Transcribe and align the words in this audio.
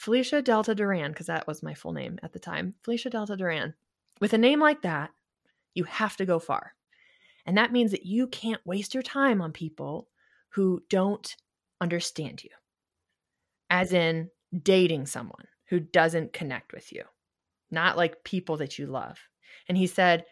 Phylicia 0.00 0.42
Delta 0.42 0.74
Duran, 0.74 1.12
because 1.12 1.26
that 1.26 1.46
was 1.46 1.62
my 1.62 1.74
full 1.74 1.92
name 1.92 2.18
at 2.22 2.32
the 2.32 2.38
time, 2.38 2.74
Phylicia 2.86 3.10
Delta 3.10 3.36
Duran. 3.36 3.74
With 4.20 4.32
a 4.32 4.38
name 4.38 4.60
like 4.60 4.82
that, 4.82 5.10
you 5.74 5.84
have 5.84 6.16
to 6.16 6.24
go 6.24 6.38
far. 6.38 6.74
And 7.44 7.56
that 7.58 7.72
means 7.72 7.90
that 7.90 8.06
you 8.06 8.26
can't 8.26 8.64
waste 8.66 8.94
your 8.94 9.02
time 9.02 9.42
on 9.42 9.52
people 9.52 10.08
who 10.50 10.82
don't 10.88 11.36
understand 11.80 12.42
you, 12.42 12.50
as 13.68 13.92
in 13.92 14.30
dating 14.62 15.06
someone 15.06 15.46
who 15.66 15.80
doesn't 15.80 16.32
connect 16.32 16.72
with 16.72 16.92
you, 16.92 17.04
not 17.70 17.96
like 17.96 18.24
people 18.24 18.56
that 18.56 18.78
you 18.78 18.86
love. 18.86 19.18
And 19.68 19.76
he 19.76 19.86
said, 19.86 20.24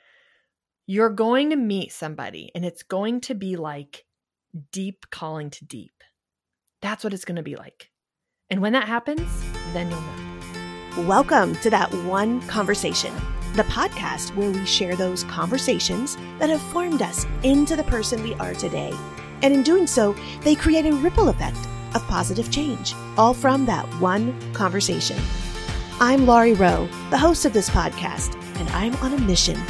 You're 0.87 1.11
going 1.11 1.51
to 1.51 1.57
meet 1.57 1.93
somebody, 1.93 2.51
and 2.55 2.65
it's 2.65 2.83
going 2.83 3.21
to 3.23 3.35
be 3.35 3.57
like 3.57 4.07
deep 4.73 5.07
calling 5.11 5.51
to 5.51 5.65
deep. 5.65 6.03
That's 6.81 7.05
what 7.05 7.13
it's 7.13 7.25
going 7.25 7.37
to 7.37 7.43
be 7.43 7.57
like. 7.57 7.91
And 8.51 8.61
when 8.63 8.73
that 8.73 8.89
happens, 8.89 9.48
then 9.75 9.91
you'll 9.91 10.01
know. 10.01 11.09
Welcome 11.09 11.55
to 11.57 11.71
That 11.71 11.93
One 12.05 12.41
Conversation, 12.43 13.15
the 13.55 13.65
podcast 13.65 14.35
where 14.35 14.51
we 14.51 14.65
share 14.65 14.97
those 14.97 15.25
conversations 15.25 16.17
that 16.39 16.51
have 16.51 16.61
formed 16.61 17.03
us 17.03 17.27
into 17.43 17.77
the 17.77 17.85
person 17.85 18.23
we 18.23 18.35
are 18.35 18.55
today. 18.55 18.93
And 19.43 19.55
in 19.55 19.63
doing 19.63 19.87
so, 19.87 20.17
they 20.43 20.55
create 20.55 20.87
a 20.87 20.93
ripple 20.93 21.29
effect 21.29 21.59
of 21.95 22.07
positive 22.09 22.51
change, 22.51 22.95
all 23.17 23.35
from 23.35 23.67
that 23.67 23.87
one 24.01 24.35
conversation. 24.53 25.19
I'm 26.01 26.27
Laurie 26.27 26.55
Rowe, 26.55 26.89
the 27.11 27.19
host 27.19 27.45
of 27.45 27.53
this 27.53 27.69
podcast, 27.71 28.35
and 28.59 28.69
I'm 28.71 28.95
on 28.97 29.13
a 29.13 29.21
mission. 29.21 29.61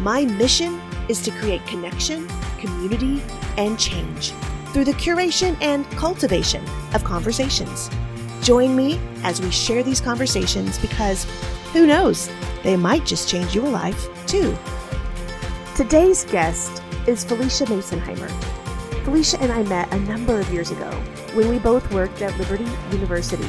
My 0.00 0.24
mission 0.24 0.80
is 1.08 1.22
to 1.22 1.30
create 1.32 1.66
connection, 1.66 2.28
community, 2.58 3.22
and 3.56 3.78
change 3.78 4.32
through 4.72 4.84
the 4.84 4.92
curation 4.92 5.56
and 5.60 5.84
cultivation 5.92 6.64
of 6.94 7.04
conversations. 7.04 7.90
Join 8.42 8.74
me 8.74 8.98
as 9.22 9.40
we 9.40 9.52
share 9.52 9.84
these 9.84 10.00
conversations 10.00 10.76
because 10.78 11.24
who 11.72 11.86
knows, 11.86 12.28
they 12.64 12.76
might 12.76 13.06
just 13.06 13.28
change 13.28 13.54
your 13.54 13.68
life 13.68 14.08
too. 14.26 14.56
Today's 15.76 16.24
guest 16.24 16.82
is 17.06 17.24
Phylicia 17.24 17.66
Masonheimer. 17.66 18.28
Phylicia 19.04 19.40
and 19.40 19.52
I 19.52 19.62
met 19.62 19.92
a 19.92 20.00
number 20.00 20.40
of 20.40 20.52
years 20.52 20.72
ago 20.72 20.90
when 21.34 21.50
we 21.50 21.60
both 21.60 21.88
worked 21.92 22.20
at 22.20 22.36
Liberty 22.36 22.66
University. 22.90 23.48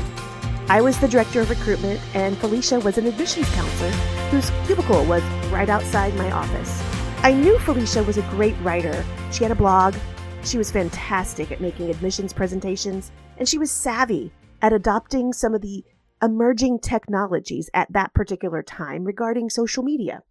I 0.70 0.80
was 0.80 1.00
the 1.00 1.08
director 1.08 1.42
of 1.42 1.50
recruitment, 1.50 2.00
and 2.14 2.38
Phylicia 2.38 2.82
was 2.84 3.00
an 3.00 3.08
admissions 3.08 3.50
counselor 3.50 3.89
whose 4.30 4.52
cubicle 4.67 5.04
was 5.06 5.23
right 5.52 5.70
outside 5.70 6.14
my 6.16 6.32
office. 6.32 6.84
I 7.23 7.34
knew 7.34 7.58
Phylicia 7.58 8.06
was 8.06 8.17
a 8.17 8.30
great 8.30 8.56
writer. 8.62 9.04
She 9.32 9.44
had 9.44 9.52
a 9.52 9.56
blog, 9.56 9.95
she 10.44 10.60
was 10.60 10.70
fantastic 10.70 11.52
at 11.52 11.62
making 11.62 11.89
admissions 11.89 12.32
presentations, 12.32 13.12
and 13.39 13.50
she 13.50 13.58
was 13.58 13.72
savvy 13.72 14.32
at 14.64 14.72
adopting 14.72 15.33
some 15.33 15.53
of 15.53 15.61
the 15.61 15.83
emerging 16.22 16.80
technologies 16.80 17.69
at 17.73 17.92
that 17.92 18.14
particular 18.14 18.64
time 18.64 19.03
regarding 19.03 19.50
social 19.50 19.83
media. 19.83 20.23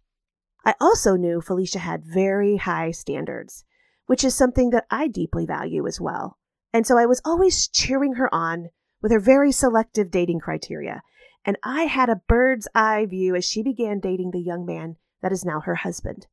I 0.65 0.73
also 0.81 1.15
knew 1.15 1.39
Phylicia 1.39 1.77
had 1.77 2.03
very 2.03 2.57
high 2.57 2.89
standards, 2.91 3.63
which 4.07 4.23
is 4.23 4.33
something 4.33 4.71
that 4.71 4.87
I 4.89 5.07
deeply 5.07 5.45
value 5.45 5.85
as 5.85 6.01
well. 6.01 6.39
And 6.73 6.87
so 6.87 6.97
I 6.97 7.05
was 7.05 7.21
always 7.23 7.67
cheering 7.67 8.15
her 8.15 8.33
on 8.33 8.69
with 9.03 9.11
her 9.11 9.19
very 9.19 9.51
selective 9.51 10.09
dating 10.09 10.39
criteria. 10.39 11.03
And 11.45 11.57
I 11.61 11.83
had 11.83 12.09
a 12.09 12.21
bird's 12.27 12.67
eye 12.73 13.05
view 13.05 13.35
as 13.35 13.45
she 13.45 13.61
began 13.61 13.99
dating 13.99 14.31
the 14.31 14.41
young 14.41 14.65
man 14.65 14.95
that 15.21 15.31
is 15.31 15.45
now 15.45 15.59
her 15.59 15.75
husband. 15.75 16.25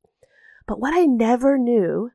But 0.67 0.81
what 0.81 0.95
I 0.95 1.05
never 1.05 1.59
knew 1.59 2.13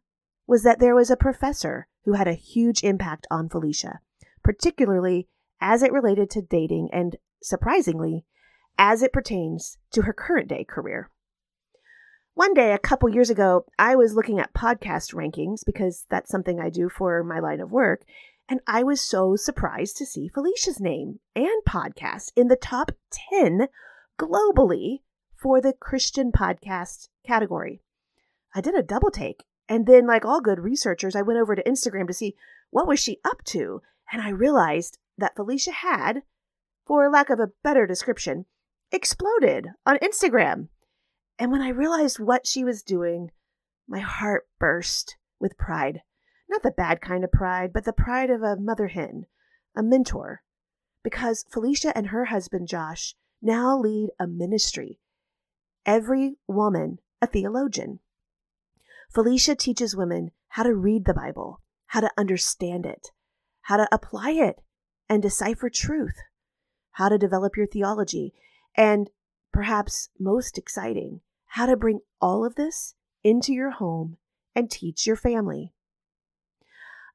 was 0.48 0.64
that 0.64 0.80
there 0.80 0.96
was 0.96 1.12
a 1.12 1.18
professor 1.18 1.88
who 2.06 2.14
had 2.14 2.28
a 2.28 2.34
huge 2.34 2.84
impact 2.84 3.28
on 3.30 3.50
Phylicia, 3.50 4.00
particularly 4.44 5.28
as 5.62 5.84
it 5.84 5.92
related 5.92 6.30
to 6.32 6.42
dating 6.42 6.90
and, 6.92 7.18
surprisingly, 7.42 8.26
as 8.78 9.02
it 9.02 9.14
pertains 9.14 9.78
to 9.92 10.04
her 10.04 10.14
current 10.14 10.48
day 10.48 10.64
career. 10.64 11.10
One 12.34 12.54
day, 12.54 12.74
a 12.74 12.80
couple 12.80 13.08
years 13.08 13.30
ago, 13.30 13.66
I 13.80 13.96
was 13.96 14.14
looking 14.14 14.40
at 14.40 14.54
podcast 14.54 15.14
rankings 15.14 15.62
because 15.66 16.06
that's 16.10 16.30
something 16.30 16.60
I 16.60 16.70
do 16.70 16.90
for 16.90 17.24
my 17.24 17.40
line 17.40 17.62
of 17.62 17.72
work, 17.72 18.02
and 18.50 18.60
I 18.68 18.84
was 18.84 19.00
so 19.00 19.38
surprised 19.38 19.96
to 19.98 20.06
see 20.06 20.30
Phylicia's 20.30 20.80
name 20.80 21.20
and 21.36 21.64
podcast 21.68 22.34
in 22.36 22.50
the 22.50 22.58
top 22.58 22.92
10 23.32 23.70
globally 24.20 25.00
for 25.34 25.62
the 25.62 25.74
Christian 25.74 26.32
podcast 26.32 27.08
category. 27.26 27.82
I 28.54 28.62
did 28.62 28.76
a 28.76 28.84
double 28.84 29.12
take, 29.12 29.46
and 29.70 29.88
then, 29.88 30.06
like 30.06 30.26
all 30.26 30.42
good 30.42 30.60
researchers, 30.60 31.16
I 31.16 31.22
went 31.22 31.40
over 31.40 31.56
to 31.56 31.64
Instagram 31.64 32.08
to 32.08 32.14
see 32.14 32.36
what 32.70 32.88
was 32.88 33.00
she 33.00 33.20
up 33.24 33.44
to, 33.46 33.82
and 34.12 34.22
I 34.22 34.30
realized 34.30 34.98
that 35.18 35.36
Phylicia 35.36 35.72
had, 35.72 36.24
for 36.86 37.10
lack 37.10 37.30
of 37.30 37.40
a 37.40 37.52
better 37.64 37.88
description, 37.88 38.46
exploded 38.92 39.70
on 39.86 39.98
Instagram. 40.00 40.70
And 41.38 41.52
when 41.52 41.62
I 41.62 41.70
realized 41.70 42.20
what 42.20 42.48
she 42.48 42.64
was 42.64 42.84
doing, 42.84 43.32
my 43.88 44.00
heart 44.00 44.48
burst 44.60 45.18
with 45.40 45.58
pride. 45.58 46.02
Not 46.50 46.64
the 46.64 46.72
bad 46.72 47.02
kind 47.02 47.24
of 47.24 47.32
pride, 47.32 47.74
but 47.74 47.86
the 47.86 47.94
pride 47.94 48.30
of 48.30 48.42
a 48.42 48.56
mother 48.56 48.88
hen, 48.88 49.26
a 49.76 49.84
mentor. 49.84 50.44
Because 51.04 51.46
Phylicia 51.52 51.92
and 51.96 52.08
her 52.08 52.26
husband 52.26 52.68
Josh 52.68 53.16
now 53.42 53.78
lead 53.78 54.10
a 54.20 54.28
ministry. 54.28 55.00
Every 55.86 56.38
woman 56.48 57.00
a 57.22 57.28
theologian. 57.28 58.00
Phylicia 59.14 59.58
teaches 59.58 59.96
women 59.96 60.32
how 60.50 60.64
to 60.64 60.74
read 60.74 61.06
the 61.06 61.14
Bible, 61.14 61.62
how 61.88 62.02
to 62.02 62.12
understand 62.18 62.86
it, 62.86 63.12
how 63.62 63.78
to 63.78 63.88
apply 63.92 64.32
it 64.32 64.62
and 65.10 65.22
decipher 65.22 65.70
truth, 65.70 66.16
how 66.92 67.10
to 67.10 67.18
develop 67.18 67.58
your 67.58 67.68
theology, 67.68 68.34
and 68.76 69.10
perhaps 69.52 70.10
most 70.20 70.58
exciting, 70.58 71.22
how 71.48 71.66
to 71.66 71.78
bring 71.78 72.00
all 72.22 72.46
of 72.46 72.56
this 72.56 72.96
into 73.24 73.54
your 73.54 73.72
home 73.72 74.18
and 74.56 74.70
teach 74.70 75.06
your 75.06 75.16
family. 75.16 75.74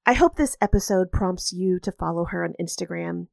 I 0.06 0.15
hope 0.15 0.37
this 0.37 0.56
episode 0.61 1.12
prompts 1.12 1.53
you 1.53 1.78
to 1.81 1.93
follow 1.93 2.25
her 2.27 2.45
on 2.45 2.55
Instagram, 2.61 3.28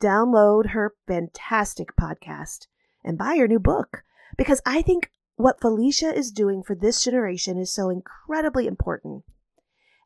download 0.00 0.70
her 0.70 0.94
fantastic 1.06 1.96
podcast, 1.96 2.66
and 3.04 3.18
buy 3.18 3.36
her 3.36 3.48
new 3.48 3.58
book 3.58 4.04
because 4.36 4.60
I 4.64 4.82
think 4.82 5.10
what 5.36 5.60
Phylicia 5.60 6.14
is 6.14 6.30
doing 6.30 6.62
for 6.62 6.74
this 6.74 7.02
generation 7.02 7.58
is 7.58 7.72
so 7.72 7.90
incredibly 7.90 8.66
important. 8.66 9.24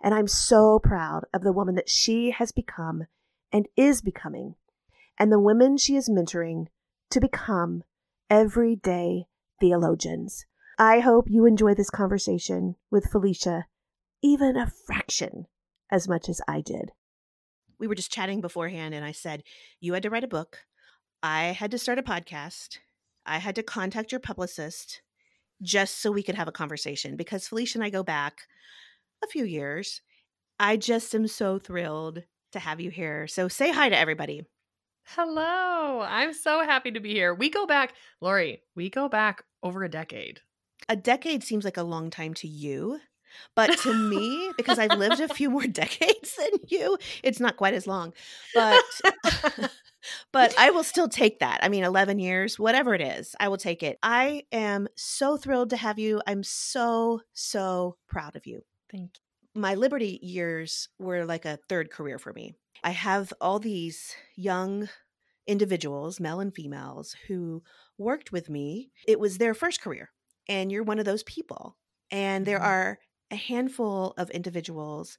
And 0.03 0.15
I'm 0.15 0.29
so 0.29 0.79
proud 0.79 1.25
of 1.35 1.43
the 1.43 1.53
woman 1.53 1.75
that 1.75 1.91
she 1.91 2.31
has 2.31 2.53
become 2.53 3.05
and 3.53 3.67
is 3.77 4.03
becoming, 4.03 4.55
and 5.19 5.33
the 5.33 5.41
women 5.41 5.77
she 5.77 5.97
is 5.97 6.09
mentoring 6.09 6.67
to 7.11 7.21
become 7.21 7.83
everyday 8.31 9.25
theologians. 9.61 10.47
I 10.79 11.01
hope 11.01 11.27
you 11.29 11.47
enjoy 11.47 11.75
this 11.75 11.91
conversation 11.91 12.77
with 12.91 13.11
Phylicia 13.11 13.65
even 14.23 14.57
a 14.57 14.71
fraction 14.87 15.47
as 15.91 16.09
much 16.09 16.29
as 16.29 16.41
I 16.49 16.61
did. 16.61 16.93
We 17.79 17.87
were 17.87 17.95
just 17.95 18.13
chatting 18.13 18.41
beforehand, 18.41 18.95
and 18.95 19.05
I 19.05 19.13
said, 19.13 19.45
You 19.81 19.95
had 19.95 20.03
to 20.03 20.11
write 20.11 20.25
a 20.25 20.29
book. 20.29 20.59
I 21.23 21.47
had 21.47 21.71
to 21.71 21.79
start 21.79 21.99
a 21.99 22.03
podcast. 22.03 22.79
I 23.25 23.39
had 23.39 23.55
to 23.57 23.63
contact 23.63 24.13
your 24.13 24.21
publicist 24.21 25.03
just 25.63 25.99
so 25.99 26.11
we 26.11 26.23
could 26.23 26.35
have 26.35 26.49
a 26.49 26.53
conversation 26.53 27.17
because 27.17 27.49
Phylicia 27.49 27.77
and 27.77 27.85
I 27.85 27.91
go 27.91 28.03
back 28.03 28.43
a 29.23 29.27
few 29.27 29.45
years. 29.45 30.01
I 30.59 30.77
just 30.77 31.15
am 31.15 31.29
so 31.29 31.59
thrilled 31.59 32.25
to 32.53 32.59
have 32.59 32.81
you 32.81 32.91
here. 32.91 33.27
So 33.27 33.49
say 33.49 33.73
hi 33.73 33.89
to 33.89 33.97
everybody. 33.97 34.45
Hello. 35.05 36.01
I'm 36.01 36.35
so 36.35 36.65
happy 36.65 36.91
to 36.91 37.01
be 37.01 37.13
here. 37.13 37.35
We 37.35 37.49
go 37.49 37.67
back, 37.67 37.95
Lori, 38.21 38.63
we 38.77 38.91
go 38.91 39.09
back 39.09 39.43
over 39.63 39.83
a 39.83 39.89
decade. 39.89 40.41
A 40.89 40.97
decade 40.97 41.43
seems 41.43 41.65
like 41.65 41.77
a 41.77 41.83
long 41.83 42.11
time 42.11 42.35
to 42.35 42.49
you. 42.49 43.01
But 43.55 43.79
to 43.79 43.95
me, 44.11 44.53
because 44.57 44.79
I've 44.79 44.99
lived 44.99 45.21
a 45.21 45.29
few 45.29 45.51
more 45.51 45.67
decades 45.67 46.37
than 46.37 46.61
you, 46.69 46.99
it's 47.23 47.41
not 47.41 47.57
quite 47.57 47.75
as 47.75 47.87
long. 47.87 48.13
But 48.55 48.83
but 50.33 50.55
I 50.59 50.71
will 50.71 50.85
still 50.85 51.09
take 51.09 51.41
that. 51.41 51.61
I 51.63 51.69
mean, 51.69 51.85
11 51.85 52.19
years, 52.19 52.59
whatever 52.59 52.95
it 52.95 53.01
is, 53.01 53.35
I 53.41 53.49
will 53.49 53.57
take 53.57 53.83
it. 53.83 53.99
I 54.03 54.45
am 54.53 54.89
so 54.97 55.37
thrilled 55.37 55.71
to 55.71 55.77
have 55.77 55.99
you. 55.99 56.21
I'm 56.27 56.43
so 56.43 57.23
so 57.33 57.97
proud 58.09 58.37
of 58.37 58.47
you. 58.47 58.63
Thank 58.91 59.17
you 59.17 59.28
my 59.59 59.75
Liberty 59.75 60.19
years 60.23 60.89
were 60.99 61.25
like 61.25 61.45
a 61.45 61.59
third 61.69 61.91
career 61.91 62.19
for 62.19 62.33
me. 62.33 62.55
I 62.85 62.91
have 62.91 63.33
all 63.41 63.59
these 63.59 64.15
young 64.37 64.89
individuals, 65.47 66.21
male 66.21 66.41
and 66.41 66.55
females, 66.55 67.17
who 67.27 67.63
worked 67.97 68.31
with 68.31 68.49
me. 68.49 68.91
It 69.07 69.19
was 69.19 69.39
their 69.39 69.55
first 69.55 69.81
career, 69.81 70.11
and 70.49 70.71
you're 70.71 70.85
one 70.85 70.99
of 70.99 71.05
those 71.05 71.25
people. 71.25 71.77
And 72.11 72.47
there 72.47 72.59
mm-hmm. 72.59 72.67
are 72.67 72.99
a 73.31 73.37
handful 73.37 74.15
of 74.17 74.31
individuals 74.31 75.19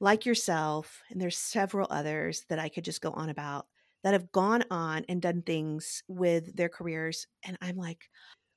like 0.00 0.24
yourself, 0.24 1.02
and 1.10 1.20
there's 1.20 1.36
several 1.36 1.86
others 1.90 2.46
that 2.48 2.58
I 2.58 2.68
could 2.68 2.84
just 2.84 3.02
go 3.02 3.10
on 3.10 3.28
about 3.28 3.66
that 4.02 4.14
have 4.14 4.32
gone 4.32 4.64
on 4.70 5.04
and 5.08 5.20
done 5.20 5.42
things 5.42 6.02
with 6.08 6.56
their 6.56 6.70
careers. 6.70 7.26
And 7.44 7.58
I'm 7.60 7.76
like, 7.76 8.08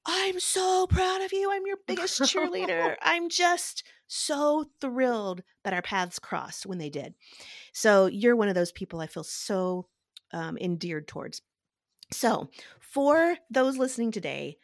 I'm 0.06 0.40
so 0.40 0.88
proud 0.88 1.22
of 1.22 1.32
you. 1.32 1.52
I'm 1.52 1.66
your 1.66 1.78
biggest 1.88 2.22
cheerleader. 2.24 2.96
I'm 3.02 3.30
just 3.30 3.84
so 4.08 4.66
thrilled 4.82 5.44
that 5.64 5.74
our 5.74 5.82
paths 5.82 6.20
crossed 6.20 6.66
when 6.66 6.78
they 6.78 6.90
did. 6.90 7.14
So 7.74 8.08
you're 8.08 8.36
one 8.36 8.50
of 8.50 8.56
those 8.56 8.72
people 8.72 9.00
I 9.00 9.08
feel 9.08 9.24
so 9.24 9.88
um, 10.32 10.58
endeared 10.58 11.08
towards. 11.08 11.42
So, 12.12 12.50
for 12.80 13.38
those 13.50 13.78
listening 13.78 14.12
today, 14.12 14.58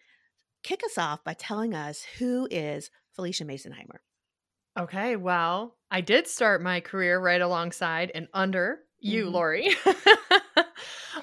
kick 0.64 0.84
us 0.84 0.98
off 0.98 1.24
by 1.24 1.34
telling 1.34 1.74
us 1.74 2.04
who 2.20 2.48
is 2.52 2.92
Phylicia 3.18 3.44
Masonheimer. 3.44 4.00
Okay, 4.78 5.16
well, 5.16 5.76
I 5.90 6.02
did 6.02 6.28
start 6.28 6.62
my 6.62 6.80
career 6.80 7.20
right 7.20 7.42
alongside 7.42 8.12
and 8.14 8.28
under 8.34 8.82
you, 9.00 9.26
Mhm. 9.26 9.32
Lori, 9.34 9.70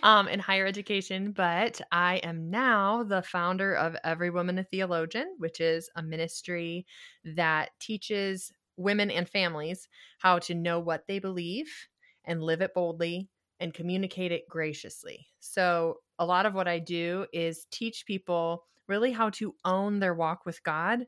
um, 0.06 0.28
in 0.28 0.40
higher 0.40 0.66
education, 0.66 1.32
but 1.32 1.82
I 1.92 2.18
am 2.18 2.50
now 2.50 3.02
the 3.02 3.22
founder 3.22 3.74
of 3.74 3.96
Every 4.04 4.30
Woman 4.30 4.58
a 4.58 4.64
Theologian, 4.64 5.34
which 5.38 5.60
is 5.60 5.90
a 5.96 6.02
ministry 6.02 6.86
that 7.24 7.70
teaches 7.80 8.52
women 8.76 9.10
and 9.10 9.28
families 9.28 9.88
how 10.20 10.38
to 10.40 10.54
know 10.54 10.80
what 10.80 11.06
they 11.08 11.18
believe 11.18 11.68
and 12.24 12.42
live 12.42 12.62
it 12.62 12.74
boldly 12.74 13.28
and 13.60 13.74
communicate 13.74 14.32
it 14.32 14.48
graciously. 14.48 15.26
So, 15.40 15.98
a 16.20 16.26
lot 16.26 16.46
of 16.46 16.54
what 16.54 16.68
I 16.68 16.78
do 16.78 17.26
is 17.32 17.66
teach 17.72 18.06
people 18.06 18.64
really 18.88 19.12
how 19.12 19.30
to 19.30 19.54
own 19.64 19.98
their 19.98 20.14
walk 20.14 20.46
with 20.46 20.62
God, 20.62 21.06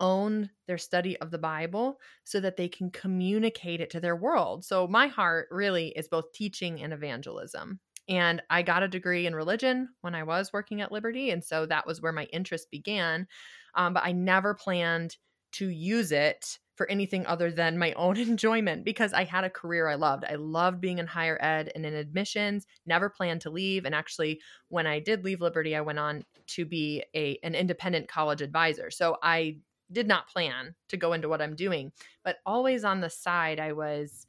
own 0.00 0.50
their 0.66 0.78
study 0.78 1.16
of 1.18 1.30
the 1.30 1.38
Bible 1.38 2.00
so 2.24 2.40
that 2.40 2.56
they 2.56 2.68
can 2.68 2.90
communicate 2.90 3.80
it 3.80 3.90
to 3.90 4.00
their 4.00 4.16
world. 4.16 4.64
So, 4.64 4.86
my 4.88 5.08
heart 5.08 5.48
really 5.50 5.88
is 5.90 6.08
both 6.08 6.32
teaching 6.32 6.82
and 6.82 6.92
evangelism. 6.92 7.80
And 8.08 8.42
I 8.50 8.62
got 8.62 8.82
a 8.82 8.88
degree 8.88 9.26
in 9.26 9.34
religion 9.34 9.88
when 10.00 10.14
I 10.14 10.22
was 10.22 10.52
working 10.52 10.80
at 10.80 10.92
Liberty. 10.92 11.30
And 11.30 11.44
so 11.44 11.66
that 11.66 11.86
was 11.86 12.00
where 12.00 12.12
my 12.12 12.24
interest 12.32 12.70
began. 12.70 13.26
Um, 13.74 13.94
but 13.94 14.04
I 14.04 14.12
never 14.12 14.54
planned 14.54 15.16
to 15.52 15.68
use 15.68 16.12
it 16.12 16.58
for 16.76 16.88
anything 16.90 17.26
other 17.26 17.50
than 17.50 17.78
my 17.78 17.92
own 17.92 18.16
enjoyment 18.18 18.84
because 18.84 19.12
I 19.12 19.24
had 19.24 19.44
a 19.44 19.50
career 19.50 19.88
I 19.88 19.94
loved. 19.94 20.24
I 20.28 20.36
loved 20.36 20.80
being 20.80 20.98
in 20.98 21.06
higher 21.06 21.38
ed 21.40 21.72
and 21.74 21.84
in 21.84 21.94
admissions, 21.94 22.66
never 22.84 23.08
planned 23.08 23.40
to 23.42 23.50
leave. 23.50 23.84
And 23.84 23.94
actually, 23.94 24.40
when 24.68 24.86
I 24.86 25.00
did 25.00 25.24
leave 25.24 25.40
Liberty, 25.40 25.74
I 25.74 25.80
went 25.80 25.98
on 25.98 26.24
to 26.48 26.64
be 26.64 27.02
a 27.14 27.38
an 27.42 27.54
independent 27.54 28.08
college 28.08 28.42
advisor. 28.42 28.90
So 28.90 29.16
I 29.22 29.58
did 29.90 30.06
not 30.06 30.28
plan 30.28 30.74
to 30.88 30.96
go 30.96 31.12
into 31.12 31.28
what 31.28 31.40
I'm 31.40 31.54
doing, 31.54 31.92
but 32.24 32.38
always 32.44 32.84
on 32.84 33.00
the 33.00 33.10
side, 33.10 33.60
I 33.60 33.72
was 33.72 34.26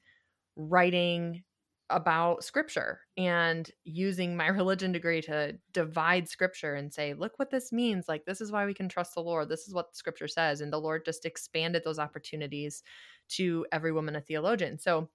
writing 0.56 1.44
about 1.89 2.44
scripture 2.44 3.01
and 3.18 3.69
using 3.84 4.36
my 4.36 4.48
religion 4.48 4.92
degree 4.92 5.22
to 5.22 5.57
divide 5.74 6.28
scripture 6.28 6.75
and 6.75 6.94
say, 6.94 7.13
look 7.13 7.38
what 7.38 7.50
this 7.50 7.72
means. 7.72 8.07
Like, 8.07 8.25
this 8.25 8.42
is 8.42 8.51
why 8.51 8.66
we 8.66 8.74
can 8.74 8.89
trust 8.89 9.16
the 9.16 9.22
Lord. 9.22 9.50
This 9.50 9.68
is 9.68 9.74
what 9.74 9.95
scripture 9.95 10.28
says. 10.28 10.62
And 10.62 10.72
the 10.72 10.81
Lord 10.81 11.06
just 11.06 11.25
expanded 11.25 11.84
those 11.84 12.00
opportunities 12.00 12.84
to 13.30 13.66
every 13.72 13.92
woman 13.92 14.16
a 14.16 14.22
theologian. 14.22 14.80
So, 14.80 15.10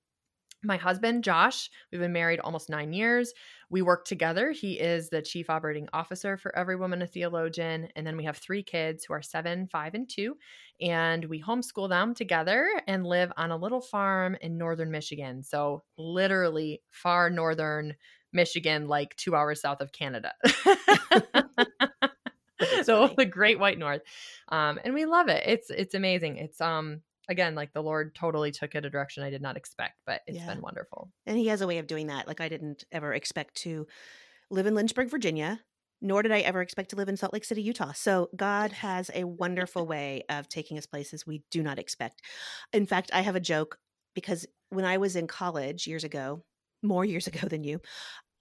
my 0.62 0.76
husband, 0.76 1.24
Josh, 1.24 1.70
we've 1.90 2.00
been 2.00 2.12
married 2.12 2.40
almost 2.40 2.70
nine 2.70 2.92
years. 2.92 3.32
We 3.70 3.82
work 3.82 4.04
together. 4.04 4.52
He 4.52 4.78
is 4.78 5.08
the 5.08 5.22
chief 5.22 5.50
operating 5.50 5.88
officer 5.92 6.36
for 6.36 6.54
Every 6.56 6.76
Woman 6.76 7.02
a 7.02 7.06
Theologian. 7.06 7.88
And 7.96 8.06
then 8.06 8.16
we 8.16 8.24
have 8.24 8.36
three 8.36 8.62
kids 8.62 9.04
who 9.04 9.14
are 9.14 9.22
seven, 9.22 9.66
five, 9.66 9.94
and 9.94 10.08
two. 10.08 10.36
And 10.80 11.24
we 11.24 11.42
homeschool 11.42 11.88
them 11.88 12.14
together 12.14 12.68
and 12.86 13.06
live 13.06 13.32
on 13.36 13.50
a 13.50 13.56
little 13.56 13.80
farm 13.80 14.36
in 14.40 14.58
northern 14.58 14.90
Michigan. 14.90 15.42
So, 15.42 15.82
literally 15.96 16.82
far 16.90 17.30
northern 17.30 17.94
Michigan, 18.32 18.88
like 18.88 19.16
two 19.16 19.34
hours 19.34 19.60
south 19.60 19.80
of 19.80 19.92
Canada. 19.92 20.32
so 22.82 23.02
funny. 23.02 23.14
the 23.16 23.26
great 23.26 23.58
white 23.58 23.78
north 23.78 24.02
um 24.48 24.78
and 24.84 24.94
we 24.94 25.04
love 25.04 25.28
it 25.28 25.42
it's 25.46 25.70
it's 25.70 25.94
amazing 25.94 26.36
it's 26.36 26.60
um 26.60 27.00
again 27.28 27.54
like 27.54 27.72
the 27.72 27.82
lord 27.82 28.14
totally 28.14 28.50
took 28.50 28.74
it 28.74 28.84
a 28.84 28.90
direction 28.90 29.22
i 29.22 29.30
did 29.30 29.42
not 29.42 29.56
expect 29.56 30.00
but 30.06 30.20
it's 30.26 30.38
Yeah. 30.38 30.46
been 30.46 30.60
wonderful 30.60 31.10
And 31.26 31.36
he 31.36 31.46
has 31.48 31.60
a 31.60 31.66
way 31.66 31.78
of 31.78 31.86
doing 31.86 32.08
that. 32.08 32.26
Like 32.26 32.40
I 32.40 32.48
didn't 32.48 32.84
ever 32.92 33.12
expect 33.12 33.54
to 33.62 33.86
live 34.50 34.66
in 34.66 34.74
Lynchburg, 34.74 35.08
Virginia, 35.08 35.60
nor 36.00 36.22
did 36.22 36.32
I 36.32 36.40
ever 36.40 36.60
expect 36.60 36.90
to 36.90 36.96
live 36.96 37.08
in 37.08 37.16
Salt 37.16 37.32
Lake 37.32 37.44
City, 37.44 37.62
Utah. 37.62 37.92
So 37.92 38.28
God 38.36 38.72
has 38.72 39.10
a 39.14 39.24
wonderful 39.24 39.86
way 39.94 40.24
of 40.28 40.48
taking 40.48 40.78
us 40.78 40.86
places 40.86 41.26
we 41.26 41.42
do 41.50 41.62
not 41.62 41.78
expect. 41.78 42.22
In 42.72 42.86
fact, 42.86 43.10
I 43.12 43.20
have 43.20 43.36
a 43.36 43.40
joke 43.40 43.78
because 44.14 44.46
when 44.70 44.84
I 44.84 44.98
was 44.98 45.16
in 45.16 45.26
college 45.26 45.86
years 45.86 46.04
ago, 46.04 46.44
more 46.82 47.04
years 47.04 47.26
ago 47.26 47.46
than 47.48 47.64
you, 47.64 47.80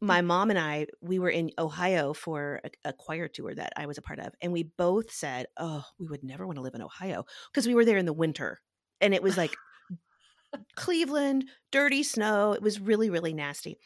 my 0.01 0.19
mm-hmm. 0.19 0.27
mom 0.27 0.49
and 0.49 0.59
I, 0.59 0.87
we 1.01 1.19
were 1.19 1.29
in 1.29 1.51
Ohio 1.59 2.13
for 2.13 2.61
a, 2.63 2.89
a 2.89 2.93
choir 2.93 3.27
tour 3.27 3.53
that 3.53 3.73
I 3.77 3.85
was 3.85 3.97
a 3.97 4.01
part 4.01 4.19
of. 4.19 4.33
And 4.41 4.51
we 4.51 4.63
both 4.63 5.11
said, 5.11 5.45
Oh, 5.57 5.83
we 5.99 6.07
would 6.07 6.23
never 6.23 6.47
want 6.47 6.57
to 6.57 6.63
live 6.63 6.75
in 6.75 6.81
Ohio 6.81 7.25
because 7.51 7.67
we 7.67 7.75
were 7.75 7.85
there 7.85 7.97
in 7.97 8.07
the 8.07 8.13
winter. 8.13 8.59
And 9.01 9.13
it 9.13 9.23
was 9.23 9.37
like 9.37 9.55
Cleveland, 10.75 11.45
dirty 11.71 12.03
snow. 12.03 12.53
It 12.53 12.61
was 12.61 12.79
really, 12.79 13.09
really 13.09 13.33
nasty. 13.33 13.77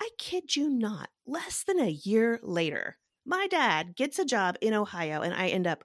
I 0.00 0.08
kid 0.18 0.56
you 0.56 0.68
not. 0.68 1.08
Less 1.26 1.64
than 1.64 1.78
a 1.78 1.90
year 1.90 2.40
later, 2.42 2.98
my 3.24 3.46
dad 3.46 3.96
gets 3.96 4.18
a 4.18 4.24
job 4.24 4.56
in 4.60 4.74
Ohio, 4.74 5.22
and 5.22 5.32
I 5.32 5.48
end 5.48 5.66
up, 5.66 5.84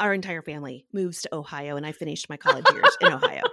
our 0.00 0.12
entire 0.14 0.42
family 0.42 0.86
moves 0.92 1.22
to 1.22 1.34
Ohio, 1.34 1.76
and 1.76 1.86
I 1.86 1.92
finished 1.92 2.28
my 2.28 2.36
college 2.36 2.64
years 2.72 2.96
in 3.00 3.12
Ohio. 3.12 3.42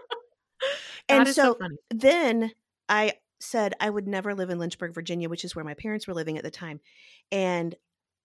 And 1.07 1.27
is 1.27 1.35
so 1.35 1.57
then 1.89 2.51
I 2.87 3.13
said 3.39 3.73
I 3.79 3.89
would 3.89 4.07
never 4.07 4.35
live 4.35 4.51
in 4.51 4.59
Lynchburg, 4.59 4.93
Virginia, 4.93 5.27
which 5.27 5.43
is 5.43 5.55
where 5.55 5.65
my 5.65 5.73
parents 5.73 6.07
were 6.07 6.13
living 6.13 6.37
at 6.37 6.43
the 6.43 6.51
time. 6.51 6.79
And 7.31 7.75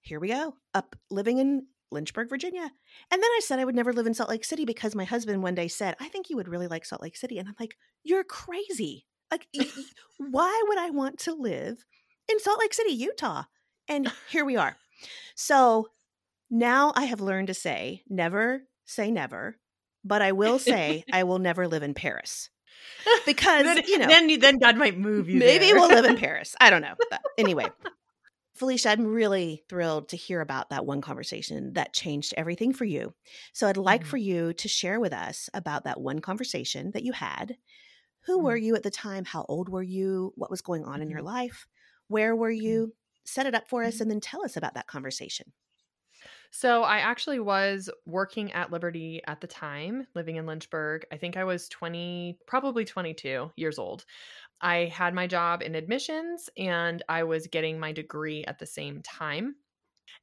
here 0.03 0.21
we 0.21 0.29
go, 0.29 0.55
up 0.75 0.95
living 1.11 1.39
in 1.39 1.67
Lynchburg, 1.91 2.29
Virginia. 2.29 2.71
And 3.11 3.23
then 3.23 3.31
I 3.31 3.41
said 3.43 3.59
I 3.59 3.65
would 3.65 3.75
never 3.75 3.93
live 3.93 4.07
in 4.07 4.15
Salt 4.15 4.31
Lake 4.31 4.45
City 4.45 4.65
because 4.65 4.95
my 4.95 5.05
husband 5.05 5.43
one 5.43 5.55
day 5.55 5.69
said, 5.69 5.97
I 6.01 6.09
think 6.09 6.29
you 6.31 6.37
would 6.37 6.49
really 6.49 6.67
like 6.67 6.85
Salt 6.85 7.03
Lake 7.03 7.17
City. 7.17 7.39
And 7.39 7.49
I'm 7.49 7.55
like, 7.59 7.77
you're 8.03 8.25
crazy. 8.25 9.07
Like, 9.31 9.49
why 10.19 10.63
would 10.69 10.79
I 10.79 10.91
want 10.91 11.19
to 11.21 11.35
live 11.35 11.85
in 12.29 12.39
Salt 12.41 12.61
Lake 12.61 12.75
City, 12.75 12.93
Utah? 12.93 13.45
And 13.89 14.11
here 14.31 14.45
we 14.45 14.57
are. 14.57 14.77
So 15.35 15.89
now 16.51 16.93
I 16.95 17.05
have 17.05 17.21
learned 17.21 17.49
to 17.49 17.55
say, 17.55 18.03
never 18.09 18.63
say 18.85 19.11
never, 19.11 19.57
but 20.05 20.23
I 20.23 20.33
will 20.33 20.59
say 20.59 21.05
I 21.13 21.25
will 21.25 21.39
never 21.39 21.67
live 21.67 21.83
in 21.83 21.95
Paris 21.95 22.51
because, 23.27 23.65
then, 23.65 23.83
you 23.87 23.99
know, 23.99 24.07
then 24.07 24.39
then 24.39 24.59
god 24.59 24.77
might 24.77 24.99
move 24.99 25.29
you 25.29 25.39
maybe 25.39 25.67
there. 25.67 25.75
we'll 25.75 25.89
live 25.89 26.05
in 26.05 26.17
Paris. 26.19 26.55
I 26.61 26.71
don't 26.71 26.83
know. 26.83 26.95
But 27.11 27.21
anyway, 27.39 27.67
Phylicia, 28.59 28.91
I'm 28.91 29.07
really 29.07 29.65
thrilled 29.69 30.09
to 30.11 30.17
hear 30.17 30.41
about 30.41 30.71
that 30.71 30.87
one 30.87 31.01
conversation 31.01 31.73
that 31.73 31.93
changed 31.93 32.33
everything 32.37 32.73
for 32.73 32.85
you. 32.85 33.15
So 33.53 33.67
I'd 33.67 33.77
like 33.77 34.05
Mhm. 34.05 34.05
for 34.05 34.17
you 34.17 34.53
to 34.55 34.69
share 34.69 35.01
with 35.01 35.13
us 35.13 35.51
about 35.55 35.85
that 35.85 36.01
one 36.01 36.21
conversation 36.21 36.93
that 36.93 37.03
you 37.03 37.13
had. 37.13 37.59
Who 38.27 38.41
were 38.41 38.57
you 38.57 38.77
at 38.77 38.85
the 38.85 38.91
time? 38.91 39.25
How 39.27 39.47
old 39.49 39.69
were 39.71 39.83
you? 39.83 40.33
What 40.37 40.51
was 40.51 40.63
going 40.63 40.85
on 40.85 41.03
in 41.03 41.11
your 41.11 41.23
life? 41.23 41.67
Where 42.09 42.37
were 42.37 42.51
you? 42.51 42.95
Set 43.25 43.47
it 43.47 43.55
up 43.55 43.69
for 43.69 43.85
us 43.85 44.01
Mhm. 44.01 44.03
and 44.03 44.11
then 44.11 44.21
tell 44.21 44.45
us 44.45 44.57
about 44.57 44.75
that 44.75 44.89
conversation. 44.89 45.53
So 46.51 46.83
I 46.83 46.99
actually 46.99 47.41
was 47.41 47.91
working 48.07 48.53
at 48.53 48.71
Liberty 48.71 49.21
at 49.27 49.41
the 49.41 49.47
time, 49.47 50.07
living 50.15 50.37
in 50.37 50.47
Lynchburg. 50.47 51.07
I 51.13 51.17
think 51.17 51.37
I 51.37 51.45
was 51.45 51.69
20, 51.69 52.39
probably 52.47 52.85
22 52.85 53.53
years 53.57 53.79
old. 53.79 54.05
I 54.61 54.87
had 54.87 55.15
my 55.15 55.27
job 55.27 55.63
in 55.63 55.75
admissions 55.75 56.49
and 56.57 57.03
I 57.09 57.25
was 57.25 57.47
getting 57.47 57.79
my 57.79 57.93
degree 57.93 58.45
at 58.45 58.59
the 58.59 58.67
same 58.67 59.03
time. 59.03 59.57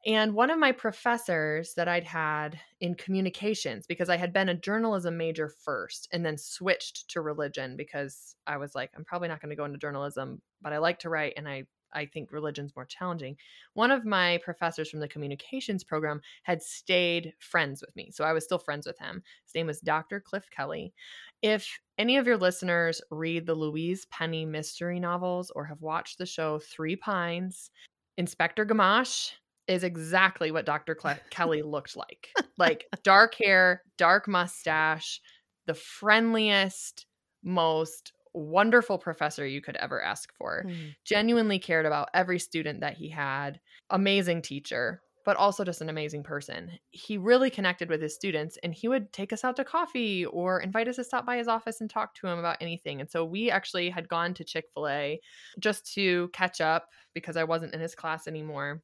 And 0.05 0.33
one 0.33 0.49
of 0.49 0.57
my 0.57 0.71
professors 0.71 1.73
that 1.75 1.87
I'd 1.87 2.03
had 2.03 2.59
in 2.79 2.95
communications, 2.95 3.85
because 3.85 4.09
I 4.09 4.17
had 4.17 4.33
been 4.33 4.49
a 4.49 4.55
journalism 4.55 5.15
major 5.15 5.47
first 5.47 6.07
and 6.11 6.25
then 6.25 6.37
switched 6.37 7.09
to 7.09 7.21
religion 7.21 7.77
because 7.77 8.35
I 8.47 8.57
was 8.57 8.73
like, 8.73 8.89
I'm 8.95 9.05
probably 9.05 9.27
not 9.27 9.41
going 9.41 9.51
to 9.51 9.55
go 9.55 9.65
into 9.65 9.77
journalism, 9.77 10.41
but 10.61 10.73
I 10.73 10.79
like 10.79 10.99
to 10.99 11.09
write 11.09 11.33
and 11.37 11.47
I, 11.47 11.65
I 11.93 12.05
think 12.05 12.31
religion's 12.31 12.75
more 12.75 12.85
challenging. 12.85 13.37
One 13.73 13.91
of 13.91 14.05
my 14.05 14.39
professors 14.43 14.89
from 14.89 14.99
the 14.99 15.07
communications 15.07 15.83
program 15.83 16.21
had 16.43 16.61
stayed 16.61 17.33
friends 17.39 17.81
with 17.81 17.95
me. 17.95 18.11
So 18.11 18.23
I 18.23 18.33
was 18.33 18.43
still 18.43 18.59
friends 18.59 18.85
with 18.85 18.99
him. 18.99 19.23
His 19.45 19.55
name 19.55 19.67
was 19.67 19.81
Dr. 19.81 20.19
Cliff 20.19 20.49
Kelly. 20.49 20.93
If 21.41 21.79
any 21.97 22.17
of 22.17 22.27
your 22.27 22.37
listeners 22.37 23.01
read 23.09 23.45
the 23.45 23.55
Louise 23.55 24.05
Penny 24.05 24.45
mystery 24.45 24.99
novels 24.99 25.51
or 25.55 25.65
have 25.65 25.81
watched 25.81 26.17
the 26.17 26.25
show 26.25 26.59
Three 26.59 26.95
Pines, 26.95 27.71
Inspector 28.17 28.63
Gamache 28.65 29.31
is 29.67 29.83
exactly 29.83 30.51
what 30.51 30.65
Dr. 30.65 30.95
Cle- 30.95 31.19
Kelly 31.29 31.61
looked 31.65 31.95
like. 31.95 32.29
Like 32.57 32.85
dark 33.03 33.35
hair, 33.35 33.83
dark 33.97 34.27
mustache, 34.27 35.21
the 35.65 35.73
friendliest, 35.73 37.05
most 37.43 38.13
wonderful 38.33 38.97
professor 38.97 39.45
you 39.45 39.61
could 39.61 39.75
ever 39.77 40.01
ask 40.01 40.33
for. 40.37 40.65
Mm. 40.67 40.95
Genuinely 41.05 41.59
cared 41.59 41.85
about 41.85 42.09
every 42.13 42.39
student 42.39 42.81
that 42.81 42.97
he 42.97 43.09
had. 43.09 43.59
Amazing 43.89 44.41
teacher, 44.41 45.01
but 45.25 45.37
also 45.37 45.63
just 45.63 45.81
an 45.81 45.89
amazing 45.89 46.23
person. 46.23 46.71
He 46.91 47.17
really 47.17 47.49
connected 47.49 47.89
with 47.89 48.01
his 48.01 48.15
students 48.15 48.57
and 48.63 48.73
he 48.73 48.87
would 48.87 49.11
take 49.11 49.33
us 49.33 49.43
out 49.43 49.55
to 49.57 49.63
coffee 49.63 50.25
or 50.25 50.59
invite 50.59 50.87
us 50.87 50.95
to 50.97 51.03
stop 51.03 51.25
by 51.25 51.37
his 51.37 51.47
office 51.47 51.81
and 51.81 51.89
talk 51.89 52.15
to 52.15 52.27
him 52.27 52.39
about 52.39 52.57
anything. 52.61 53.01
And 53.01 53.09
so 53.09 53.25
we 53.25 53.51
actually 53.51 53.89
had 53.89 54.07
gone 54.07 54.33
to 54.35 54.43
Chick 54.43 54.65
fil 54.73 54.87
A 54.87 55.19
just 55.59 55.93
to 55.93 56.29
catch 56.33 56.61
up 56.61 56.87
because 57.13 57.37
I 57.37 57.43
wasn't 57.43 57.73
in 57.73 57.81
his 57.81 57.95
class 57.95 58.27
anymore 58.27 58.81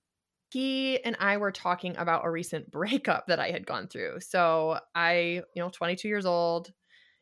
he 0.49 1.03
and 1.03 1.17
I 1.19 1.37
were 1.37 1.51
talking 1.51 1.95
about 1.97 2.25
a 2.25 2.31
recent 2.31 2.71
breakup 2.71 3.27
that 3.27 3.39
I 3.39 3.51
had 3.51 3.65
gone 3.65 3.87
through. 3.87 4.19
So 4.21 4.79
I, 4.95 5.41
you 5.55 5.61
know, 5.61 5.69
22 5.69 6.07
years 6.07 6.25
old 6.25 6.71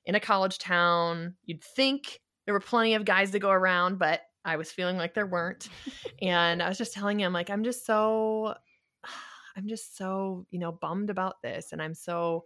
in 0.06 0.16
a 0.16 0.20
college 0.20 0.58
town. 0.58 1.36
You'd 1.46 1.64
think 1.64 2.22
there 2.46 2.54
were 2.54 2.60
plenty 2.60 2.94
of 2.94 3.06
guys 3.06 3.32
to 3.32 3.40
go 3.40 3.50
around, 3.50 3.98
but 3.98 4.22
I 4.44 4.58
was 4.58 4.72
feeling 4.72 4.98
like 4.98 5.14
there 5.14 5.26
weren't. 5.26 5.68
and 6.22 6.62
I 6.62 6.70
was 6.70 6.78
just 6.78 6.94
telling 6.94 7.20
him, 7.20 7.34
like, 7.34 7.50
I'm 7.50 7.64
just 7.64 7.86
so, 7.86 8.56
I'm 9.58 9.68
just 9.68 9.98
so, 9.98 10.46
you 10.52 10.60
know, 10.60 10.72
bummed 10.72 11.10
about 11.10 11.42
this. 11.42 11.72
And 11.72 11.82
I'm 11.82 11.94
so 11.94 12.46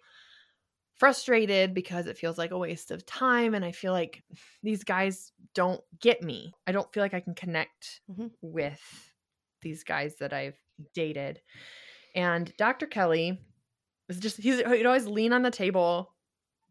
frustrated 0.95 1.73
because 1.73 2.07
it 2.07 2.17
feels 2.17 2.37
like 2.37 2.51
a 2.51 2.57
waste 2.57 2.91
of 2.91 3.05
time. 3.05 3.53
And 3.53 3.63
I 3.63 3.71
feel 3.71 3.93
like 3.93 4.23
these 4.63 4.83
guys 4.83 5.31
don't 5.55 5.81
get 5.99 6.21
me. 6.21 6.53
I 6.67 6.71
don't 6.71 6.91
feel 6.93 7.01
like 7.01 7.13
I 7.13 7.21
can 7.21 7.35
connect 7.35 8.01
mm-hmm. 8.11 8.27
with 8.41 8.81
these 9.61 9.83
guys 9.83 10.15
that 10.17 10.33
I've 10.33 10.57
dated. 10.93 11.41
And 12.15 12.53
Dr. 12.57 12.85
Kelly 12.85 13.41
was 14.07 14.19
just, 14.19 14.37
he's, 14.37 14.57
he'd 14.59 14.85
always 14.85 15.07
lean 15.07 15.33
on 15.33 15.41
the 15.41 15.51
table 15.51 16.13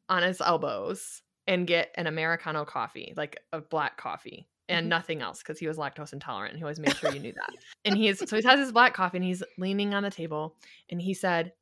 on 0.08 0.22
his 0.22 0.40
elbows 0.40 1.22
and 1.46 1.66
get 1.66 1.90
an 1.94 2.06
Americano 2.06 2.64
coffee, 2.64 3.14
like 3.16 3.40
a 3.52 3.60
black 3.60 3.96
coffee 3.96 4.48
and 4.68 4.84
mm-hmm. 4.84 4.90
nothing 4.90 5.22
else 5.22 5.38
because 5.38 5.58
he 5.58 5.66
was 5.66 5.78
lactose 5.78 6.12
intolerant. 6.12 6.56
He 6.56 6.62
always 6.62 6.78
made 6.78 6.96
sure 6.96 7.12
you 7.12 7.20
knew 7.20 7.32
that. 7.32 7.50
and 7.84 7.96
he's 7.96 8.18
so 8.28 8.36
he 8.36 8.42
has 8.42 8.60
his 8.60 8.72
black 8.72 8.94
coffee 8.94 9.18
and 9.18 9.24
he's 9.24 9.42
leaning 9.56 9.94
on 9.94 10.02
the 10.02 10.10
table 10.10 10.56
and 10.90 11.00
he 11.00 11.14
said, 11.14 11.52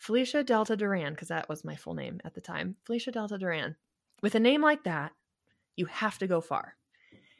Phylicia 0.00 0.44
Delta 0.44 0.76
Duran, 0.76 1.14
because 1.14 1.28
that 1.28 1.48
was 1.48 1.64
my 1.64 1.74
full 1.74 1.94
name 1.94 2.20
at 2.24 2.34
the 2.34 2.40
time, 2.40 2.76
Phylicia 2.86 3.12
Delta 3.12 3.38
Duran. 3.38 3.76
With 4.22 4.34
a 4.34 4.40
name 4.40 4.62
like 4.62 4.84
that, 4.84 5.12
you 5.76 5.86
have 5.86 6.18
to 6.18 6.26
go 6.26 6.40
far. 6.40 6.76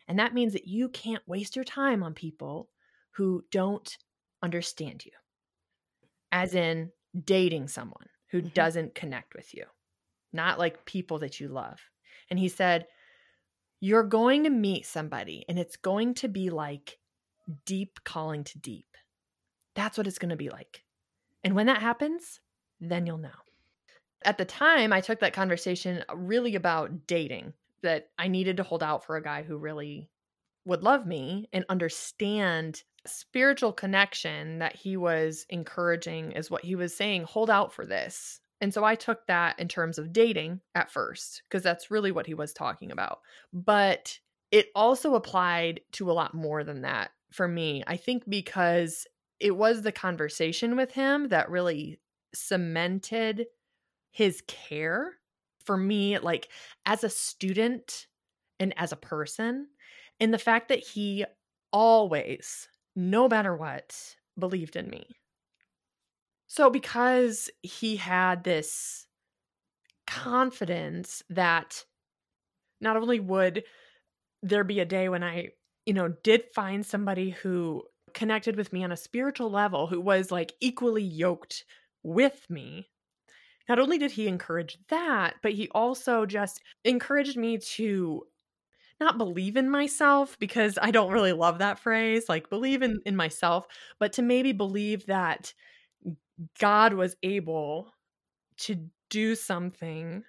And 0.09 0.19
that 0.19 0.35
means 0.35 0.53
that 0.53 0.67
you 0.67 0.89
can't 0.89 1.27
waste 1.27 1.57
your 1.57 1.65
time 1.65 2.03
on 2.03 2.15
people 2.15 2.69
who 3.13 3.45
don't 3.51 3.97
understand 4.43 5.05
you, 5.05 5.13
as 6.33 6.55
in 6.55 6.91
dating 7.25 7.69
someone 7.69 8.09
who 8.29 8.39
mm-hmm. 8.39 8.49
doesn't 8.49 8.95
connect 8.95 9.35
with 9.35 9.55
you 9.55 9.65
not 10.37 10.59
like 10.59 10.85
people 10.85 11.19
that 11.21 11.41
you 11.41 11.49
love. 11.49 11.81
And 12.31 12.39
he 12.39 12.49
said, 12.49 12.87
You're 13.81 14.05
going 14.05 14.45
to 14.45 14.51
meet 14.51 14.87
somebody, 14.87 15.45
and 15.49 15.59
it's 15.59 15.77
going 15.77 16.15
to 16.15 16.29
be 16.29 16.51
like 16.51 16.99
deep 17.65 18.01
calling 18.05 18.45
to 18.45 18.59
deep. 18.59 18.97
That's 19.75 19.99
what 19.99 20.07
it's 20.07 20.19
going 20.19 20.31
to 20.31 20.37
be 20.37 20.51
like. 20.51 20.85
And 21.43 21.55
when 21.55 21.67
that 21.67 21.83
happens, 21.83 22.41
then 22.81 23.07
you'll 23.07 23.19
know. 23.19 23.31
At 24.25 24.39
the 24.39 24.45
time, 24.45 24.93
I 24.93 25.01
took 25.01 25.21
that 25.21 25.33
conversation 25.33 26.03
really 26.15 26.55
about 26.55 27.07
dating, 27.07 27.53
that 27.83 28.09
I 28.19 28.29
needed 28.29 28.57
to 28.57 28.63
hold 28.63 28.83
out 28.83 29.05
for 29.05 29.17
a 29.17 29.23
guy 29.23 29.43
who 29.43 29.57
really 29.57 30.09
would 30.65 30.83
love 30.83 31.07
me 31.07 31.49
and 31.53 31.65
understand 31.69 32.83
spiritual 33.07 33.73
connection 33.73 34.59
that 34.59 34.75
he 34.75 34.97
was 34.97 35.47
encouraging 35.49 36.33
is 36.33 36.51
what 36.51 36.65
he 36.65 36.75
was 36.75 36.95
saying 36.95 37.23
hold 37.23 37.49
out 37.49 37.73
for 37.73 37.87
this 37.87 38.41
and 38.67 38.75
so 38.75 38.83
I 38.83 38.97
took 38.97 39.29
that 39.29 39.61
in 39.61 39.69
terms 39.69 39.97
of 39.97 40.13
dating 40.13 40.61
at 40.75 40.91
first, 40.91 41.45
because 41.49 41.63
that's 41.63 41.89
really 41.89 42.11
what 42.11 42.27
he 42.27 42.35
was 42.35 42.53
talking 42.53 42.91
about. 42.91 43.21
But 43.53 44.19
it 44.51 44.71
also 44.75 45.15
applied 45.15 45.83
to 45.93 46.11
a 46.11 46.13
lot 46.13 46.35
more 46.35 46.65
than 46.65 46.83
that 46.83 47.13
for 47.31 47.47
me. 47.47 47.85
I 47.87 47.97
think 47.97 48.29
because 48.29 49.07
it 49.39 49.57
was 49.57 49.83
the 49.83 49.93
conversation 49.93 50.75
with 50.75 50.91
him 50.91 51.29
that 51.29 51.49
really 51.49 52.01
cemented 52.35 53.47
his 54.11 54.43
care 54.49 55.13
for 55.65 55.77
me, 55.77 56.19
like 56.19 56.49
as 56.87 57.05
a 57.05 57.09
student 57.09 58.09
and 58.59 58.75
as 58.77 58.91
a 58.91 58.97
person. 58.97 59.69
And 60.19 60.35
the 60.35 60.39
fact 60.39 60.71
that 60.71 60.81
he 60.81 61.25
always, 61.73 62.69
no 62.97 63.29
matter 63.29 63.55
what, 63.55 64.17
believed 64.37 64.75
in 64.75 64.91
me 64.91 65.07
so, 66.57 66.71
because 66.71 67.51
he 67.63 67.97
had 67.97 68.43
this 68.43 69.07
confidence 70.07 71.23
that 71.29 71.85
not 72.81 72.97
only 72.97 73.21
would 73.21 73.65
there 74.43 74.65
be 74.65 74.81
a 74.81 74.87
day 74.87 75.11
when 75.11 75.23
I, 75.23 75.51
you 75.85 75.93
know, 75.93 76.15
did 76.25 76.45
find 76.55 76.85
somebody 76.87 77.29
who 77.29 77.83
connected 78.15 78.57
with 78.57 78.73
me 78.73 78.83
on 78.83 78.91
a 78.91 78.97
spiritual 78.97 79.51
level, 79.51 79.87
who 79.87 80.01
was 80.01 80.31
like 80.31 80.55
equally 80.63 81.03
yoked 81.03 81.67
with 82.03 82.47
me, 82.49 82.89
not 83.69 83.79
only 83.79 83.99
did 83.99 84.13
he 84.13 84.27
encourage 84.27 84.79
that, 84.89 85.35
but 85.43 85.53
he 85.53 85.69
also 85.73 86.25
just 86.25 86.63
encouraged 86.87 87.37
me 87.37 87.59
to 87.59 88.23
not 88.99 89.19
believe 89.19 89.59
in 89.59 89.69
myself 89.69 90.39
because 90.39 90.79
I 90.81 90.91
don't 90.91 91.13
really 91.13 91.35
love 91.35 91.59
that 91.59 91.79
phrase, 91.79 92.31
like 92.31 92.49
believe 92.49 92.81
in, 92.81 93.03
in 93.05 93.15
myself, 93.15 93.67
but 94.01 94.15
to 94.15 94.23
maybe 94.23 94.53
believe 94.53 95.05
that 95.05 95.53
God 96.59 96.95
was 96.95 97.17
able 97.23 97.93
to 98.59 98.89
do 99.11 99.35
something 99.35 100.25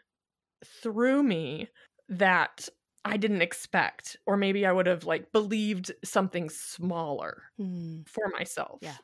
through 0.66 1.24
me 1.24 1.68
that 2.10 2.68
I 3.06 3.18
didn't 3.18 3.42
expect, 3.42 4.18
or 4.26 4.38
maybe 4.38 4.66
I 4.66 4.72
would 4.72 4.86
have 4.86 5.06
like 5.06 5.32
believed 5.32 5.92
something 6.04 6.50
smaller 6.50 7.44
mm. 7.60 8.08
for 8.08 8.30
myself. 8.38 8.80
Yeah. 8.82 8.98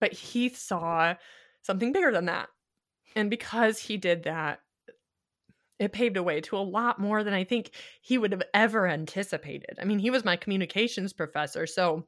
But 0.00 0.12
he 0.12 0.48
saw 0.48 1.14
something 1.62 1.92
bigger 1.92 2.12
than 2.12 2.26
that. 2.26 2.48
And 3.14 3.30
because 3.30 3.78
he 3.78 3.96
did 3.96 4.24
that, 4.24 4.60
it 5.78 5.92
paved 5.92 6.16
a 6.16 6.22
way 6.22 6.40
to 6.42 6.56
a 6.56 6.58
lot 6.58 6.98
more 6.98 7.22
than 7.22 7.34
I 7.34 7.44
think 7.44 7.70
he 8.00 8.16
would 8.16 8.32
have 8.32 8.42
ever 8.54 8.86
anticipated. 8.86 9.78
I 9.80 9.84
mean, 9.84 9.98
he 9.98 10.10
was 10.10 10.24
my 10.24 10.36
communications 10.36 11.12
professor. 11.12 11.66
So 11.66 12.06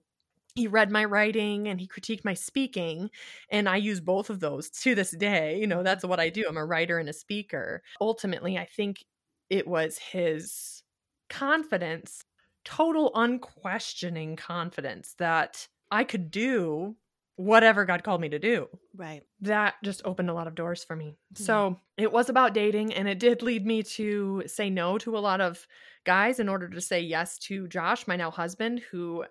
he 0.59 0.67
read 0.67 0.91
my 0.91 1.05
writing 1.05 1.69
and 1.69 1.81
he 1.81 1.87
critiqued 1.87 2.25
my 2.25 2.35
speaking 2.35 3.09
and 3.51 3.69
i 3.69 3.77
use 3.77 4.01
both 4.01 4.29
of 4.29 4.41
those 4.41 4.69
to 4.69 4.95
this 4.95 5.13
day 5.13 5.59
you 5.59 5.69
know 5.69 5.85
that's 5.85 6.05
what 6.05 6.19
i 6.19 6.29
do 6.29 6.45
i'm 6.49 6.57
a 6.57 6.65
writer 6.65 6.99
and 6.99 7.09
a 7.09 7.13
speaker. 7.13 7.83
Ultimately 8.01 8.59
i 8.59 8.65
think 8.65 9.05
it 9.51 9.67
was 9.67 9.99
his 9.99 10.83
confidence 11.31 12.25
total 12.65 13.13
unquestioning 13.15 14.35
confidence 14.35 15.15
that 15.19 15.69
i 15.93 16.03
could 16.03 16.31
do 16.31 16.97
whatever 17.37 17.85
god 17.85 18.03
called 18.03 18.21
me 18.21 18.29
to 18.29 18.41
do. 18.41 18.67
Right. 18.97 19.23
That 19.43 19.75
just 19.85 20.03
opened 20.05 20.29
a 20.29 20.35
lot 20.35 20.49
of 20.49 20.57
doors 20.57 20.83
for 20.83 20.97
me. 20.97 21.15
Mm-hmm. 21.35 21.45
so 21.45 21.79
it 21.97 22.11
was 22.11 22.29
about 22.29 22.53
dating 22.53 22.95
and 22.95 23.07
it 23.07 23.21
did 23.21 23.43
lead 23.43 23.65
me 23.65 23.85
to 23.85 24.43
say 24.47 24.71
no 24.71 24.99
to 24.99 25.17
a 25.17 25.21
lot 25.21 25.41
of 25.41 25.65
guys 26.05 26.41
in 26.41 26.49
order 26.49 26.69
to 26.69 26.81
say 26.81 27.01
yes 27.01 27.39
to 27.39 27.69
josh 27.69 28.09
my 28.09 28.17
now 28.17 28.31
husband 28.31 28.81
who 28.91 29.25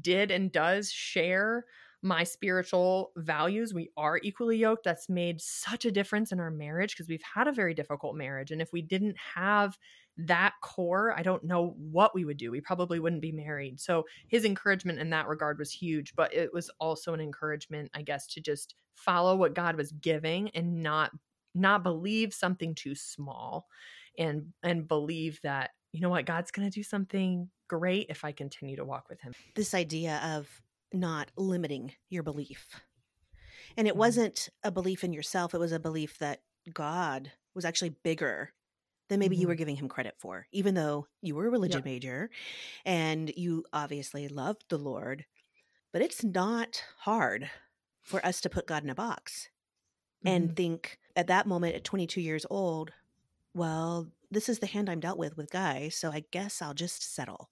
did 0.00 0.30
and 0.30 0.52
does 0.52 0.90
share 0.90 1.64
my 2.02 2.24
spiritual 2.24 3.12
values. 3.16 3.74
We 3.74 3.90
are 3.96 4.18
equally 4.22 4.56
yoked. 4.56 4.84
That's 4.84 5.08
made 5.08 5.40
such 5.40 5.84
a 5.84 5.90
difference 5.90 6.32
in 6.32 6.40
our 6.40 6.50
marriage 6.50 6.94
because 6.94 7.08
we've 7.08 7.22
had 7.22 7.46
a 7.46 7.52
very 7.52 7.74
difficult 7.74 8.16
marriage. 8.16 8.50
And 8.50 8.62
if 8.62 8.72
we 8.72 8.80
didn't 8.80 9.16
have 9.18 9.76
that 10.16 10.54
core, 10.62 11.14
I 11.16 11.22
don't 11.22 11.44
know 11.44 11.74
what 11.76 12.14
we 12.14 12.24
would 12.24 12.38
do. 12.38 12.50
We 12.50 12.60
probably 12.60 13.00
wouldn't 13.00 13.22
be 13.22 13.32
married. 13.32 13.80
So 13.80 14.04
his 14.28 14.44
encouragement 14.44 14.98
in 14.98 15.10
that 15.10 15.28
regard 15.28 15.58
was 15.58 15.72
huge, 15.72 16.14
but 16.14 16.32
it 16.34 16.52
was 16.54 16.70
also 16.80 17.12
an 17.12 17.20
encouragement, 17.20 17.90
I 17.94 18.02
guess, 18.02 18.26
to 18.28 18.40
just 18.40 18.74
follow 18.94 19.36
what 19.36 19.54
God 19.54 19.76
was 19.76 19.92
giving 19.92 20.50
and 20.50 20.82
not 20.82 21.10
not 21.54 21.82
believe 21.82 22.32
something 22.32 22.74
too 22.74 22.94
small 22.94 23.66
and 24.18 24.52
and 24.62 24.86
believe 24.86 25.40
that 25.42 25.70
you 25.92 26.00
know 26.00 26.10
what 26.10 26.26
god's 26.26 26.50
going 26.50 26.68
to 26.68 26.72
do 26.72 26.82
something 26.82 27.48
great 27.70 28.06
if 28.10 28.24
I 28.24 28.32
continue 28.32 28.74
to 28.76 28.84
walk 28.84 29.08
with 29.08 29.20
him. 29.20 29.32
This 29.54 29.74
idea 29.74 30.20
of 30.24 30.60
not 30.92 31.30
limiting 31.36 31.94
your 32.08 32.24
belief. 32.24 32.68
And 33.76 33.86
it 33.86 33.94
Mhm. 33.94 33.98
wasn't 33.98 34.48
a 34.64 34.72
belief 34.72 35.04
in 35.04 35.12
yourself, 35.12 35.54
it 35.54 35.58
was 35.58 35.70
a 35.72 35.78
belief 35.78 36.18
that 36.18 36.42
God 36.72 37.32
was 37.54 37.64
actually 37.64 37.90
bigger 37.90 38.52
than 39.08 39.20
maybe 39.20 39.36
you 39.36 39.46
were 39.46 39.54
Mhm. 39.54 39.58
giving 39.58 39.76
him 39.76 39.88
credit 39.88 40.16
for, 40.18 40.48
even 40.50 40.74
though 40.74 41.06
you 41.22 41.36
were 41.36 41.46
a 41.46 41.50
religion 41.50 41.82
major 41.84 42.28
and 42.84 43.32
you 43.36 43.64
obviously 43.72 44.26
loved 44.28 44.64
the 44.68 44.78
Lord. 44.78 45.26
But 45.92 46.02
it's 46.02 46.24
not 46.24 46.84
hard 46.98 47.50
for 48.02 48.24
us 48.26 48.40
to 48.42 48.50
put 48.50 48.66
God 48.66 48.82
in 48.84 48.90
a 48.90 48.94
box 48.96 49.50
and 50.24 50.50
Mhm. 50.50 50.56
think 50.56 50.98
at 51.16 51.28
that 51.28 51.46
moment 51.46 51.76
at 51.76 51.84
22 51.84 52.20
years 52.20 52.46
old, 52.50 52.92
well, 53.54 54.12
this 54.30 54.48
is 54.48 54.58
the 54.60 54.66
hand 54.66 54.88
I'm 54.90 55.00
dealt 55.00 55.18
with 55.18 55.36
with 55.36 55.50
guys, 55.50 55.96
so 55.96 56.10
I 56.12 56.20
guess 56.20 56.62
I'll 56.62 56.74
just 56.74 57.02
settle. 57.02 57.50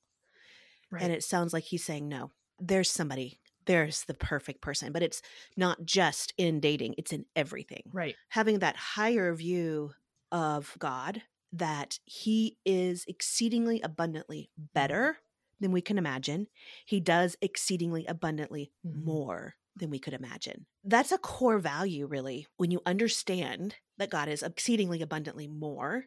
Right. 0.91 1.03
And 1.03 1.13
it 1.13 1.25
sounds 1.25 1.53
like 1.53 1.65
he's 1.65 1.85
saying, 1.85 2.09
no, 2.09 2.33
there's 2.59 2.91
somebody, 2.91 3.41
there's 3.67 4.05
the 4.05 4.15
perfect 4.15 4.61
person. 4.61 4.93
But 4.93 5.03
it's 5.03 5.23
not 5.57 5.85
just 5.85 6.33
in 6.39 6.61
dating, 6.61 6.95
it's 6.99 7.13
in 7.13 7.27
everything. 7.37 7.83
right. 7.93 8.17
Having 8.31 8.61
that 8.61 8.77
higher 8.77 9.35
view 9.35 9.93
of 10.33 10.77
God, 10.79 11.23
that 11.53 11.99
he 12.05 12.59
is 12.65 13.05
exceedingly 13.09 13.81
abundantly 13.81 14.51
better 14.75 15.19
than 15.61 15.73
we 15.73 15.81
can 15.81 15.99
imagine. 15.99 16.47
He 16.85 17.01
does 17.01 17.37
exceedingly 17.41 18.05
abundantly 18.07 18.71
Mhm. 18.85 19.05
more 19.05 19.55
than 19.77 19.91
we 19.91 19.99
could 19.99 20.13
imagine. 20.15 20.67
That's 20.85 21.13
a 21.13 21.19
core 21.19 21.59
value, 21.59 22.07
really, 22.07 22.47
when 22.57 22.71
you 22.71 22.81
understand 22.87 23.77
that 23.97 24.11
God 24.11 24.29
is 24.29 24.43
exceedingly 24.43 25.03
abundantly 25.03 25.47
more 25.47 26.07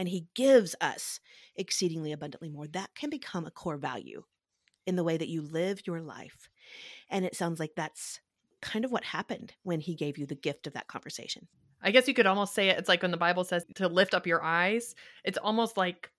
and 0.00 0.08
he 0.08 0.28
gives 0.34 0.74
us 0.80 1.20
exceedingly 1.54 2.10
abundantly 2.10 2.48
more. 2.48 2.66
That 2.66 2.94
can 2.94 3.10
become 3.10 3.44
a 3.44 3.50
core 3.50 3.76
value 3.76 4.22
in 4.86 4.96
the 4.96 5.04
way 5.04 5.18
that 5.18 5.28
you 5.28 5.42
live 5.42 5.86
your 5.86 6.00
life. 6.00 6.48
And 7.10 7.26
it 7.26 7.36
sounds 7.36 7.60
like 7.60 7.72
that's 7.76 8.18
kind 8.62 8.86
of 8.86 8.90
what 8.90 9.04
happened 9.04 9.52
when 9.62 9.78
he 9.78 9.94
gave 9.94 10.16
you 10.16 10.24
the 10.24 10.34
gift 10.34 10.66
of 10.66 10.72
that 10.72 10.88
conversation. 10.88 11.48
I 11.82 11.90
guess 11.90 12.08
you 12.08 12.14
could 12.14 12.24
almost 12.24 12.54
say 12.54 12.70
it. 12.70 12.78
It's 12.78 12.88
like 12.88 13.02
when 13.02 13.10
the 13.10 13.18
Bible 13.18 13.44
says 13.44 13.66
to 13.74 13.88
lift 13.88 14.14
up 14.14 14.26
your 14.26 14.42
eyes. 14.42 14.94
It's 15.22 15.36
almost 15.36 15.76
like 15.76 16.10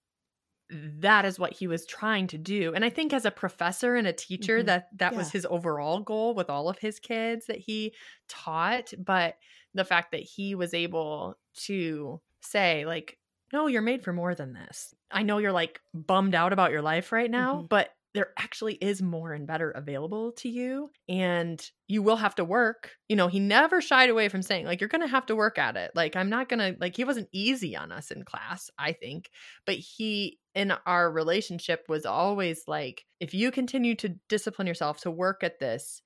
that 0.70 1.26
is 1.26 1.40
what 1.40 1.54
he 1.54 1.66
was 1.66 1.88
trying 1.88 2.28
to 2.28 2.38
do. 2.38 2.76
And 2.76 2.86
I 2.86 2.92
think 2.92 3.14
as 3.14 3.26
a 3.26 3.32
professor 3.32 3.96
and 3.96 4.06
a 4.06 4.14
teacher 4.14 4.62
Mhm. 4.62 4.68
that 4.68 4.96
that 5.00 5.14
Yeah. 5.14 5.18
was 5.18 5.32
his 5.32 5.48
overall 5.50 6.02
goal 6.02 6.36
with 6.36 6.52
all 6.52 6.70
of 6.70 6.78
his 6.78 7.00
kids 7.00 7.48
that 7.48 7.58
he 7.58 7.96
taught, 8.28 8.94
but 9.00 9.40
the 9.74 9.86
fact 9.86 10.12
that 10.12 10.22
he 10.22 10.54
was 10.54 10.76
able 10.76 11.40
to 11.66 12.22
say 12.42 12.86
like 12.86 13.18
no, 13.54 13.68
you're 13.68 13.82
made 13.82 14.04
for 14.04 14.14
more 14.14 14.36
than 14.36 14.54
this. 14.54 14.94
I 15.12 15.24
know 15.24 15.38
you're 15.38 15.52
like 15.52 15.82
bummed 15.94 16.36
out 16.36 16.54
about 16.54 16.72
your 16.72 16.82
life 16.82 17.12
right 17.12 17.30
now, 17.30 17.62
Mhm. 17.64 17.70
but 17.70 17.90
there 18.14 18.34
actually 18.38 18.74
is 18.76 19.02
more 19.02 19.32
and 19.32 19.48
better 19.48 19.72
available 19.72 20.34
to 20.34 20.50
you 20.50 20.92
and 21.08 21.72
you 21.88 22.02
will 22.02 22.18
have 22.18 22.36
to 22.36 22.44
work. 22.44 22.92
You 23.08 23.16
know, 23.16 23.30
he 23.30 23.40
never 23.40 23.80
shied 23.80 24.10
away 24.10 24.28
from 24.28 24.42
saying 24.42 24.66
like 24.66 24.82
you're 24.82 24.90
going 24.90 25.02
to 25.02 25.08
have 25.08 25.26
to 25.28 25.36
work 25.36 25.58
at 25.58 25.78
it. 25.78 25.92
Like 25.96 26.18
I'm 26.18 26.30
not 26.30 26.50
going 26.50 26.60
to 26.60 26.78
like 26.80 26.98
he 26.98 27.06
wasn't 27.06 27.30
easy 27.32 27.74
on 27.78 27.92
us 27.94 28.12
in 28.12 28.26
class, 28.26 28.70
I 28.78 28.92
think, 28.92 29.30
but 29.66 29.76
he 29.76 30.40
in 30.56 30.72
our 30.86 31.10
relationship 31.10 31.86
was 31.88 32.06
always 32.06 32.64
like 32.68 33.06
if 33.22 33.34
you 33.34 33.50
continue 33.50 33.96
to 33.96 34.16
discipline 34.28 34.68
yourself 34.68 35.00
to 35.02 35.12
work 35.12 35.42
at 35.42 35.60
this, 35.60 36.02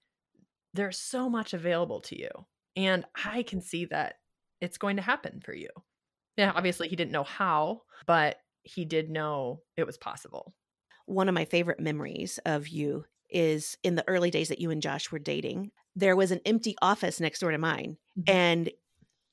there's 0.75 0.99
so 0.99 1.27
much 1.27 1.53
available 1.55 2.01
to 2.01 2.19
you. 2.19 2.29
And 2.75 3.05
I 3.23 3.41
can 3.43 3.61
see 3.61 3.85
that 3.85 4.15
it's 4.61 4.77
going 4.77 4.97
to 4.97 5.01
happen 5.01 5.41
for 5.43 5.53
you. 5.55 5.69
Yeah, 6.37 6.51
obviously 6.55 6.87
he 6.87 6.95
didn't 6.95 7.11
know 7.11 7.23
how, 7.23 7.81
but 8.05 8.37
he 8.63 8.85
did 8.85 9.09
know 9.09 9.61
it 9.77 9.85
was 9.85 9.97
possible. 9.97 10.53
One 11.05 11.29
of 11.29 11.35
my 11.35 11.45
favorite 11.45 11.79
memories 11.79 12.39
of 12.45 12.67
you 12.67 13.05
is 13.29 13.77
in 13.83 13.95
the 13.95 14.07
early 14.07 14.31
days 14.31 14.49
that 14.49 14.59
you 14.59 14.71
and 14.71 14.81
Josh 14.81 15.11
were 15.11 15.19
dating. 15.19 15.71
There 15.95 16.15
was 16.15 16.31
an 16.31 16.41
empty 16.45 16.75
office 16.81 17.19
next 17.19 17.39
door 17.39 17.51
to 17.51 17.57
mine, 17.57 17.97
Mhm. 18.17 18.23
and 18.27 18.71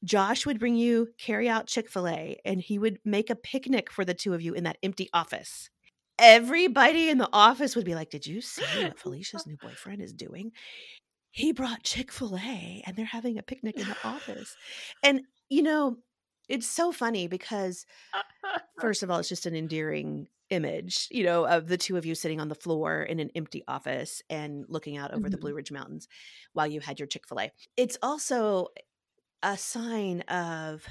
Josh 0.04 0.47
would 0.47 0.59
bring 0.61 0.76
you 0.76 1.09
carry 1.18 1.49
out 1.49 1.66
Chick 1.68 1.88
fil 1.90 2.09
A, 2.09 2.40
and 2.44 2.61
he 2.61 2.78
would 2.78 2.99
make 3.04 3.30
a 3.30 3.37
picnic 3.37 3.90
for 3.90 4.04
the 4.04 4.14
two 4.14 4.35
of 4.35 4.42
you 4.42 4.54
in 4.54 4.64
that 4.64 4.78
empty 4.82 5.09
office. 5.12 5.71
Everybody 6.18 7.09
in 7.09 7.18
the 7.18 7.28
office 7.32 7.75
would 7.76 7.85
be 7.85 7.94
like, 7.94 8.11
Did 8.11 8.26
you 8.26 8.40
see 8.40 8.64
what 8.85 8.97
Phylicia's 8.99 9.47
new 9.47 9.56
boyfriend 9.56 10.02
is 10.02 10.12
doing? 10.12 10.52
He 11.32 11.52
brought 11.52 11.82
Chick 11.85 12.12
fil 12.12 12.37
A, 12.37 12.82
and 12.87 12.97
they're 12.97 13.04
having 13.06 13.38
a 13.38 13.42
picnic 13.42 13.76
in 13.78 13.88
the 13.88 13.97
office. 14.04 14.56
And, 15.02 15.23
you 15.49 15.62
know, 15.62 15.99
it's 16.52 16.68
so 16.68 16.92
funny 16.92 17.28
because 17.28 17.87
first 18.80 19.02
of 19.02 19.11
all, 19.11 19.18
it's 19.21 19.28
just 19.28 19.47
an 19.47 19.54
endearing 19.54 20.28
image, 20.50 21.09
you 21.11 21.25
know, 21.25 21.47
of 21.47 21.68
the 21.68 21.78
two 21.78 21.97
of 21.97 22.06
you 22.06 22.14
sitting 22.14 22.40
on 22.40 22.49
the 22.49 22.54
floor 22.54 23.02
in 23.02 23.21
an 23.21 23.30
empty 23.35 23.62
office 23.68 24.23
and 24.30 24.66
looking 24.68 24.97
out 24.97 25.12
over 25.12 25.30
the 25.30 25.38
Mhm. 25.38 25.38
Blue 25.38 25.54
Ridge 25.54 25.73
Mountains 25.73 26.09
while 26.52 26.66
you 26.66 26.80
had 26.80 26.99
your 27.00 27.06
Chick 27.06 27.26
fil 27.28 27.40
A. 27.40 27.52
It's 27.76 27.99
also 28.02 28.68
a 29.42 29.56
sign 29.59 30.21
of 30.23 30.87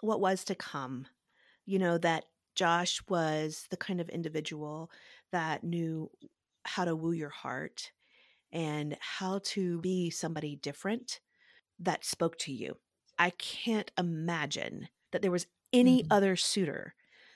what 0.00 0.20
was 0.20 0.44
to 0.44 0.54
come, 0.54 1.06
you 1.66 1.78
know, 1.78 1.98
that 1.98 2.26
Josh 2.54 3.02
was 3.08 3.66
the 3.70 3.76
kind 3.78 4.00
of 4.00 4.08
individual 4.10 4.90
that 5.32 5.64
knew 5.64 6.10
how 6.64 6.84
to 6.84 6.96
woo 6.96 7.12
your 7.12 7.30
heart 7.30 7.92
and 8.52 8.96
how 9.00 9.40
to 9.40 9.80
be 9.80 10.10
somebody 10.10 10.56
different 10.56 11.20
that 11.80 12.04
spoke 12.04 12.38
to 12.38 12.52
you. 12.52 12.76
I 13.18 13.30
can't 13.30 13.92
imagine 13.98 14.88
that 15.14 15.22
there 15.22 15.32
was 15.32 15.48
any 15.72 16.04
Mhm. 16.04 16.08
other 16.10 16.36
suitor 16.36 16.94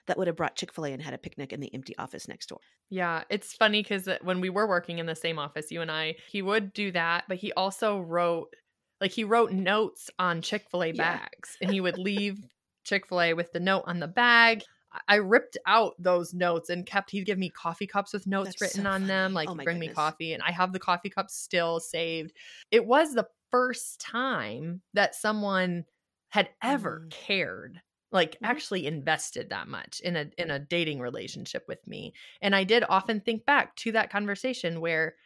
that 0.08 0.18
would 0.18 0.26
have 0.28 0.36
brought 0.36 0.56
Chick 0.56 0.74
fil 0.74 0.86
A 0.86 0.92
and 0.92 1.02
had 1.02 1.14
a 1.14 1.18
picnic 1.18 1.54
in 1.54 1.60
the 1.60 1.74
empty 1.74 1.96
office 1.98 2.28
next 2.28 2.48
door. 2.50 2.60
Yeah, 2.90 3.24
it's 3.28 3.52
funny 3.52 3.82
because 3.82 4.08
when 4.22 4.40
we 4.40 4.48
were 4.50 4.66
working 4.66 4.98
in 4.98 5.06
the 5.06 5.14
same 5.14 5.38
office, 5.38 5.70
you 5.70 5.82
and 5.82 5.90
I, 5.92 6.16
he 6.26 6.40
would 6.40 6.72
do 6.72 6.90
that, 6.92 7.24
but 7.28 7.36
he 7.36 7.52
also 7.52 8.00
wrote, 8.00 8.54
like, 9.00 9.12
he 9.12 9.24
wrote 9.24 9.52
notes 9.52 10.10
on 10.18 10.40
Chick 10.42 10.68
fil 10.70 10.82
A 10.84 10.92
Yeah. 10.92 11.20
bags 11.20 11.56
and 11.60 11.70
he 11.70 11.80
would 11.80 11.98
leave 11.98 12.46
Chick 12.84 13.06
fil 13.06 13.20
A 13.20 13.34
with 13.34 13.52
the 13.52 13.60
note 13.60 13.84
on 13.86 14.00
the 14.00 14.08
bag. 14.08 14.64
I- 15.06 15.16
ripped 15.16 15.58
out 15.66 15.94
those 15.98 16.32
notes 16.32 16.70
and 16.70 16.86
kept, 16.86 17.10
he'd 17.10 17.26
give 17.26 17.38
me 17.38 17.50
coffee 17.50 17.86
cups 17.86 18.14
with 18.14 18.26
notes 18.26 18.54
That's 18.54 18.60
written 18.60 18.84
so 18.84 18.86
on 18.86 19.06
them. 19.06 19.34
Like, 19.34 19.50
Oh 19.50 19.54
bring 19.54 19.78
me 19.78 19.88
coffee 19.90 20.32
and 20.32 20.42
I 20.42 20.50
have 20.50 20.72
the 20.72 20.78
coffee 20.80 21.10
cups 21.10 21.34
still 21.36 21.78
saved. 21.78 22.32
It 22.70 22.86
was 22.86 23.12
the 23.12 23.28
first 23.50 24.00
time 24.00 24.82
that 24.94 25.14
someone 25.14 25.84
had 26.30 26.50
ever 26.62 27.04
Mm. 27.04 27.10
cared 27.10 27.80
like 28.10 28.38
Mhm. 28.40 28.58
actually 28.58 28.86
invested 28.86 29.50
that 29.50 29.68
much 29.68 30.00
in 30.00 30.16
a 30.16 30.30
in 30.38 30.50
a 30.50 30.58
dating 30.58 31.00
relationship 31.00 31.64
with 31.68 31.86
me 31.86 32.12
and 32.42 32.54
i 32.56 32.64
did 32.64 32.84
often 32.88 33.20
think 33.20 33.44
back 33.46 33.76
to 33.76 33.92
that 33.92 34.10
conversation 34.10 34.80
where 34.80 35.16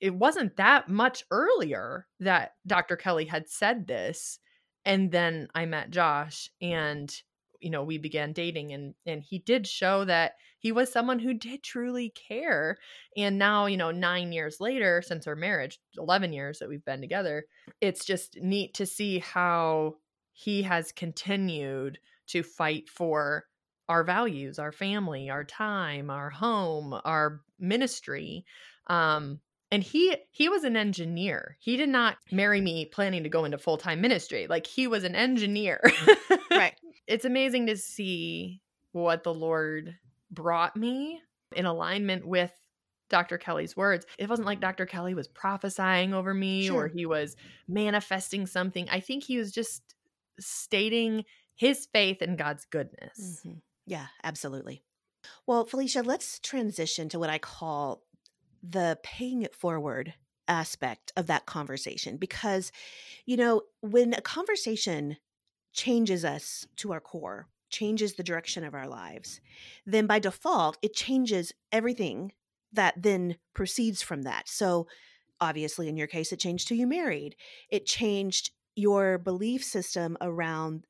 it 0.00 0.14
wasn't 0.14 0.56
that 0.56 0.88
much 0.88 1.24
earlier 1.30 2.08
that 2.20 2.56
dr 2.66 2.96
kelly 2.98 3.24
had 3.24 3.48
said 3.48 3.86
this 3.86 4.38
and 4.84 5.12
then 5.12 5.48
i 5.54 5.64
met 5.66 5.90
josh 5.90 6.48
and 6.60 7.22
you 7.60 7.70
know 7.70 7.84
we 7.84 7.98
began 7.98 8.32
dating 8.32 8.72
and 8.72 8.94
and 9.06 9.22
he 9.22 9.38
did 9.38 9.66
show 9.66 10.04
that 10.04 10.34
he 10.58 10.72
was 10.72 10.90
someone 10.92 11.18
who 11.18 11.34
did 11.34 11.62
truly 11.62 12.10
care 12.10 12.76
and 13.16 13.38
now 13.38 13.66
you 13.66 13.76
know 13.76 13.90
9 13.92 14.32
years 14.32 14.60
later 14.60 15.02
since 15.02 15.26
our 15.26 15.36
marriage 15.36 15.78
11 15.96 16.32
years 16.32 16.58
that 16.58 16.68
we've 16.68 16.84
been 16.84 17.00
together 17.00 17.46
it's 17.80 18.04
just 18.04 18.36
neat 18.40 18.74
to 18.74 18.86
see 18.86 19.18
how 19.20 19.96
he 20.32 20.62
has 20.62 20.92
continued 20.92 21.98
to 22.28 22.42
fight 22.42 22.88
for 22.88 23.44
our 23.88 24.04
values, 24.04 24.58
our 24.58 24.72
family, 24.72 25.28
our 25.28 25.44
time, 25.44 26.08
our 26.10 26.30
home, 26.30 26.98
our 27.04 27.40
ministry. 27.58 28.44
Um 28.86 29.40
and 29.70 29.82
he 29.82 30.16
he 30.30 30.48
was 30.48 30.64
an 30.64 30.76
engineer. 30.76 31.56
He 31.60 31.76
did 31.76 31.88
not 31.88 32.16
marry 32.30 32.60
me 32.60 32.84
planning 32.84 33.22
to 33.22 33.28
go 33.30 33.44
into 33.44 33.58
full-time 33.58 34.00
ministry. 34.00 34.46
Like 34.46 34.66
he 34.66 34.86
was 34.86 35.04
an 35.04 35.14
engineer. 35.14 35.80
Right. 36.50 36.74
It's 37.08 37.24
amazing 37.24 37.66
to 37.66 37.76
see 37.76 38.60
what 38.92 39.24
the 39.24 39.34
Lord 39.34 39.96
brought 40.30 40.76
me 40.76 41.20
in 41.54 41.66
alignment 41.66 42.24
with 42.24 42.52
Dr. 43.10 43.38
Kelly's 43.38 43.76
words. 43.76 44.06
It 44.18 44.28
wasn't 44.30 44.46
like 44.46 44.60
Dr. 44.60 44.86
Kelly 44.86 45.12
was 45.12 45.26
prophesying 45.26 46.14
over 46.14 46.32
me 46.32 46.66
Sure. 46.68 46.84
or 46.84 46.88
he 46.88 47.04
was 47.04 47.36
manifesting 47.66 48.46
something. 48.46 48.88
I 48.88 49.00
think 49.00 49.24
he 49.24 49.36
was 49.36 49.50
just 49.50 49.82
stating 50.46 51.24
his 51.54 51.86
faith 51.92 52.22
in 52.22 52.36
God's 52.36 52.64
goodness. 52.64 53.44
Mhm. 53.44 53.62
Yeah, 53.86 54.08
absolutely. 54.22 54.84
Well, 55.46 55.66
Phylicia, 55.66 56.04
let's 56.04 56.38
transition 56.40 57.08
to 57.10 57.18
what 57.18 57.30
I 57.30 57.38
call 57.38 58.02
the 58.62 58.98
paying 59.02 59.42
it 59.42 59.54
forward 59.54 60.14
aspect 60.48 61.12
of 61.16 61.26
that 61.28 61.46
conversation 61.46 62.16
because, 62.16 62.72
you 63.26 63.36
know, 63.36 63.62
when 63.80 64.14
a 64.14 64.20
conversation 64.20 65.16
changes 65.72 66.24
us 66.24 66.66
to 66.76 66.92
our 66.92 67.00
core, 67.00 67.48
changes 67.70 68.14
the 68.14 68.22
direction 68.22 68.64
of 68.64 68.74
our 68.74 68.88
lives, 68.88 69.40
then 69.86 70.06
by 70.06 70.18
default, 70.18 70.78
it 70.82 70.94
changes 70.94 71.52
everything 71.72 72.32
that 72.72 73.02
then 73.02 73.36
proceeds 73.54 74.02
from 74.02 74.22
that. 74.22 74.48
So, 74.48 74.86
obviously, 75.40 75.88
in 75.88 75.96
your 75.96 76.06
case, 76.06 76.32
it 76.32 76.40
changed 76.40 76.68
who 76.68 76.74
you 76.74 76.86
married, 76.86 77.36
it 77.70 77.86
changed 77.86 78.50
your 78.74 79.18
belief 79.18 79.62
system 79.64 80.16
around 80.20 80.86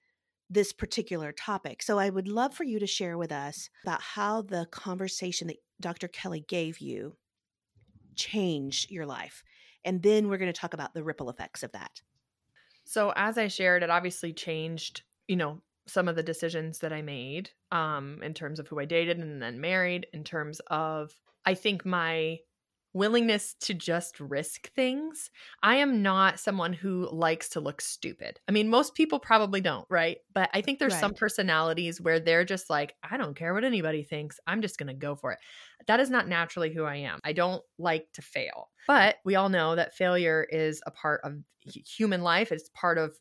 this 0.51 0.73
particular 0.73 1.33
topic. 1.33 1.83
So 1.83 1.99
I 1.99 2.11
would 2.11 2.29
love 2.29 2.55
for 2.55 2.65
you 2.65 2.79
to 2.79 2.87
share 2.87 3.17
with 3.17 3.33
us 3.33 3.71
about 3.85 4.03
how 4.03 4.43
the 4.43 4.67
conversation 4.71 5.49
that 5.49 5.57
Dr. 5.81 6.09
Kelly 6.09 6.45
gave 6.47 6.79
you 6.79 7.17
changed 8.15 8.91
your 8.91 9.07
life. 9.07 9.43
And 9.85 10.03
then 10.03 10.29
we're 10.29 10.37
going 10.37 10.53
to 10.53 10.61
talk 10.61 10.75
about 10.75 10.95
the 10.95 11.03
ripple 11.03 11.31
effects 11.31 11.63
of 11.63 11.73
that. 11.73 12.03
So 12.85 13.13
as 13.17 13.39
I 13.39 13.49
shared, 13.49 13.83
it 13.83 13.91
obviously 13.91 14.33
changed, 14.33 15.03
you 15.27 15.37
know, 15.37 15.63
some 15.87 16.07
of 16.07 16.15
the 16.15 16.23
decisions 16.23 16.79
that 16.79 16.93
I 16.93 17.03
made 17.03 17.51
um 17.73 18.23
in 18.23 18.35
terms 18.35 18.61
of 18.61 18.69
who 18.69 18.79
I 18.79 18.85
dated 18.85 19.19
and 19.19 19.43
then 19.43 19.61
married, 19.61 20.07
in 20.13 20.23
terms 20.23 20.61
of 20.69 21.17
I 21.45 21.55
think 21.55 21.85
my 21.85 22.39
willingness 22.95 23.55
to 23.61 23.75
just 23.75 24.21
risk 24.21 24.71
things. 24.75 25.31
I 25.63 25.77
am 25.77 26.03
not 26.03 26.39
someone 26.39 26.73
who 26.73 27.09
likes 27.11 27.49
to 27.51 27.61
look 27.61 27.81
stupid. 27.81 28.39
I 28.49 28.53
mean, 28.53 28.69
most 28.69 28.95
people 28.95 29.19
probably 29.19 29.61
don't, 29.61 29.87
right? 29.89 30.19
But 30.35 30.51
I 30.53 30.61
think 30.61 30.79
there's 30.79 30.99
some 30.99 31.15
personalities 31.15 32.01
where 32.01 32.21
they're 32.21 32.45
just 32.45 32.69
like, 32.69 32.95
I 33.03 33.17
don't 33.17 33.35
care 33.35 33.55
what 33.55 33.65
anybody 33.65 34.03
thinks. 34.03 34.39
I'm 34.47 34.61
just 34.61 34.79
going 34.79 34.89
to 34.89 34.95
go 34.95 35.15
for 35.15 35.33
it. 35.33 35.39
That 35.87 36.01
is 36.01 36.11
not 36.11 36.29
naturally 36.29 36.73
who 36.73 36.85
I 36.85 36.97
am. 36.97 37.19
I 37.25 37.33
don't 37.33 37.63
like 37.79 38.09
to 38.15 38.23
fail. 38.23 38.69
But 38.87 39.17
we 39.25 39.37
all 39.37 39.49
know 39.49 39.75
that 39.75 39.95
failure 39.95 40.47
is 40.51 40.83
a 40.87 40.91
part 40.91 41.23
of 41.25 41.39
human 41.65 42.23
life. 42.23 42.53
It's 42.53 42.69
part 42.75 42.99
of 42.99 43.17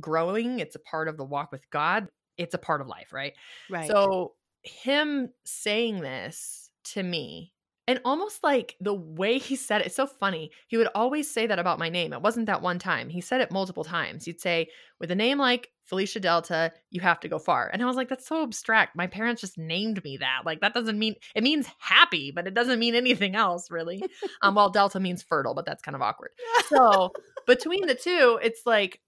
growing, 0.00 0.58
it's 0.58 0.74
a 0.74 0.80
part 0.80 1.08
of 1.08 1.16
the 1.16 1.24
walk 1.24 1.52
with 1.52 1.68
God. 1.70 2.08
It's 2.36 2.54
a 2.54 2.58
part 2.58 2.80
of 2.80 2.88
life, 2.88 3.12
right? 3.12 3.32
Right. 3.70 3.86
So 3.86 4.34
him 4.62 5.30
saying 5.44 6.00
this 6.00 6.68
to 6.84 7.02
me 7.02 7.53
and 7.86 8.00
almost 8.04 8.42
like 8.42 8.76
the 8.80 8.94
way 8.94 9.38
he 9.38 9.56
said 9.56 9.82
it, 9.82 9.88
it's 9.88 9.96
so 9.96 10.06
funny. 10.06 10.50
He 10.68 10.76
would 10.76 10.88
always 10.94 11.30
say 11.30 11.46
that 11.46 11.58
about 11.58 11.78
my 11.78 11.90
name. 11.90 12.12
It 12.12 12.22
wasn't 12.22 12.46
that 12.46 12.62
one 12.62 12.78
time. 12.78 13.10
He 13.10 13.20
said 13.20 13.42
it 13.42 13.52
multiple 13.52 13.84
times. 13.84 14.24
He'd 14.24 14.40
say, 14.40 14.68
with 14.98 15.10
a 15.10 15.14
name 15.14 15.38
like 15.38 15.70
Phylicia 15.90 16.20
Delta, 16.20 16.72
you 16.90 17.02
have 17.02 17.20
to 17.20 17.28
go 17.28 17.38
far. 17.38 17.68
And 17.70 17.82
I 17.82 17.86
was 17.86 17.96
like, 17.96 18.08
that's 18.08 18.26
so 18.26 18.42
abstract. 18.42 18.96
My 18.96 19.06
parents 19.06 19.42
just 19.42 19.58
named 19.58 20.02
me 20.02 20.16
that. 20.16 20.42
Like, 20.46 20.62
that 20.62 20.72
doesn't 20.72 20.98
mean, 20.98 21.16
it 21.34 21.42
means 21.42 21.68
happy, 21.78 22.30
but 22.30 22.46
it 22.46 22.54
doesn't 22.54 22.78
mean 22.78 22.94
anything 22.94 23.36
else, 23.36 23.70
really. 23.70 24.02
um, 24.40 24.54
well, 24.54 24.70
Delta 24.70 24.98
means 24.98 25.22
fertile, 25.22 25.54
but 25.54 25.66
that's 25.66 25.82
kind 25.82 25.94
of 25.94 26.00
awkward. 26.00 26.30
So 26.68 27.12
between 27.46 27.86
the 27.86 27.94
two, 27.94 28.38
it's 28.42 28.64
like, 28.64 29.00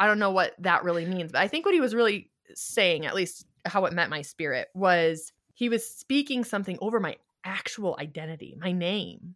I 0.00 0.08
don't 0.08 0.18
know 0.18 0.32
what 0.32 0.54
that 0.58 0.82
really 0.82 1.04
means. 1.04 1.30
But 1.30 1.42
I 1.42 1.46
think 1.48 1.64
what 1.64 1.74
he 1.74 1.80
was 1.80 1.94
really 1.94 2.30
saying, 2.54 3.06
at 3.06 3.14
least 3.14 3.46
how 3.64 3.84
it 3.84 3.92
met 3.92 4.10
my 4.10 4.22
spirit, 4.22 4.68
was 4.74 5.32
he 5.54 5.68
was 5.68 5.88
speaking 5.88 6.44
something 6.44 6.78
over 6.80 6.98
my 6.98 7.16
actual 7.48 7.96
identity, 7.98 8.54
my 8.60 8.72
name. 8.72 9.34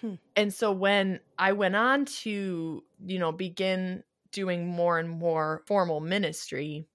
Hmm. 0.00 0.14
And 0.36 0.52
so 0.54 0.70
when 0.72 1.20
I 1.38 1.52
went 1.52 1.74
on 1.76 2.04
to, 2.22 2.84
you 3.04 3.18
know, 3.18 3.32
begin 3.32 4.02
doing 4.32 4.66
more 4.66 4.98
and 4.98 5.08
more 5.10 5.62
formal 5.66 6.00
ministry, 6.00 6.86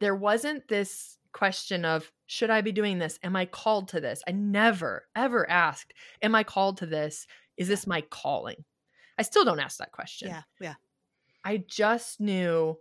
there 0.00 0.16
wasn't 0.16 0.66
this 0.68 1.16
question 1.32 1.84
of, 1.84 2.10
should 2.26 2.50
I 2.50 2.60
be 2.60 2.72
doing 2.72 2.98
this? 2.98 3.18
Am 3.22 3.36
I 3.36 3.46
called 3.46 3.88
to 3.88 4.00
this? 4.00 4.22
I 4.26 4.32
never, 4.32 5.06
ever 5.14 5.48
asked, 5.48 5.92
Am 6.22 6.34
I 6.34 6.42
called 6.42 6.78
to 6.78 6.86
this? 6.86 7.26
Is 7.56 7.68
this 7.68 7.86
my 7.86 8.00
calling? 8.02 8.64
I 9.18 9.22
still 9.22 9.44
don't 9.44 9.60
ask 9.60 9.78
that 9.78 9.92
question. 9.92 10.28
Yeah. 10.28 10.42
Yeah. 10.60 10.74
I 11.44 11.58
just 11.68 12.20
knew 12.20 12.78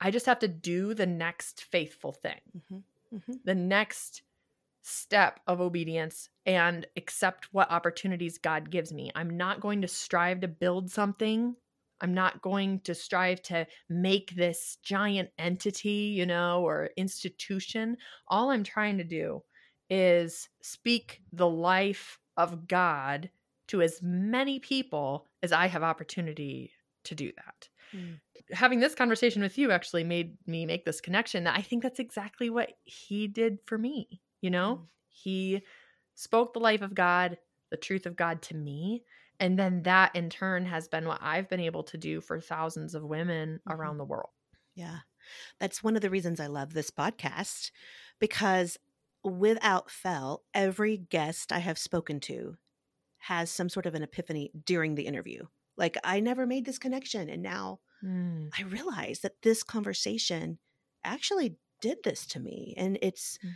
I 0.00 0.10
just 0.10 0.26
have 0.26 0.38
to 0.40 0.48
do 0.48 0.94
the 0.94 1.06
next 1.06 1.64
faithful 1.64 2.12
thing, 2.12 2.40
Mm-hmm. 2.56 3.16
Mm-hmm. 3.16 3.32
the 3.44 3.54
next 3.54 4.22
step 4.82 5.40
of 5.46 5.60
obedience 5.60 6.28
and 6.46 6.86
accept 6.96 7.48
what 7.52 7.70
opportunities 7.70 8.38
God 8.38 8.70
gives 8.70 8.92
me. 8.92 9.10
I'm 9.14 9.36
not 9.36 9.60
going 9.60 9.82
to 9.82 9.88
strive 9.88 10.40
to 10.40 10.48
build 10.48 10.90
something. 10.90 11.54
I'm 12.00 12.14
not 12.14 12.40
going 12.40 12.80
to 12.80 12.94
strive 12.94 13.42
to 13.42 13.66
make 13.88 14.34
this 14.34 14.78
giant 14.82 15.30
entity, 15.38 16.14
you 16.16 16.24
know, 16.24 16.62
or 16.66 16.90
institution. 16.96 17.98
All 18.28 18.50
I'm 18.50 18.64
trying 18.64 18.98
to 18.98 19.04
do 19.04 19.42
is 19.90 20.48
speak 20.62 21.20
the 21.32 21.48
life 21.48 22.18
of 22.36 22.66
God 22.66 23.30
to 23.68 23.82
as 23.82 24.00
many 24.02 24.58
people 24.58 25.26
as 25.42 25.52
I 25.52 25.66
have 25.66 25.82
opportunity 25.82 26.72
to 27.04 27.14
do 27.14 27.32
that. 27.36 27.68
Mm. 27.94 28.20
Having 28.52 28.80
this 28.80 28.94
conversation 28.94 29.42
with 29.42 29.58
you 29.58 29.70
actually 29.70 30.04
made 30.04 30.36
me 30.46 30.64
make 30.64 30.84
this 30.84 31.00
connection 31.00 31.44
that 31.44 31.56
I 31.56 31.62
think 31.62 31.82
that's 31.82 31.98
exactly 31.98 32.50
what 32.50 32.70
he 32.84 33.26
did 33.26 33.58
for 33.66 33.76
me. 33.76 34.20
You 34.40 34.50
know, 34.50 34.76
Mm. 34.76 34.86
he 35.08 35.62
spoke 36.14 36.52
the 36.52 36.60
life 36.60 36.82
of 36.82 36.94
God, 36.94 37.38
the 37.70 37.76
truth 37.76 38.06
of 38.06 38.16
God 38.16 38.42
to 38.42 38.56
me. 38.56 39.04
And 39.38 39.58
then 39.58 39.82
that 39.84 40.14
in 40.14 40.28
turn 40.28 40.66
has 40.66 40.86
been 40.88 41.06
what 41.06 41.22
I've 41.22 41.48
been 41.48 41.60
able 41.60 41.82
to 41.84 41.96
do 41.98 42.20
for 42.20 42.40
thousands 42.40 42.94
of 42.94 43.02
women 43.04 43.60
Mhm. 43.66 43.74
around 43.74 43.98
the 43.98 44.04
world. 44.04 44.30
Yeah. 44.74 45.00
That's 45.58 45.82
one 45.82 45.96
of 45.96 46.02
the 46.02 46.10
reasons 46.10 46.40
I 46.40 46.46
love 46.46 46.72
this 46.72 46.90
podcast 46.90 47.70
because 48.18 48.76
without 49.22 49.90
fail, 49.90 50.44
every 50.54 50.96
guest 50.96 51.52
I 51.52 51.58
have 51.58 51.78
spoken 51.78 52.20
to 52.20 52.56
has 53.18 53.50
some 53.50 53.68
sort 53.68 53.86
of 53.86 53.94
an 53.94 54.02
epiphany 54.02 54.50
during 54.64 54.94
the 54.94 55.06
interview. 55.06 55.46
Like, 55.76 55.96
I 56.04 56.20
never 56.20 56.46
made 56.46 56.64
this 56.64 56.78
connection. 56.78 57.28
And 57.28 57.42
now 57.42 57.80
Mm. 58.02 58.50
I 58.58 58.62
realize 58.62 59.20
that 59.20 59.42
this 59.42 59.62
conversation 59.62 60.58
actually 61.04 61.58
did 61.82 62.02
this 62.02 62.26
to 62.28 62.40
me. 62.40 62.74
And 62.78 62.98
it's 63.02 63.38
Mm. 63.38 63.54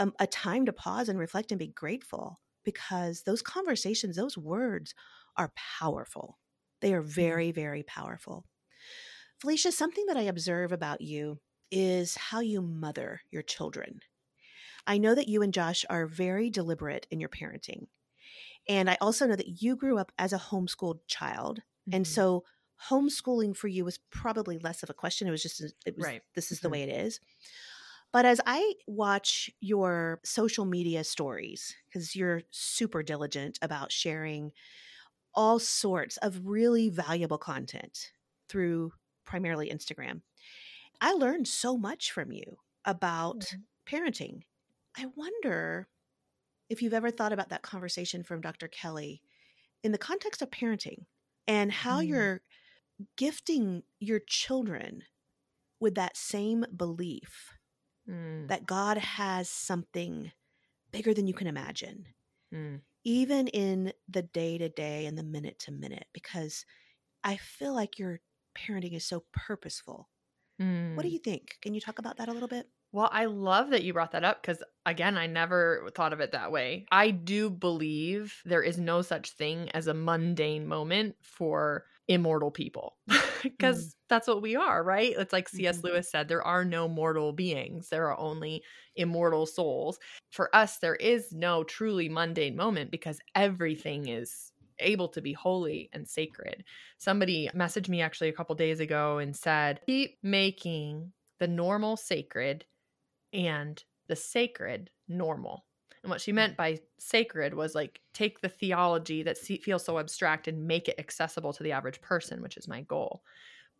Um, 0.00 0.14
a 0.18 0.26
time 0.26 0.64
to 0.66 0.72
pause 0.72 1.08
and 1.10 1.18
reflect 1.18 1.52
and 1.52 1.58
be 1.58 1.68
grateful 1.68 2.40
because 2.64 3.22
those 3.24 3.42
conversations, 3.42 4.16
those 4.16 4.38
words 4.38 4.94
are 5.36 5.52
powerful. 5.54 6.38
They 6.80 6.94
are 6.94 7.02
very, 7.02 7.52
very 7.52 7.82
powerful. 7.82 8.46
Phylicia, 9.42 9.72
something 9.72 10.06
that 10.06 10.16
I 10.16 10.22
observe 10.22 10.72
about 10.72 11.02
you 11.02 11.38
is 11.70 12.16
how 12.16 12.40
you 12.40 12.62
mother 12.62 13.20
your 13.30 13.42
children. 13.42 14.00
I 14.86 14.98
know 14.98 15.14
that 15.14 15.28
you 15.28 15.42
and 15.42 15.52
Josh 15.52 15.84
are 15.90 16.06
very 16.06 16.48
deliberate 16.50 17.06
in 17.10 17.20
your 17.20 17.28
parenting. 17.28 17.88
And 18.68 18.88
I 18.90 18.96
also 19.00 19.26
know 19.26 19.36
that 19.36 19.62
you 19.62 19.76
grew 19.76 19.98
up 19.98 20.12
as 20.18 20.32
a 20.32 20.38
homeschooled 20.38 21.00
child. 21.08 21.60
And 21.92 22.06
Mhm. 22.06 22.08
so 22.08 22.44
homeschooling 22.88 23.56
for 23.56 23.68
you 23.68 23.84
was 23.84 23.98
probably 23.98 24.58
less 24.58 24.82
of 24.82 24.90
a 24.90 24.94
question. 24.94 25.28
It 25.28 25.32
was 25.32 25.42
just, 25.42 25.60
it 25.60 25.96
was, 25.96 26.06
Right. 26.06 26.22
this 26.34 26.50
is 26.50 26.60
the 26.60 26.68
Mhm. 26.68 26.72
way 26.72 26.82
it 26.84 26.88
is. 26.88 27.20
But 28.12 28.24
as 28.24 28.40
I 28.46 28.74
watch 28.86 29.50
your 29.60 30.20
social 30.24 30.64
media 30.64 31.04
stories, 31.04 31.74
because 31.88 32.16
you're 32.16 32.42
super 32.50 33.02
diligent 33.02 33.58
about 33.62 33.92
sharing 33.92 34.52
all 35.34 35.58
sorts 35.58 36.16
of 36.18 36.46
really 36.46 36.90
valuable 36.90 37.38
content 37.38 38.12
through 38.48 38.92
primarily 39.24 39.70
Instagram, 39.70 40.22
I 41.00 41.12
learned 41.14 41.48
so 41.48 41.78
much 41.78 42.12
from 42.12 42.32
you 42.32 42.58
about 42.84 43.44
Mhm. 43.50 43.64
parenting. 43.86 44.42
I 44.96 45.06
wonder 45.06 45.88
if 46.68 46.82
you've 46.82 46.94
ever 46.94 47.10
thought 47.10 47.32
about 47.32 47.50
that 47.50 47.62
conversation 47.62 48.22
from 48.22 48.40
Dr. 48.40 48.68
Kelly 48.68 49.22
in 49.82 49.92
the 49.92 49.98
context 49.98 50.42
of 50.42 50.50
parenting 50.50 51.06
and 51.48 51.72
how 51.72 52.00
Mm. 52.00 52.00
you're 52.00 52.42
gifting 53.16 53.84
your 54.00 54.20
children 54.20 55.04
with 55.80 55.94
that 55.96 56.16
same 56.16 56.64
belief 56.76 57.54
Mm. 58.10 58.48
that 58.48 58.66
God 58.66 58.98
has 58.98 59.48
something 59.50 60.32
bigger 60.92 61.14
than 61.14 61.26
you 61.28 61.34
can 61.34 61.46
imagine, 61.48 62.08
Mm. 62.52 62.80
even 63.04 63.48
in 63.48 63.92
the 64.08 64.22
day 64.22 64.58
to 64.58 64.68
day 64.68 65.06
and 65.06 65.16
the 65.18 65.22
minute 65.22 65.58
to 65.60 65.72
minute, 65.72 66.08
because 66.12 66.64
I 67.24 67.36
feel 67.36 67.74
like 67.74 67.98
your 67.98 68.20
parenting 68.56 68.94
is 68.94 69.04
so 69.06 69.26
purposeful. 69.32 70.10
What 70.94 71.04
do 71.04 71.08
Mm. 71.08 71.10
you 71.10 71.20
think? 71.20 71.58
Can 71.62 71.74
you 71.74 71.80
talk 71.82 71.98
about 71.98 72.18
that 72.18 72.28
a 72.28 72.32
little 72.34 72.48
bit? 72.48 72.70
Well, 72.92 73.08
I 73.12 73.26
love 73.26 73.70
that 73.70 73.84
you 73.84 73.92
brought 73.92 74.10
that 74.12 74.24
up 74.24 74.42
because, 74.42 74.62
again, 74.84 75.16
I 75.16 75.26
never 75.28 75.88
thought 75.94 76.12
of 76.12 76.20
it 76.20 76.32
that 76.32 76.50
way. 76.50 76.86
I 76.90 77.12
do 77.12 77.48
believe 77.48 78.42
there 78.44 78.62
is 78.62 78.78
no 78.78 79.00
such 79.02 79.30
thing 79.30 79.70
as 79.70 79.86
a 79.86 79.94
mundane 79.94 80.66
moment 80.66 81.16
for 81.22 81.86
immortal 82.10 82.50
people 82.52 82.98
because 83.42 83.96
that's 84.10 84.28
what 84.28 84.42
we 84.42 84.56
are, 84.56 84.84
right? 84.84 85.14
It's 85.18 85.32
like 85.32 85.48
C.S. 85.48 85.80
Mhm. 85.80 85.84
Lewis 85.84 86.10
said 86.10 86.28
there 86.28 86.44
are 86.44 86.64
no 86.66 86.88
mortal 86.88 87.32
beings, 87.32 87.88
there 87.90 88.08
are 88.10 88.18
only 88.18 88.64
immortal 88.96 89.46
souls. 89.46 89.98
For 90.32 90.54
us, 90.54 90.78
there 90.78 90.96
is 90.96 91.32
no 91.32 91.64
truly 91.64 92.08
mundane 92.10 92.56
moment 92.56 92.90
because 92.90 93.20
everything 93.36 94.08
is 94.08 94.52
able 94.80 95.08
to 95.10 95.22
be 95.22 95.32
holy 95.34 95.90
and 95.92 96.08
sacred. 96.08 96.64
Somebody 96.98 97.50
messaged 97.54 97.88
me 97.88 98.02
actually 98.02 98.30
a 98.30 98.34
couple 98.34 98.54
days 98.56 98.80
ago 98.80 99.18
and 99.18 99.36
said, 99.36 99.80
keep 99.86 100.18
making 100.22 101.12
the 101.38 101.48
normal 101.48 101.96
sacred 101.96 102.66
and 103.32 103.82
the 104.08 104.16
sacred 104.16 104.90
normal. 105.08 105.66
And 106.02 106.10
what 106.10 106.20
she 106.20 106.32
meant 106.32 106.56
by 106.56 106.80
sacred 106.98 107.54
was 107.54 107.74
like 107.74 108.00
take 108.14 108.40
the 108.40 108.48
theology 108.48 109.22
that 109.22 109.38
feels 109.38 109.84
so 109.84 109.98
abstract 109.98 110.48
and 110.48 110.66
make 110.66 110.88
it 110.88 110.98
accessible 110.98 111.52
to 111.52 111.62
the 111.62 111.72
average 111.72 112.00
person, 112.00 112.40
which 112.42 112.56
is 112.56 112.68
my 112.68 112.82
goal. 112.82 113.22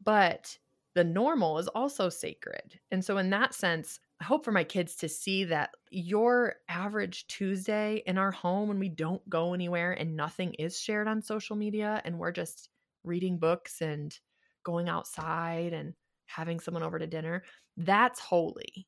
But 0.02 0.58
the 0.94 1.04
normal 1.04 1.58
is 1.58 1.68
also 1.68 2.08
sacred. 2.08 2.78
And 2.90 3.04
so, 3.04 3.18
in 3.18 3.30
that 3.30 3.54
sense, 3.54 4.00
I 4.20 4.24
hope 4.24 4.44
for 4.44 4.52
my 4.52 4.64
kids 4.64 4.96
to 4.96 5.08
see 5.08 5.44
that 5.44 5.70
your 5.90 6.56
average 6.68 7.26
Tuesday 7.28 8.02
in 8.06 8.18
our 8.18 8.32
home 8.32 8.68
when 8.68 8.78
we 8.78 8.88
don't 8.88 9.26
go 9.30 9.54
anywhere 9.54 9.92
and 9.92 10.16
nothing 10.16 10.54
is 10.54 10.78
shared 10.78 11.08
on 11.08 11.22
social 11.22 11.56
media 11.56 12.02
and 12.04 12.18
we're 12.18 12.32
just 12.32 12.70
reading 13.04 13.38
books 13.38 13.80
and 13.80 14.18
going 14.64 14.88
outside 14.88 15.72
and 15.72 15.94
having 16.26 16.60
someone 16.60 16.82
over 16.82 16.98
to 16.98 17.06
dinner, 17.06 17.44
that's 17.76 18.20
holy 18.20 18.86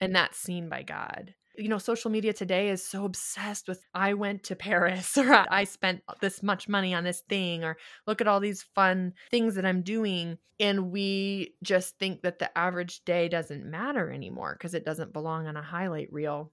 and 0.00 0.14
that's 0.14 0.38
seen 0.38 0.68
by 0.68 0.82
God. 0.82 1.34
You 1.58 1.68
know, 1.68 1.78
social 1.78 2.10
media 2.10 2.32
today 2.32 2.70
is 2.70 2.84
so 2.84 3.04
obsessed 3.04 3.68
with 3.68 3.84
I 3.92 4.14
went 4.14 4.44
to 4.44 4.56
Paris 4.56 5.16
or 5.18 5.44
I 5.50 5.64
spent 5.64 6.02
this 6.20 6.42
much 6.42 6.68
money 6.68 6.94
on 6.94 7.04
this 7.04 7.20
thing 7.28 7.64
or 7.64 7.76
look 8.06 8.20
at 8.20 8.28
all 8.28 8.40
these 8.40 8.62
fun 8.74 9.14
things 9.30 9.56
that 9.56 9.66
I'm 9.66 9.82
doing. 9.82 10.38
And 10.60 10.90
we 10.90 11.54
just 11.62 11.98
think 11.98 12.22
that 12.22 12.38
the 12.38 12.56
average 12.56 13.04
day 13.04 13.28
doesn't 13.28 13.64
matter 13.64 14.10
anymore 14.10 14.56
because 14.58 14.74
it 14.74 14.84
doesn't 14.84 15.12
belong 15.12 15.46
on 15.46 15.56
a 15.56 15.62
highlight 15.62 16.12
reel. 16.12 16.52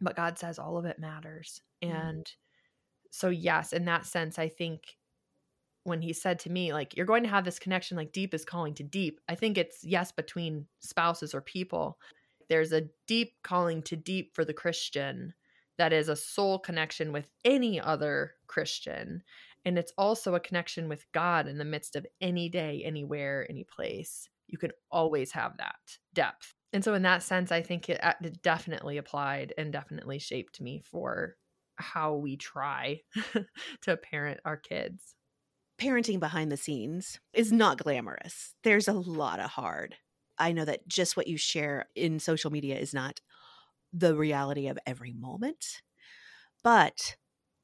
But 0.00 0.16
God 0.16 0.38
says 0.38 0.58
all 0.58 0.78
of 0.78 0.84
it 0.84 0.98
matters. 0.98 1.60
Mm. 1.82 2.08
And 2.08 2.32
so, 3.10 3.28
yes, 3.28 3.72
in 3.72 3.84
that 3.86 4.06
sense, 4.06 4.38
I 4.38 4.48
think 4.48 4.96
when 5.84 6.02
he 6.02 6.12
said 6.12 6.38
to 6.40 6.50
me, 6.50 6.72
like, 6.72 6.96
you're 6.96 7.06
going 7.06 7.22
to 7.22 7.28
have 7.28 7.44
this 7.44 7.58
connection, 7.58 7.96
like 7.96 8.12
deep 8.12 8.34
is 8.34 8.44
calling 8.44 8.74
to 8.74 8.82
deep, 8.82 9.20
I 9.28 9.34
think 9.34 9.58
it's 9.58 9.82
yes, 9.82 10.12
between 10.12 10.66
spouses 10.80 11.34
or 11.34 11.40
people. 11.40 11.98
There's 12.48 12.72
a 12.72 12.88
deep 13.06 13.34
calling 13.42 13.82
to 13.82 13.96
deep 13.96 14.34
for 14.34 14.44
the 14.44 14.54
Christian 14.54 15.34
that 15.78 15.92
is 15.92 16.08
a 16.08 16.16
soul 16.16 16.58
connection 16.58 17.12
with 17.12 17.30
any 17.44 17.80
other 17.80 18.34
Christian. 18.46 19.22
And 19.64 19.78
it's 19.78 19.92
also 19.96 20.34
a 20.34 20.40
connection 20.40 20.88
with 20.88 21.06
God 21.12 21.46
in 21.46 21.58
the 21.58 21.64
midst 21.64 21.96
of 21.96 22.06
any 22.20 22.48
day, 22.48 22.82
anywhere, 22.84 23.46
any 23.48 23.64
place. 23.64 24.28
You 24.46 24.58
can 24.58 24.72
always 24.90 25.32
have 25.32 25.56
that 25.58 25.98
depth. 26.14 26.54
And 26.72 26.84
so, 26.84 26.94
in 26.94 27.02
that 27.02 27.22
sense, 27.22 27.50
I 27.50 27.62
think 27.62 27.88
it, 27.88 28.00
it 28.22 28.42
definitely 28.42 28.98
applied 28.98 29.54
and 29.56 29.72
definitely 29.72 30.18
shaped 30.18 30.60
me 30.60 30.82
for 30.84 31.36
how 31.76 32.14
we 32.14 32.36
try 32.36 33.00
to 33.82 33.96
parent 33.96 34.40
our 34.44 34.56
kids. 34.56 35.14
Parenting 35.80 36.18
behind 36.18 36.50
the 36.50 36.56
scenes 36.56 37.20
is 37.32 37.52
not 37.52 37.78
glamorous. 37.78 38.54
There's 38.64 38.88
a 38.88 38.92
lot 38.92 39.38
of 39.38 39.50
hard. 39.50 39.94
I 40.38 40.52
know 40.52 40.64
that 40.64 40.88
just 40.88 41.16
what 41.16 41.26
you 41.26 41.36
share 41.36 41.88
in 41.94 42.20
social 42.20 42.50
media 42.50 42.78
is 42.78 42.94
not 42.94 43.20
the 43.92 44.16
reality 44.16 44.68
of 44.68 44.78
every 44.86 45.12
moment, 45.12 45.82
but 46.62 47.16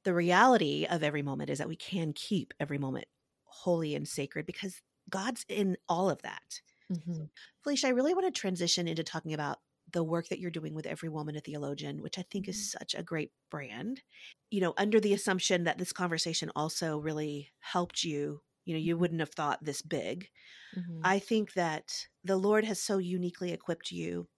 the 0.04 0.14
reality 0.14 0.86
of 0.88 1.02
every 1.02 1.22
moment 1.22 1.50
is 1.50 1.58
that 1.58 1.68
we 1.68 1.76
can 1.76 2.12
keep 2.12 2.54
every 2.60 2.78
moment 2.78 3.06
holy 3.44 3.94
and 3.94 4.08
sacred 4.08 4.46
because 4.46 4.82
God's 5.10 5.44
in 5.48 5.76
all 5.88 6.10
of 6.10 6.22
that. 6.22 6.62
Mm-hmm. 6.92 7.24
Phylicia, 7.64 7.86
I 7.86 7.90
really 7.90 8.14
want 8.14 8.26
to 8.32 8.40
transition 8.40 8.88
into 8.88 9.02
talking 9.04 9.32
about 9.34 9.58
the 9.90 10.04
work 10.04 10.28
that 10.28 10.38
you're 10.38 10.50
doing 10.50 10.74
with 10.74 10.86
Every 10.86 11.08
Woman 11.08 11.36
a 11.36 11.40
Theologian, 11.40 12.02
which 12.02 12.18
I 12.18 12.22
think 12.22 12.48
is 12.48 12.58
Mm-hmm. 12.58 12.68
such 12.70 12.94
a 12.94 13.02
great 13.02 13.32
brand. 13.50 14.02
You 14.50 14.60
know, 14.60 14.74
under 14.76 15.00
the 15.00 15.12
assumption 15.12 15.64
that 15.64 15.78
this 15.78 15.92
conversation 15.92 16.50
also 16.56 16.98
really 16.98 17.52
helped 17.58 18.02
you, 18.04 18.42
you 18.64 18.74
know, 18.74 18.80
you 18.80 18.96
wouldn't 18.98 19.20
have 19.20 19.30
thought 19.30 19.64
this 19.64 19.82
big. 19.82 20.30
Mhm. 20.72 21.04
I 21.04 21.18
think 21.18 21.54
that 21.54 22.08
the 22.22 22.36
Lord 22.36 22.64
has 22.64 22.80
so 22.80 22.98
uniquely 22.98 23.52
equipped 23.52 23.92
you 23.92 24.28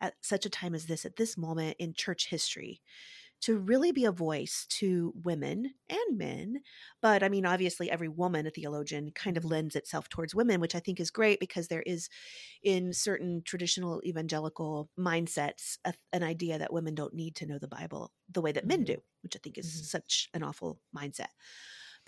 at 0.00 0.14
such 0.22 0.46
a 0.46 0.50
time 0.50 0.74
as 0.74 0.86
this, 0.86 1.04
at 1.06 1.16
this 1.16 1.36
moment 1.38 1.76
in 1.78 1.94
church 1.94 2.28
history, 2.28 2.82
to 3.40 3.58
really 3.58 3.92
be 3.92 4.04
a 4.04 4.12
voice 4.12 4.66
to 4.68 5.12
women 5.24 5.74
and 5.88 6.18
men. 6.18 6.62
But 7.02 7.22
I 7.22 7.28
mean, 7.28 7.46
obviously, 7.46 7.90
every 7.90 8.08
woman, 8.08 8.46
a 8.46 8.50
theologian, 8.50 9.12
kind 9.12 9.36
of 9.36 9.44
lends 9.44 9.76
itself 9.76 10.08
towards 10.08 10.34
women, 10.34 10.60
which 10.60 10.74
I 10.74 10.80
think 10.80 11.00
is 11.00 11.10
great 11.10 11.40
because 11.40 11.68
there 11.68 11.82
is, 11.82 12.08
in 12.62 12.92
certain 12.92 13.42
traditional 13.42 14.02
evangelical 14.04 14.90
mindsets, 14.98 15.78
a, 15.84 15.94
an 16.12 16.22
idea 16.24 16.58
that 16.58 16.72
women 16.72 16.94
don't 16.94 17.14
need 17.14 17.36
to 17.36 17.46
know 17.46 17.58
the 17.58 17.68
Bible 17.68 18.12
the 18.28 18.42
way 18.42 18.52
that 18.52 18.66
men 18.66 18.82
Mhm. 18.82 18.86
do, 18.86 18.98
which 19.22 19.36
I 19.36 19.40
think 19.42 19.58
is 19.58 19.68
Mhm. 19.68 19.88
such 19.90 20.28
an 20.34 20.42
awful 20.42 20.80
mindset. 20.96 21.30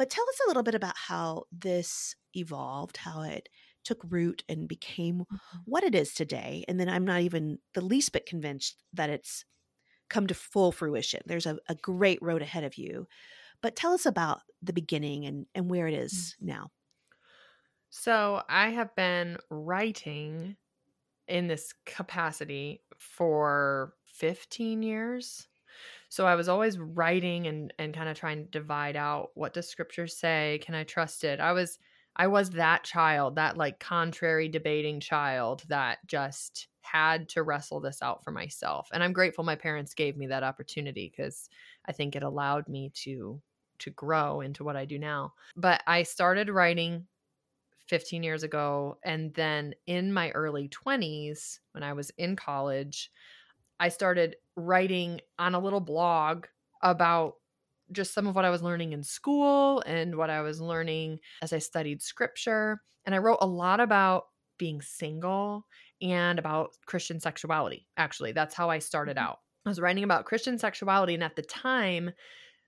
But 0.00 0.10
tell 0.10 0.28
us 0.30 0.40
a 0.46 0.48
little 0.48 0.64
bit 0.64 0.74
about 0.74 0.98
how 0.98 1.44
this 1.52 2.16
evolved, 2.34 2.98
how 2.98 3.22
it 3.22 3.50
took 3.84 4.00
root 4.10 4.44
and 4.48 4.68
became 4.68 5.26
Mhm. 5.30 5.66
what 5.66 5.84
it 5.84 5.94
is 5.94 6.14
today. 6.14 6.64
And 6.68 6.80
then 6.80 6.88
I'm 6.88 7.06
not 7.06 7.20
even 7.22 7.60
the 7.74 7.82
least 7.82 8.12
bit 8.14 8.26
convinced 8.26 8.82
that 8.94 9.10
it's 9.10 9.44
come 10.10 10.26
to 10.28 10.34
full 10.34 10.72
fruition. 10.72 11.22
There's 11.26 11.46
a, 11.46 11.58
a 11.68 11.74
great 11.76 12.20
road 12.22 12.42
ahead 12.42 12.64
of 12.64 12.78
you. 12.78 13.08
But 13.62 13.76
tell 13.76 13.92
us 13.92 14.06
about 14.06 14.42
the 14.62 14.72
beginning 14.74 15.26
and, 15.26 15.46
and 15.54 15.70
where 15.70 15.88
it 15.88 15.94
is 15.94 16.36
now. 16.40 16.72
So 17.90 18.44
I 18.48 18.68
have 18.70 18.94
been 18.94 19.38
writing 19.50 20.56
in 21.28 21.48
this 21.48 21.74
capacity 21.86 22.84
for 22.98 23.96
15 24.06 24.82
years. 24.82 25.48
So 26.10 26.26
I 26.26 26.34
was 26.34 26.48
always 26.48 26.78
writing 26.78 27.46
and 27.46 27.72
and 27.78 27.94
kind 27.94 28.08
of 28.08 28.18
trying 28.18 28.44
to 28.44 28.50
divide 28.50 28.96
out 28.96 29.30
what 29.34 29.54
does 29.54 29.68
scripture 29.68 30.06
say? 30.08 30.60
Can 30.62 30.74
I 30.74 30.84
trust 30.84 31.24
it? 31.24 31.40
I 31.40 31.52
was 31.52 31.78
I 32.16 32.26
was 32.26 32.50
that 32.50 32.84
child, 32.84 33.36
that 33.36 33.56
like 33.56 33.78
contrary 33.80 34.48
debating 34.48 35.00
child 35.00 35.64
that 35.68 35.98
just 36.06 36.68
had 36.82 37.28
to 37.30 37.42
wrestle 37.44 37.80
this 37.80 38.02
out 38.02 38.24
for 38.24 38.32
myself. 38.32 38.88
And 38.92 39.02
I'm 39.04 39.12
grateful 39.12 39.44
my 39.44 39.54
parents 39.54 39.94
gave 39.94 40.16
me 40.16 40.26
that 40.26 40.42
opportunity 40.42 41.08
cuz 41.16 41.48
I 41.86 41.92
think 41.92 42.16
it 42.16 42.24
allowed 42.24 42.68
me 42.68 42.90
to 43.04 43.40
to 43.78 43.90
grow 43.90 44.40
into 44.42 44.64
what 44.64 44.76
I 44.76 44.84
do 44.84 44.98
now. 44.98 45.34
But 45.56 45.82
I 45.86 46.02
started 46.02 46.50
writing 46.50 47.06
15 47.86 48.22
years 48.22 48.42
ago. 48.42 48.98
And 49.04 49.34
then 49.34 49.74
in 49.86 50.12
my 50.12 50.30
early 50.32 50.68
20s, 50.68 51.60
when 51.72 51.82
I 51.84 51.92
was 51.92 52.10
in 52.18 52.36
college, 52.36 53.10
I 53.80 53.88
started 53.88 54.36
writing 54.56 55.20
on 55.38 55.54
a 55.56 55.60
little 55.60 55.80
blog 55.80 56.46
about 56.82 57.34
just 57.92 58.14
some 58.14 58.26
of 58.26 58.36
what 58.36 58.44
I 58.44 58.50
was 58.50 58.62
learning 58.62 58.92
in 58.92 59.02
school 59.02 59.82
and 59.86 60.16
what 60.16 60.30
I 60.30 60.42
was 60.42 60.60
learning 60.60 61.18
as 61.42 61.52
I 61.52 61.58
studied 61.58 62.02
scripture. 62.02 62.82
And 63.04 63.14
I 63.14 63.18
wrote 63.18 63.38
a 63.40 63.46
lot 63.46 63.80
about 63.80 64.26
being 64.58 64.82
single 64.82 65.66
and 66.00 66.38
about 66.38 66.70
Christian 66.86 67.20
sexuality. 67.20 67.88
Actually, 67.96 68.32
that's 68.32 68.54
how 68.54 68.70
I 68.70 68.78
started 68.78 69.16
Mhm. 69.16 69.22
out. 69.22 69.40
I 69.66 69.70
was 69.70 69.80
writing 69.80 70.04
about 70.04 70.26
Christian 70.26 70.58
sexuality. 70.58 71.14
And 71.14 71.24
at 71.24 71.36
the 71.36 71.42
time, 71.42 72.12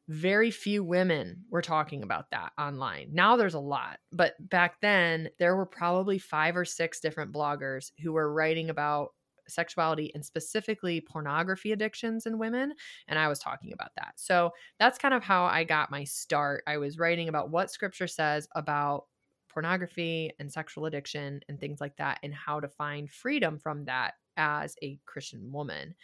very 0.08 0.50
few 0.50 0.82
women 0.84 1.44
were 1.50 1.62
talking 1.62 2.02
about 2.02 2.30
that 2.32 2.52
online. 2.58 3.10
Now 3.12 3.36
there's 3.36 3.54
a 3.54 3.60
lot, 3.60 4.00
but 4.10 4.34
back 4.40 4.80
then 4.80 5.30
there 5.38 5.56
were 5.56 5.66
probably 5.66 6.18
five 6.18 6.56
or 6.56 6.64
six 6.64 7.00
different 7.00 7.32
bloggers 7.32 7.92
who 8.02 8.12
were 8.12 8.32
writing 8.32 8.68
about 8.70 9.10
sexuality 9.52 10.10
and 10.14 10.24
specifically 10.24 11.00
pornography 11.00 11.72
addictions 11.72 12.26
in 12.26 12.38
women. 12.38 12.72
And 13.08 13.18
I 13.18 13.28
was 13.28 13.38
talking 13.38 13.70
mm-hmm. 13.70 13.74
about 13.74 13.92
that. 13.96 14.14
So 14.16 14.50
that's 14.78 14.98
kind 14.98 15.14
of 15.14 15.22
how 15.22 15.44
I 15.44 15.64
got 15.64 15.90
my 15.90 16.04
start. 16.04 16.62
I 16.66 16.78
was 16.78 16.98
writing 16.98 17.28
about 17.28 17.50
what 17.50 17.70
scripture 17.70 18.06
says 18.08 18.48
about 18.54 19.04
pornography 19.48 20.32
and 20.38 20.50
sexual 20.50 20.86
addiction 20.86 21.40
and 21.48 21.60
things 21.60 21.80
like 21.80 21.96
that, 21.98 22.18
and 22.22 22.34
how 22.34 22.58
to 22.58 22.68
find 22.68 23.10
freedom 23.10 23.58
from 23.58 23.84
that 23.84 24.14
as 24.38 24.74
a 24.82 24.98
Christian 25.04 25.52
woman. 25.52 25.94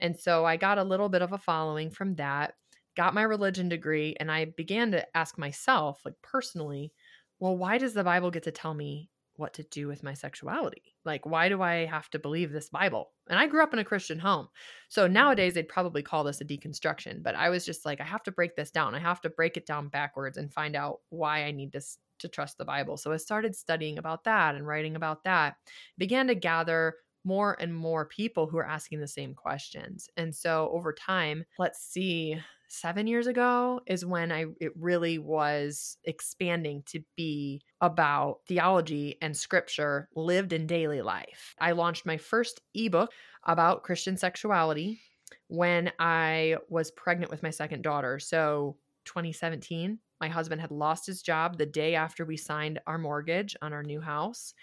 And 0.00 0.18
so 0.18 0.44
I 0.44 0.56
got 0.56 0.78
a 0.78 0.84
little 0.84 1.08
bit 1.08 1.22
of 1.22 1.32
a 1.32 1.38
following 1.38 1.90
from 1.90 2.16
that 2.16 2.54
got 2.98 3.14
my 3.14 3.22
religion 3.22 3.68
degree 3.68 4.16
and 4.18 4.30
I 4.30 4.46
began 4.46 4.90
to 4.90 5.16
ask 5.16 5.38
myself, 5.38 6.00
like 6.04 6.16
personally, 6.20 6.92
well, 7.38 7.56
why 7.56 7.78
does 7.78 7.94
the 7.94 8.02
Bible 8.02 8.32
get 8.32 8.42
to 8.42 8.50
tell 8.50 8.74
me 8.74 9.08
what 9.36 9.54
to 9.54 9.62
do 9.62 9.86
with 9.86 10.02
my 10.02 10.14
sexuality? 10.14 10.96
Like, 11.08 11.24
why 11.24 11.48
do 11.48 11.62
I 11.62 11.86
have 11.86 12.10
to 12.10 12.18
believe 12.18 12.52
this 12.52 12.68
Bible? 12.68 13.12
And 13.30 13.38
I 13.38 13.46
grew 13.46 13.62
up 13.62 13.72
in 13.72 13.78
a 13.78 13.84
Christian 13.84 14.18
home. 14.18 14.48
So 14.90 15.04
mm-hmm. 15.04 15.14
nowadays 15.14 15.54
they'd 15.54 15.66
probably 15.66 16.02
call 16.02 16.22
this 16.22 16.42
a 16.42 16.44
deconstruction, 16.44 17.22
but 17.22 17.34
I 17.34 17.48
was 17.48 17.64
just 17.64 17.86
like, 17.86 18.02
I 18.02 18.04
have 18.04 18.22
to 18.24 18.30
break 18.30 18.56
this 18.56 18.70
down. 18.70 18.94
I 18.94 18.98
have 18.98 19.22
to 19.22 19.30
break 19.30 19.56
it 19.56 19.64
down 19.64 19.88
backwards 19.88 20.36
and 20.36 20.52
find 20.52 20.76
out 20.76 20.98
why 21.08 21.44
I 21.44 21.50
need 21.50 21.72
to, 21.72 21.80
to 22.18 22.28
trust 22.28 22.58
the 22.58 22.66
Bible. 22.66 22.98
So 22.98 23.10
I 23.10 23.16
started 23.16 23.56
studying 23.56 23.96
about 23.96 24.24
that 24.24 24.54
and 24.54 24.66
writing 24.66 24.96
about 24.96 25.24
that, 25.24 25.56
began 25.96 26.26
to 26.26 26.34
gather 26.34 26.96
more 27.28 27.56
and 27.60 27.74
more 27.74 28.06
people 28.06 28.46
who 28.46 28.56
are 28.56 28.66
asking 28.66 29.00
the 29.00 29.06
same 29.06 29.34
questions. 29.34 30.08
And 30.16 30.34
so 30.34 30.70
over 30.72 30.94
time, 30.94 31.44
let's 31.58 31.78
see, 31.80 32.40
seven 32.68 33.06
years 33.06 33.26
ago 33.26 33.80
is 33.86 34.04
when 34.04 34.32
I 34.32 34.46
it 34.60 34.72
really 34.78 35.18
was 35.18 35.98
expanding 36.04 36.82
to 36.86 37.00
be 37.16 37.60
about 37.80 38.40
theology 38.46 39.16
and 39.20 39.36
scripture 39.36 40.08
lived 40.14 40.52
in 40.52 40.66
daily 40.66 41.02
life. 41.02 41.54
I 41.58 41.72
launched 41.72 42.06
my 42.06 42.16
first 42.16 42.60
ebook 42.74 43.12
about 43.44 43.82
Christian 43.82 44.16
sexuality 44.16 45.00
when 45.48 45.92
I 45.98 46.56
was 46.70 46.90
pregnant 46.90 47.30
with 47.30 47.42
my 47.42 47.50
second 47.50 47.82
daughter. 47.82 48.18
So 48.18 48.76
2017, 49.04 49.98
my 50.20 50.28
husband 50.28 50.60
had 50.60 50.70
lost 50.70 51.06
his 51.06 51.22
job 51.22 51.58
the 51.58 51.66
day 51.66 51.94
after 51.94 52.24
we 52.24 52.36
signed 52.36 52.80
our 52.86 52.98
mortgage 52.98 53.54
on 53.62 53.72
our 53.72 53.82
new 53.82 54.00
house. 54.00 54.54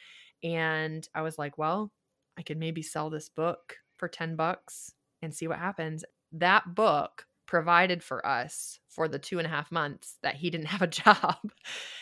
And 0.43 1.07
I 1.15 1.21
was 1.21 1.37
like, 1.39 1.57
well, 1.57 1.91
I 2.37 2.43
could 2.43 2.57
maybe 2.57 2.81
sell 2.81 3.09
this 3.09 3.29
book 3.29 3.77
for 3.97 4.07
10 4.07 4.35
bucks 4.35 4.91
and 5.21 5.33
see 5.33 5.47
what 5.47 5.59
happens. 5.59 6.03
That 6.31 6.75
book 6.75 7.25
provided 7.47 8.03
for 8.03 8.25
us 8.25 8.79
for 8.89 9.07
the 9.07 9.19
two 9.19 9.37
and 9.37 9.45
a 9.45 9.49
half 9.49 9.71
months 9.71 10.17
that 10.23 10.35
he 10.35 10.49
didn't 10.49 10.67
have 10.75 10.81
a 10.81 10.87
job. 10.87 11.51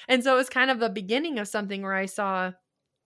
And 0.08 0.24
so 0.24 0.34
it 0.34 0.38
was 0.38 0.50
kind 0.50 0.72
of 0.72 0.80
the 0.80 0.90
beginning 0.90 1.40
of 1.40 1.48
something 1.48 1.82
where 1.82 1.94
I 1.94 2.06
saw 2.06 2.52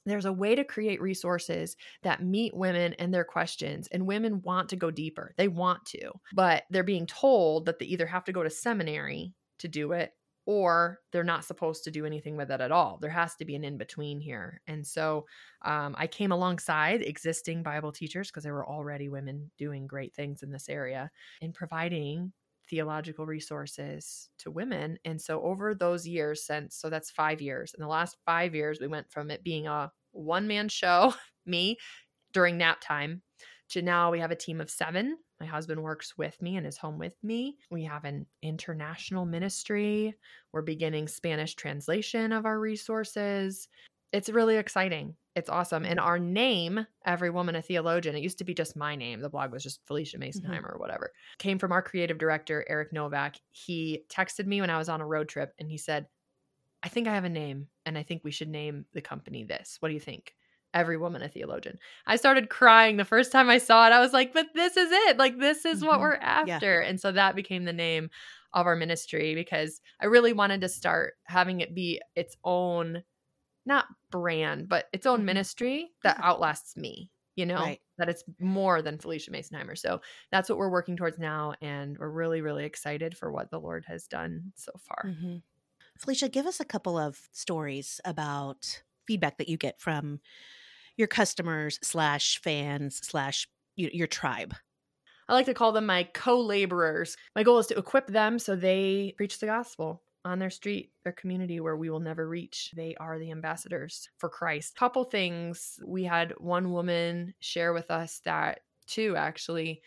there's 0.06 0.26
a 0.26 0.32
way 0.32 0.56
to 0.56 0.63
create 0.63 1.02
resources 1.02 1.76
that 2.04 2.24
meet 2.24 2.56
women 2.56 2.94
and 2.94 3.13
their 3.13 3.26
questions 3.26 3.88
and 3.92 4.08
women 4.08 4.42
want 4.42 4.70
to 4.70 4.78
go 4.78 4.90
deeper 4.90 5.34
they 5.38 5.50
want 5.50 5.86
to 5.86 6.12
but 6.34 6.63
they're 6.70 6.84
being 6.84 7.06
told 7.06 7.66
that 7.66 7.78
they 7.78 7.86
either 7.86 8.06
have 8.06 8.24
to 8.24 8.32
go 8.32 8.42
to 8.42 8.50
seminary 8.50 9.34
to 9.60 9.68
do 9.68 9.92
it 9.92 10.13
or 10.48 11.00
they're 11.12 11.24
not 11.24 11.46
supposed 11.46 11.84
to 11.84 11.92
do 11.92 12.06
anything 12.06 12.36
with 12.36 12.50
it 12.50 12.62
at 12.62 12.72
all 12.72 12.98
there 13.02 13.12
has 13.12 13.36
to 13.36 13.46
be 13.46 13.56
an 13.56 13.64
in 13.64 13.78
between 13.78 14.20
here 14.20 14.60
and 14.66 14.88
so 14.88 15.26
um, 15.64 15.94
i 15.98 16.08
came 16.08 16.32
alongside 16.32 17.04
existing 17.04 17.62
bible 17.62 17.92
teachers 17.92 18.30
because 18.30 18.44
there 18.44 18.54
were 18.54 18.68
already 18.68 19.10
women 19.10 19.52
doing 19.58 19.86
great 19.86 20.16
things 20.16 20.42
in 20.42 20.52
this 20.52 20.70
area 20.70 21.12
in 21.42 21.54
providing 21.54 22.32
theological 22.70 23.26
resources 23.26 24.30
to 24.40 24.52
women. 24.52 24.98
And 25.06 25.22
so 25.22 25.42
over 25.42 25.74
those 25.74 26.08
years 26.08 26.46
since, 26.46 26.76
so 26.76 26.90
that's 26.90 27.10
five 27.12 27.42
years. 27.42 27.74
In 27.74 27.82
the 27.82 27.88
last 27.88 28.18
five 28.26 28.54
years, 28.54 28.80
we 28.80 28.88
went 28.88 29.10
from 29.12 29.32
it 29.32 29.44
being 29.44 29.68
a 29.68 29.92
one 30.12 30.48
man 30.48 30.70
show, 30.70 31.14
me 31.46 31.78
during 32.34 32.58
nap 32.58 32.80
time, 32.82 33.22
to 33.70 33.82
now 33.82 34.12
we 34.12 34.20
have 34.20 34.32
a 34.32 34.36
team 34.36 34.62
of 34.62 34.70
seven. 34.70 35.18
My 35.39 35.45
husband 35.45 35.82
works 35.82 36.17
with 36.17 36.41
me 36.41 36.58
and 36.58 36.65
is 36.65 36.78
home 36.78 36.97
with 36.97 37.15
me. 37.23 37.58
We 37.69 37.84
have 37.84 38.06
an 38.06 38.26
international 38.41 39.26
ministry. 39.26 40.15
We're 40.52 40.62
beginning 40.62 41.08
Spanish 41.08 41.56
translation 41.56 42.32
of 42.32 42.45
our 42.45 42.60
resources. 42.60 43.67
It's 44.12 44.30
really 44.30 44.56
exciting. 44.56 45.15
It's 45.36 45.50
awesome. 45.50 45.86
And 45.86 46.00
our 46.00 46.17
name, 46.17 46.88
Every 47.06 47.30
Woman 47.30 47.56
a 47.56 47.62
Theologian, 47.62 48.15
it 48.15 48.23
used 48.23 48.39
to 48.39 48.43
be 48.43 48.56
just 48.56 48.76
my 48.76 48.95
name. 48.95 49.21
The 49.21 49.30
blog 49.30 49.52
was 49.52 49.62
just 49.62 49.86
Phylicia 49.86 50.17
Masonheimer 50.17 50.50
mm-hmm. 50.50 50.76
or 50.76 50.78
whatever. 50.80 51.12
Came 51.38 51.60
from 51.60 51.71
our 51.71 51.84
creative 51.84 52.17
director, 52.17 52.65
Eric 52.67 52.91
Novak. 52.91 53.36
He 53.52 54.04
texted 54.10 54.47
me 54.47 54.62
when 54.62 54.71
I 54.71 54.80
was 54.80 54.89
on 54.89 55.02
a 55.02 55.06
road 55.06 55.30
trip 55.30 55.54
and 55.60 55.69
he 55.69 55.78
said, 55.78 56.08
I 56.82 56.89
think 56.89 57.08
I 57.08 57.13
have 57.13 57.26
a 57.26 57.30
name 57.30 57.67
and 57.86 57.97
I 57.97 58.04
think 58.04 58.23
we 58.23 58.32
should 58.32 58.50
name 58.50 58.86
the 58.93 59.02
company 59.02 59.43
this. 59.43 59.78
What 59.80 59.89
do 59.89 59.93
you 59.93 60.00
think? 60.00 60.34
Every 60.78 60.98
Woman 60.98 61.24
a 61.24 61.28
Theologian. 61.28 61.80
I 62.06 62.18
started 62.18 62.50
crying 62.50 62.98
the 62.98 63.06
first 63.06 63.32
time 63.32 63.50
I 63.50 63.58
saw 63.58 63.88
it. 63.88 63.94
I 63.94 64.00
was 64.00 64.13
like, 64.13 64.32
but 64.32 64.46
this 64.54 64.78
is 64.78 64.90
it. 64.92 65.18
Like, 65.18 65.40
this 65.40 65.66
is 65.66 65.80
mm-hmm. 65.80 65.88
what 65.88 66.00
we're 66.00 66.16
after. 66.16 66.82
Yeah. 66.82 66.88
And 66.88 67.00
so 67.00 67.12
that 67.12 67.36
became 67.36 67.66
the 67.66 67.74
name 67.74 68.12
of 68.54 68.68
our 68.68 68.76
ministry 68.76 69.34
because 69.34 69.82
I 70.00 70.06
really 70.06 70.34
wanted 70.34 70.62
to 70.62 70.70
start 70.70 71.16
having 71.24 71.62
it 71.62 71.74
be 71.74 72.00
its 72.16 72.38
own 72.44 73.04
not 73.66 73.86
brand, 74.12 74.70
but 74.70 74.86
its 74.94 75.08
own 75.08 75.26
ministry 75.26 75.90
that 76.04 76.20
outlasts 76.22 76.78
me, 76.78 77.12
you 77.36 77.46
know, 77.46 77.56
right. 77.56 77.82
that 77.98 78.08
it's 78.08 78.24
more 78.40 78.84
than 78.84 79.00
Phylicia 79.00 79.32
Masonheimer. 79.32 79.78
So 79.78 80.00
that's 80.32 80.48
what 80.48 80.60
we're 80.60 80.72
working 80.72 80.96
towards 80.96 81.18
now. 81.18 81.54
And 81.62 81.98
we're 81.98 82.10
really, 82.10 82.42
really 82.42 82.66
excited 82.66 83.18
for 83.18 83.32
what 83.32 83.50
the 83.50 83.60
Lord 83.60 83.84
has 83.88 84.06
done 84.06 84.54
so 84.56 84.72
far. 84.80 85.12
Mm-hmm. 85.12 85.38
Phylicia, 86.00 86.32
give 86.32 86.46
us 86.46 86.60
a 86.60 86.66
couple 86.66 86.98
of 86.98 87.28
stories 87.32 88.00
about 88.06 88.84
feedback 89.08 89.38
that 89.38 89.50
you 89.50 89.58
get 89.58 89.80
from 89.80 90.20
your 90.98 91.08
customers 91.08 91.80
slash 91.82 92.42
fans 92.42 93.00
slash 93.04 93.48
your 93.76 94.08
tribe? 94.08 94.54
I 95.30 95.34
like 95.34 95.46
to 95.46 95.54
call 95.54 95.72
them 95.72 95.86
my 95.86 96.04
co 96.14 96.40
laborers. 96.40 97.18
My 97.36 97.44
goal 97.44 97.60
is 97.60 97.68
to 97.68 97.78
equip 97.78 98.08
them 98.08 98.40
so 98.40 98.56
they 98.56 99.14
preach 99.18 99.40
the 99.40 99.46
gospel 99.46 100.02
on 100.26 100.40
their 100.40 100.50
street, 100.50 100.92
their 101.04 101.14
community 101.14 101.60
where 101.60 101.78
we 101.78 101.90
will 101.90 102.00
never 102.00 102.28
reach. 102.28 102.72
They 102.76 102.96
are 103.00 103.20
the 103.20 103.32
ambassadors 103.32 104.10
for 104.18 104.30
Christ. 104.30 104.76
Couple 104.76 105.04
things. 105.04 105.80
We 105.86 106.04
had 106.04 106.34
one 106.38 106.72
woman 106.72 107.34
share 107.40 107.74
with 107.74 107.92
us 107.92 108.22
that, 108.26 108.62
two 108.88 109.16
actually, 109.16 109.82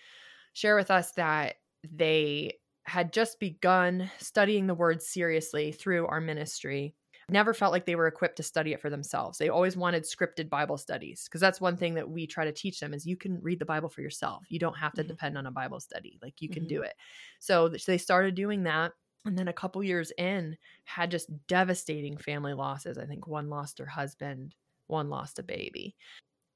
share 0.52 0.76
with 0.76 0.90
us 0.90 1.12
that 1.12 1.56
they 1.90 2.54
had 2.84 3.12
just 3.12 3.38
begun 3.38 4.10
studying 4.18 4.66
the 4.66 4.74
word 4.74 5.02
seriously 5.02 5.72
through 5.72 6.06
our 6.06 6.20
ministry 6.20 6.94
never 7.32 7.54
felt 7.54 7.72
like 7.72 7.86
they 7.86 7.94
were 7.94 8.06
equipped 8.06 8.36
to 8.36 8.42
study 8.42 8.72
it 8.72 8.80
for 8.80 8.90
themselves. 8.90 9.38
They 9.38 9.48
always 9.48 9.76
wanted 9.76 10.04
scripted 10.04 10.48
Bible 10.48 10.76
studies 10.76 11.24
because 11.24 11.40
that's 11.40 11.60
one 11.60 11.76
thing 11.76 11.94
that 11.94 12.08
we 12.08 12.26
try 12.26 12.44
to 12.44 12.52
teach 12.52 12.80
them 12.80 12.94
is 12.94 13.06
you 13.06 13.16
can 13.16 13.40
read 13.42 13.58
the 13.58 13.64
Bible 13.64 13.88
for 13.88 14.00
yourself. 14.02 14.44
You 14.48 14.58
don't 14.58 14.76
have 14.76 14.92
to 14.94 15.02
mm-hmm. 15.02 15.08
depend 15.08 15.38
on 15.38 15.46
a 15.46 15.50
Bible 15.50 15.80
study. 15.80 16.18
Like 16.22 16.40
you 16.40 16.48
can 16.48 16.62
mm-hmm. 16.62 16.76
do 16.76 16.82
it. 16.82 16.94
So 17.38 17.68
they 17.68 17.98
started 17.98 18.34
doing 18.34 18.62
that 18.64 18.92
and 19.24 19.36
then 19.36 19.48
a 19.48 19.52
couple 19.52 19.82
years 19.82 20.12
in 20.16 20.56
had 20.84 21.10
just 21.10 21.28
devastating 21.46 22.16
family 22.16 22.54
losses. 22.54 22.98
I 22.98 23.04
think 23.04 23.26
one 23.26 23.50
lost 23.50 23.78
her 23.78 23.86
husband, 23.86 24.54
one 24.86 25.10
lost 25.10 25.38
a 25.38 25.42
baby. 25.42 25.94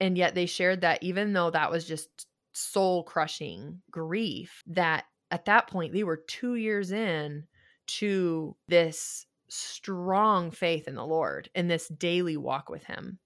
And 0.01 0.17
yet 0.17 0.35
they 0.35 0.47
shared 0.47 0.81
that 0.81 1.03
even 1.03 1.33
though 1.33 1.51
that 1.51 1.71
was 1.71 1.87
just 1.87 2.27
soul 2.53 3.03
crushing 3.03 3.83
grief 3.91 4.63
that 4.67 5.05
at 5.31 5.45
that 5.45 5.67
point 5.67 5.93
they 5.93 6.05
were 6.05 6.23
2 6.29 6.55
years 6.55 6.93
in 6.93 7.45
to 7.87 8.57
this 8.69 9.27
strong 9.55 10.51
faith 10.51 10.89
in 10.89 10.95
the 10.95 11.07
Lord 11.07 11.51
in 11.55 11.69
this 11.69 11.89
daily 11.89 12.37
walk 12.37 12.69
with 12.69 12.85
Him 12.85 13.19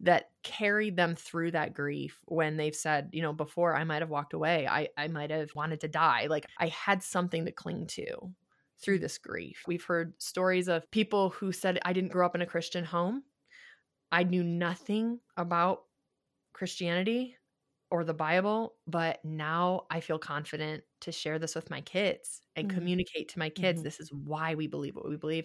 that 0.00 0.30
carried 0.42 0.96
them 0.96 1.14
through 1.14 1.52
that 1.52 1.74
grief 1.74 2.18
when 2.24 2.56
they've 2.56 2.74
said, 2.74 3.10
you 3.12 3.22
know, 3.22 3.32
before 3.32 3.76
I 3.76 3.84
might 3.84 4.02
have 4.02 4.10
walked 4.10 4.34
away, 4.34 4.66
I, 4.66 4.88
I 4.96 5.08
might 5.08 5.30
have 5.30 5.54
wanted 5.54 5.80
to 5.82 5.88
die. 5.88 6.26
Like 6.28 6.46
I 6.58 6.66
had 6.68 7.02
something 7.02 7.44
to 7.44 7.52
cling 7.52 7.86
to 7.88 8.32
through 8.80 8.98
this 8.98 9.18
grief. 9.18 9.62
We've 9.66 9.84
heard 9.84 10.14
stories 10.20 10.68
of 10.68 10.90
people 10.90 11.30
who 11.30 11.52
said, 11.52 11.78
I 11.84 11.92
didn't 11.92 12.10
grow 12.12 12.26
up 12.26 12.34
in 12.34 12.42
a 12.42 12.46
Christian 12.46 12.84
home. 12.84 13.22
I 14.10 14.24
knew 14.24 14.42
nothing 14.42 15.20
about 15.36 15.82
Christianity 16.52 17.36
or 17.90 18.04
the 18.04 18.12
Bible, 18.12 18.74
but 18.86 19.24
now 19.24 19.82
I 19.88 20.00
feel 20.00 20.18
confident 20.18 20.82
to 21.02 21.12
share 21.12 21.38
this 21.38 21.54
with 21.54 21.70
my 21.70 21.80
kids 21.80 22.40
and 22.56 22.68
mm-hmm. 22.68 22.78
communicate 22.78 23.28
to 23.28 23.38
my 23.38 23.48
kids 23.48 23.78
mm-hmm. 23.78 23.84
this 23.84 24.00
is 24.00 24.10
why 24.12 24.54
we 24.54 24.66
believe 24.66 24.96
what 24.96 25.08
we 25.08 25.16
believe. 25.16 25.44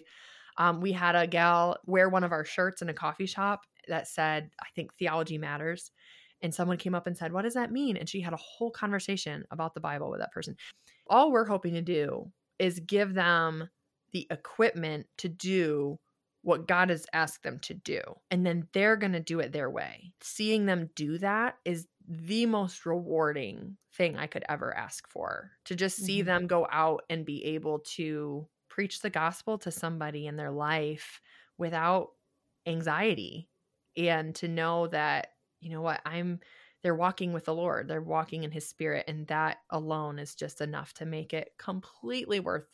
Um, 0.56 0.80
we 0.80 0.92
had 0.92 1.14
a 1.14 1.26
gal 1.26 1.76
wear 1.86 2.08
one 2.08 2.24
of 2.24 2.32
our 2.32 2.44
shirts 2.44 2.82
in 2.82 2.88
a 2.88 2.94
coffee 2.94 3.26
shop 3.26 3.60
that 3.86 4.08
said, 4.08 4.50
I 4.60 4.66
think 4.74 4.92
theology 4.94 5.38
matters. 5.38 5.90
And 6.42 6.54
someone 6.54 6.78
came 6.78 6.94
up 6.94 7.06
and 7.06 7.16
said, 7.16 7.32
What 7.32 7.42
does 7.42 7.54
that 7.54 7.72
mean? 7.72 7.96
And 7.96 8.08
she 8.08 8.20
had 8.20 8.32
a 8.32 8.38
whole 8.38 8.70
conversation 8.70 9.44
about 9.50 9.74
the 9.74 9.80
Bible 9.80 10.10
with 10.10 10.20
that 10.20 10.32
person. 10.32 10.56
All 11.08 11.32
we're 11.32 11.46
hoping 11.46 11.74
to 11.74 11.82
do 11.82 12.30
is 12.58 12.80
give 12.80 13.14
them 13.14 13.68
the 14.12 14.26
equipment 14.30 15.06
to 15.18 15.28
do 15.28 15.98
what 16.42 16.68
God 16.68 16.90
has 16.90 17.06
asked 17.12 17.42
them 17.42 17.58
to 17.60 17.74
do. 17.74 18.00
And 18.30 18.46
then 18.46 18.68
they're 18.72 18.96
going 18.96 19.12
to 19.12 19.20
do 19.20 19.40
it 19.40 19.52
their 19.52 19.70
way. 19.70 20.12
Seeing 20.20 20.66
them 20.66 20.90
do 20.94 21.18
that 21.18 21.56
is 21.64 21.86
the 22.08 22.46
most 22.46 22.86
rewarding 22.86 23.76
thing 23.94 24.16
I 24.16 24.26
could 24.26 24.44
ever 24.48 24.74
ask 24.74 25.06
for. 25.08 25.52
To 25.66 25.76
just 25.76 25.98
see 25.98 26.20
mm-hmm. 26.20 26.26
them 26.26 26.46
go 26.46 26.66
out 26.70 27.02
and 27.10 27.26
be 27.26 27.44
able 27.44 27.80
to 27.96 28.48
preach 28.70 29.00
the 29.00 29.10
gospel 29.10 29.58
to 29.58 29.70
somebody 29.70 30.26
in 30.26 30.36
their 30.36 30.50
life 30.50 31.20
without 31.58 32.08
anxiety 32.66 33.50
and 33.96 34.34
to 34.36 34.48
know 34.48 34.86
that, 34.88 35.28
you 35.60 35.70
know 35.70 35.82
what, 35.82 36.00
I'm 36.06 36.40
they're 36.82 36.94
walking 36.94 37.32
with 37.32 37.44
the 37.44 37.54
Lord. 37.54 37.88
They're 37.88 38.00
walking 38.00 38.44
in 38.44 38.52
his 38.52 38.68
spirit 38.68 39.04
and 39.08 39.26
that 39.26 39.58
alone 39.70 40.18
is 40.18 40.34
just 40.34 40.60
enough 40.60 40.94
to 40.94 41.06
make 41.06 41.34
it 41.34 41.50
completely 41.58 42.38
worth 42.40 42.66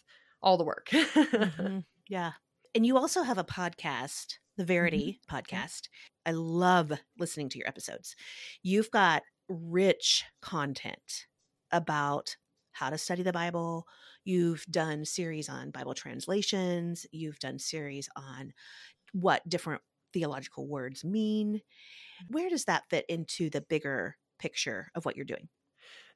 all 0.43 0.59
the 0.59 0.65
work. 0.65 0.89
mm-hmm. 0.93 1.79
Yeah. 2.09 2.33
And 2.75 2.85
you 2.85 2.99
also 2.99 3.23
have 3.23 3.39
a 3.39 3.45
podcast, 3.45 4.35
the 4.57 4.65
Verity 4.65 5.21
mm-hmm. 5.31 5.37
podcast. 5.37 5.89
I 6.27 6.33
love 6.33 6.93
listening 7.19 7.49
to 7.51 7.59
your 7.59 7.69
episodes. 7.69 8.17
You've 8.63 8.91
got 8.91 9.23
rich 9.49 10.25
content 10.41 11.27
about 11.71 12.37
how 12.73 12.91
to 12.91 12.99
study 12.99 13.23
the 13.23 13.33
Bible. 13.33 13.87
You've 14.25 14.65
done 14.71 15.05
series 15.05 15.49
on 15.49 15.71
Bible 15.71 15.95
translations. 15.95 17.07
You've 17.13 17.39
done 17.39 17.59
series 17.59 18.09
on 18.17 18.53
what 19.13 19.49
different 19.49 19.83
theological 20.13 20.67
words 20.67 21.05
mean. 21.05 21.61
Where 22.29 22.49
does 22.49 22.65
that 22.65 22.85
fit 22.91 23.05
into 23.09 23.51
the 23.51 23.61
bigger 23.61 24.17
picture 24.39 24.91
of 24.95 25.05
what 25.05 25.17
you're 25.17 25.25
doing? 25.25 25.49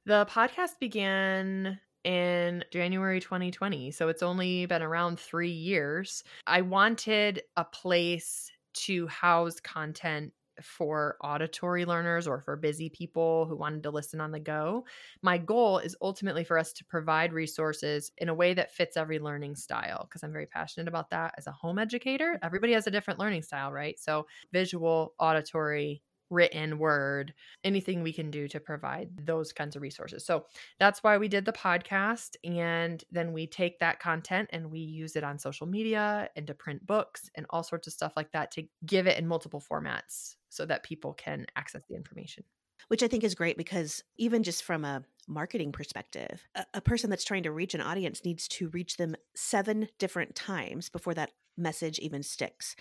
The 0.05 0.25
podcast 0.29 0.79
began 0.79 1.79
in 2.03 2.63
January 2.71 3.19
2020. 3.19 3.91
So 3.91 4.07
it's 4.07 4.23
only 4.23 4.65
been 4.65 4.81
around 4.81 5.19
three 5.19 5.51
years. 5.51 6.23
I 6.47 6.61
wanted 6.61 7.41
a 7.57 7.65
place 7.65 8.51
to 8.73 9.07
house 9.07 9.59
content 9.59 10.31
for 10.61 11.17
auditory 11.23 11.85
learners 11.85 12.27
or 12.27 12.41
for 12.41 12.55
busy 12.55 12.89
people 12.89 13.45
who 13.45 13.55
wanted 13.55 13.83
to 13.83 13.91
listen 13.91 14.21
on 14.21 14.31
the 14.31 14.39
go. 14.39 14.85
My 15.21 15.37
goal 15.37 15.79
is 15.79 15.95
ultimately 16.01 16.43
for 16.43 16.57
us 16.57 16.73
to 16.73 16.85
provide 16.85 17.33
resources 17.33 18.11
in 18.17 18.29
a 18.29 18.33
way 18.33 18.53
that 18.53 18.73
fits 18.73 18.97
every 18.97 19.19
learning 19.19 19.55
style 19.55 20.05
because 20.07 20.23
I'm 20.23 20.31
very 20.31 20.45
passionate 20.45 20.87
about 20.87 21.09
that 21.11 21.33
as 21.37 21.47
a 21.47 21.51
home 21.51 21.79
educator. 21.79 22.33
Mm. 22.33 22.39
Everybody 22.43 22.73
has 22.73 22.87
a 22.87 22.91
different 22.91 23.19
learning 23.19 23.43
style, 23.43 23.71
right? 23.71 23.97
So, 23.99 24.27
visual, 24.51 25.13
auditory, 25.19 26.01
written 26.29 26.77
word, 26.77 27.33
anything 27.63 28.01
we 28.01 28.13
can 28.13 28.31
do 28.31 28.47
to 28.47 28.59
provide 28.59 29.09
those 29.25 29.51
kinds 29.51 29.75
of 29.75 29.81
resources. 29.81 30.25
So 30.25 30.45
that's 30.79 31.03
why 31.03 31.17
we 31.17 31.27
did 31.27 31.45
the 31.45 31.51
podcast. 31.51 32.35
And 32.43 33.03
then 33.11 33.33
we 33.33 33.47
take 33.47 33.79
that 33.79 33.99
content 33.99 34.49
and 34.51 34.71
we 34.71 34.79
use 34.79 35.15
it 35.15 35.23
on 35.23 35.39
social 35.39 35.67
media 35.67 36.29
and 36.35 36.47
to 36.47 36.53
print 36.53 36.85
books 36.85 37.29
and 37.35 37.45
all 37.49 37.63
sorts 37.63 37.87
of 37.87 37.93
stuff 37.93 38.13
like 38.15 38.31
that 38.31 38.51
to 38.51 38.63
give 38.85 39.07
it 39.07 39.17
in 39.17 39.27
multiple 39.27 39.61
formats 39.61 40.35
so 40.49 40.65
that 40.65 40.83
people 40.83 41.13
can 41.13 41.45
access 41.55 41.81
the 41.89 41.95
information. 41.95 42.43
Which 42.87 43.03
I 43.03 43.07
think 43.07 43.23
is 43.23 43.35
great 43.35 43.57
because 43.57 44.03
even 44.17 44.41
just 44.41 44.63
from 44.63 44.83
a 44.83 45.03
marketing 45.27 45.71
perspective, 45.71 46.47
a, 46.55 46.65
a 46.75 46.81
person 46.81 47.09
that's 47.09 47.23
trying 47.23 47.43
to 47.43 47.51
reach 47.51 47.75
an 47.75 47.81
audience 47.81 48.25
needs 48.25 48.47
to 48.47 48.69
reach 48.69 48.97
them 48.97 49.15
seven 49.35 49.89
different 49.99 50.35
times 50.35 50.89
before 50.89 51.13
that 51.13 51.31
message 51.55 51.99
even 51.99 52.23
sticks. 52.23 52.75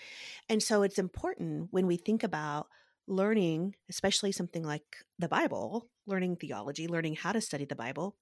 And 0.48 0.62
so 0.62 0.82
it's 0.82 0.98
important 0.98 1.68
when 1.72 1.87
we 1.87 1.96
think 1.96 2.22
about 2.22 2.68
learning, 3.08 3.74
especially 3.88 4.32
something 4.32 4.62
like 4.62 4.84
the 5.18 5.28
Bible, 5.28 5.88
learning 6.06 6.36
theology, 6.36 6.86
learning 6.86 7.16
how 7.16 7.32
to 7.32 7.40
study 7.40 7.64
the 7.64 7.74
Bible, 7.74 8.16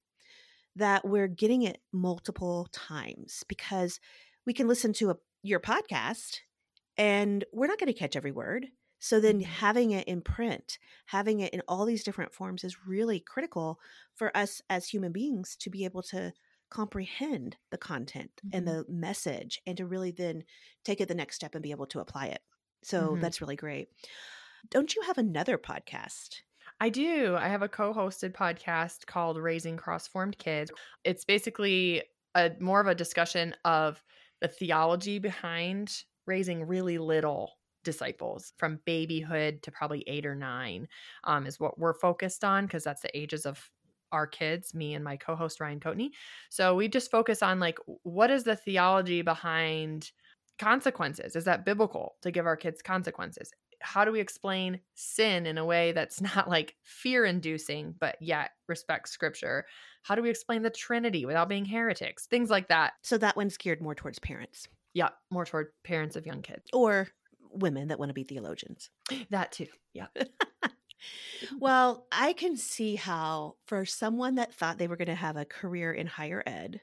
that 0.77 1.07
we're 1.07 1.29
getting 1.29 1.63
it 1.63 1.79
multiple 1.93 2.69
times 2.73 3.45
because 3.49 3.99
we 4.47 4.53
can 4.53 4.69
listen 4.69 4.93
to 4.95 5.11
a, 5.11 5.17
your 5.43 5.61
podcast 5.61 6.39
and 6.97 7.45
we're 7.53 7.67
not 7.67 7.79
going 7.79 7.93
to 7.93 7.99
catch 7.99 8.17
every 8.17 8.33
word. 8.33 8.67
So 8.99 9.21
then 9.21 9.41
mm-hmm. 9.41 9.51
having 9.51 9.91
it 9.91 10.09
in 10.09 10.23
print, 10.23 10.79
having 11.07 11.41
it 11.41 11.53
in 11.53 11.63
all 11.69 11.85
these 11.85 12.05
different 12.05 12.35
forms 12.35 12.65
is 12.65 12.87
really 12.87 13.21
critical 13.21 13.79
for 14.15 14.35
us 14.37 14.63
as 14.71 14.89
human 14.89 15.13
beings 15.13 15.57
to 15.61 15.71
be 15.71 15.85
able 15.85 16.03
to 16.05 16.33
comprehend 16.71 17.57
the 17.71 17.79
content 17.79 18.31
mm-hmm. 18.39 18.57
and 18.57 18.67
the 18.67 18.85
message 18.89 19.61
and 19.67 19.77
to 19.77 19.87
really 19.87 20.11
then 20.11 20.45
take 20.85 21.01
it 21.01 21.09
the 21.09 21.15
next 21.15 21.37
step 21.37 21.55
and 21.55 21.63
be 21.63 21.71
able 21.71 21.87
to 21.87 22.01
apply 22.01 22.27
it. 22.27 22.41
So 22.83 23.11
mm-hmm. 23.11 23.21
that's 23.21 23.41
really 23.41 23.57
great. 23.57 23.89
Don't 24.71 24.95
you 24.95 25.03
have 25.03 25.19
another 25.19 25.59
podcast? 25.59 26.43
I 26.81 26.89
do. 26.89 27.37
I 27.37 27.49
have 27.49 27.63
a 27.63 27.69
co-hosted 27.69 28.33
podcast 28.33 29.07
called 29.07 29.39
Raising 29.39 29.77
Cross-Formed 29.77 30.39
Kids. 30.39 30.71
It's 31.05 31.25
basically 31.25 32.03
a 32.35 32.53
more 32.61 32.81
of 32.81 32.87
a 32.87 32.95
discussion 32.95 33.55
of 33.65 34.03
the 34.41 34.49
theology 34.49 35.19
behind 35.19 36.03
raising 36.27 36.67
really 36.67 36.99
little 36.99 37.53
disciples 37.85 38.53
from 38.57 38.81
babyhood 38.85 39.63
to 39.63 39.71
probably 39.71 40.03
eight 40.09 40.27
or 40.27 40.35
nine 40.35 40.89
um, 41.25 41.47
is 41.47 41.61
what 41.61 41.79
we're 41.79 41.95
focused 41.95 42.45
on 42.45 42.67
because 42.67 42.83
that's 42.83 43.03
the 43.03 43.17
ages 43.17 43.47
of 43.47 43.71
our 44.11 44.27
kids 44.27 44.75
me 44.75 44.95
and 44.95 45.05
my 45.05 45.17
co-host 45.17 45.61
ryan 45.61 45.79
coatney 45.79 46.11
so 46.51 46.75
we 46.75 46.89
just 46.89 47.13
focus 47.13 47.43
on 47.43 47.61
like 47.61 47.79
what 48.03 48.31
is 48.31 48.43
the 48.43 48.57
theology 48.57 49.23
behind 49.23 50.11
consequences 50.59 51.37
is 51.37 51.45
that 51.45 51.65
biblical 51.65 52.17
to 52.23 52.33
give 52.33 52.47
our 52.47 52.57
kids 52.57 52.83
consequences 52.83 53.53
how 53.81 54.05
do 54.05 54.13
we 54.13 54.21
explain 54.21 54.81
sin 54.95 55.47
in 55.47 55.59
a 55.59 55.65
way 55.65 55.93
that's 55.93 56.21
not 56.37 56.49
like 56.49 56.75
fear 56.83 57.25
inducing, 57.25 57.95
but 57.99 58.17
yet 58.21 58.51
respects 58.69 59.11
scripture? 59.11 59.67
How 60.03 60.15
do 60.15 60.23
we 60.23 60.31
explain 60.31 60.63
the 60.63 60.71
Trinity 60.71 61.27
without 61.27 61.49
being 61.49 61.65
heretics? 61.65 62.27
Things 62.27 62.51
like 62.51 62.69
that. 62.69 62.93
So 63.03 63.19
that 63.19 63.37
one's 63.37 63.57
geared 63.57 63.81
more 63.81 63.95
towards 63.95 64.19
parents. 64.19 64.69
Yeah, 64.95 65.11
more 65.31 65.45
toward 65.45 65.69
parents 65.85 66.17
of 66.17 66.27
young 66.27 66.43
kids. 66.43 66.65
Or 66.73 67.09
women 67.51 67.89
that 67.89 67.99
want 67.99 68.11
to 68.11 68.15
be 68.15 68.25
theologians. 68.25 68.91
That 69.31 69.53
too. 69.53 69.67
Yeah. 69.93 70.07
well, 71.59 72.07
I 72.13 72.33
can 72.33 72.57
see 72.57 72.97
how 72.97 73.57
for 73.67 73.85
someone 73.85 74.37
that 74.37 74.55
thought 74.55 74.79
they 74.79 74.89
were 74.89 74.97
going 74.97 75.07
to 75.09 75.15
have 75.15 75.37
a 75.37 75.45
career 75.45 75.93
in 75.93 76.07
higher 76.07 76.43
ed, 76.47 76.81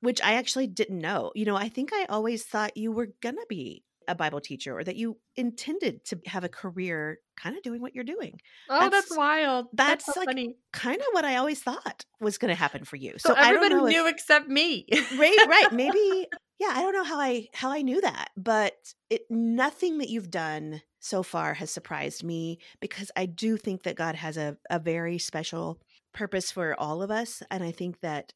which 0.00 0.20
I 0.22 0.34
actually 0.34 0.66
didn't 0.66 0.98
know. 0.98 1.32
You 1.34 1.46
know, 1.46 1.56
I 1.56 1.68
think 1.68 1.90
I 1.92 2.06
always 2.08 2.44
thought 2.44 2.76
you 2.76 2.92
were 2.92 3.08
going 3.22 3.36
to 3.36 3.46
be 3.48 3.84
a 4.08 4.14
Bible 4.14 4.40
teacher 4.40 4.76
or 4.76 4.84
that 4.84 4.96
you 4.96 5.18
intended 5.36 6.04
to 6.06 6.18
have 6.26 6.44
a 6.44 6.48
career 6.48 7.18
kind 7.36 7.56
of 7.56 7.62
doing 7.62 7.80
what 7.80 7.94
you're 7.94 8.04
doing. 8.04 8.38
Oh, 8.68 8.80
that's, 8.80 9.08
that's 9.08 9.16
wild. 9.16 9.66
That's, 9.72 10.04
that's 10.04 10.14
so 10.14 10.20
like 10.20 10.28
funny. 10.28 10.56
kind 10.72 11.00
of 11.00 11.06
what 11.12 11.24
I 11.24 11.36
always 11.36 11.62
thought 11.62 12.04
was 12.20 12.38
going 12.38 12.50
to 12.50 12.54
happen 12.58 12.84
for 12.84 12.96
you. 12.96 13.14
So, 13.18 13.30
so 13.30 13.34
everybody 13.36 13.74
knew 13.74 14.06
if, 14.06 14.14
except 14.14 14.48
me. 14.48 14.86
right, 15.18 15.46
right. 15.48 15.68
Maybe 15.72 16.26
yeah, 16.58 16.72
I 16.72 16.80
don't 16.80 16.94
know 16.94 17.04
how 17.04 17.20
I 17.20 17.48
how 17.52 17.70
I 17.70 17.82
knew 17.82 18.00
that, 18.00 18.30
but 18.36 18.74
it 19.10 19.22
nothing 19.28 19.98
that 19.98 20.08
you've 20.08 20.30
done 20.30 20.80
so 21.00 21.22
far 21.22 21.54
has 21.54 21.70
surprised 21.70 22.24
me 22.24 22.58
because 22.80 23.10
I 23.14 23.26
do 23.26 23.56
think 23.56 23.82
that 23.82 23.96
God 23.96 24.14
has 24.14 24.36
a 24.36 24.56
a 24.70 24.78
very 24.78 25.18
special 25.18 25.80
purpose 26.14 26.50
for 26.50 26.74
all 26.78 27.02
of 27.02 27.10
us 27.10 27.42
and 27.50 27.62
I 27.62 27.72
think 27.72 28.00
that 28.00 28.32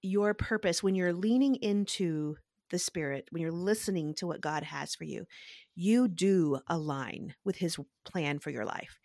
your 0.00 0.32
purpose 0.32 0.82
when 0.82 0.94
you're 0.94 1.12
leaning 1.12 1.56
into 1.56 2.36
the 2.70 2.78
spirit 2.78 3.26
when 3.30 3.42
you're 3.42 3.52
listening 3.52 4.14
to 4.14 4.26
what 4.26 4.40
God 4.40 4.62
has 4.62 4.94
for 4.94 5.04
you 5.04 5.26
you 5.74 6.08
do 6.08 6.58
align 6.68 7.34
with 7.44 7.56
his 7.56 7.78
plan 8.04 8.38
for 8.38 8.50
your 8.50 8.64
life 8.64 8.98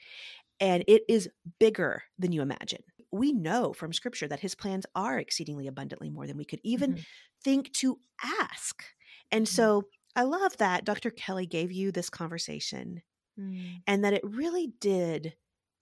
and 0.59 0.83
it 0.87 1.03
is 1.09 1.29
bigger 1.59 2.03
than 2.17 2.31
you 2.31 2.41
imagine 2.41 2.81
we 3.11 3.33
know 3.33 3.73
from 3.73 3.93
scripture 3.93 4.27
that 4.27 4.39
his 4.39 4.55
plans 4.55 4.85
are 4.95 5.19
exceedingly 5.19 5.67
abundantly 5.67 6.09
more 6.09 6.27
than 6.27 6.37
we 6.37 6.45
could 6.45 6.61
even 6.63 6.93
mm-hmm. 6.93 7.01
think 7.43 7.71
to 7.73 7.99
ask 8.41 8.83
and 9.31 9.45
mm-hmm. 9.45 9.55
so 9.55 9.83
i 10.15 10.23
love 10.23 10.55
that 10.57 10.85
dr 10.85 11.11
kelly 11.11 11.45
gave 11.45 11.71
you 11.71 11.91
this 11.91 12.09
conversation 12.09 13.01
mm. 13.39 13.81
and 13.85 14.03
that 14.03 14.13
it 14.13 14.23
really 14.23 14.71
did 14.79 15.33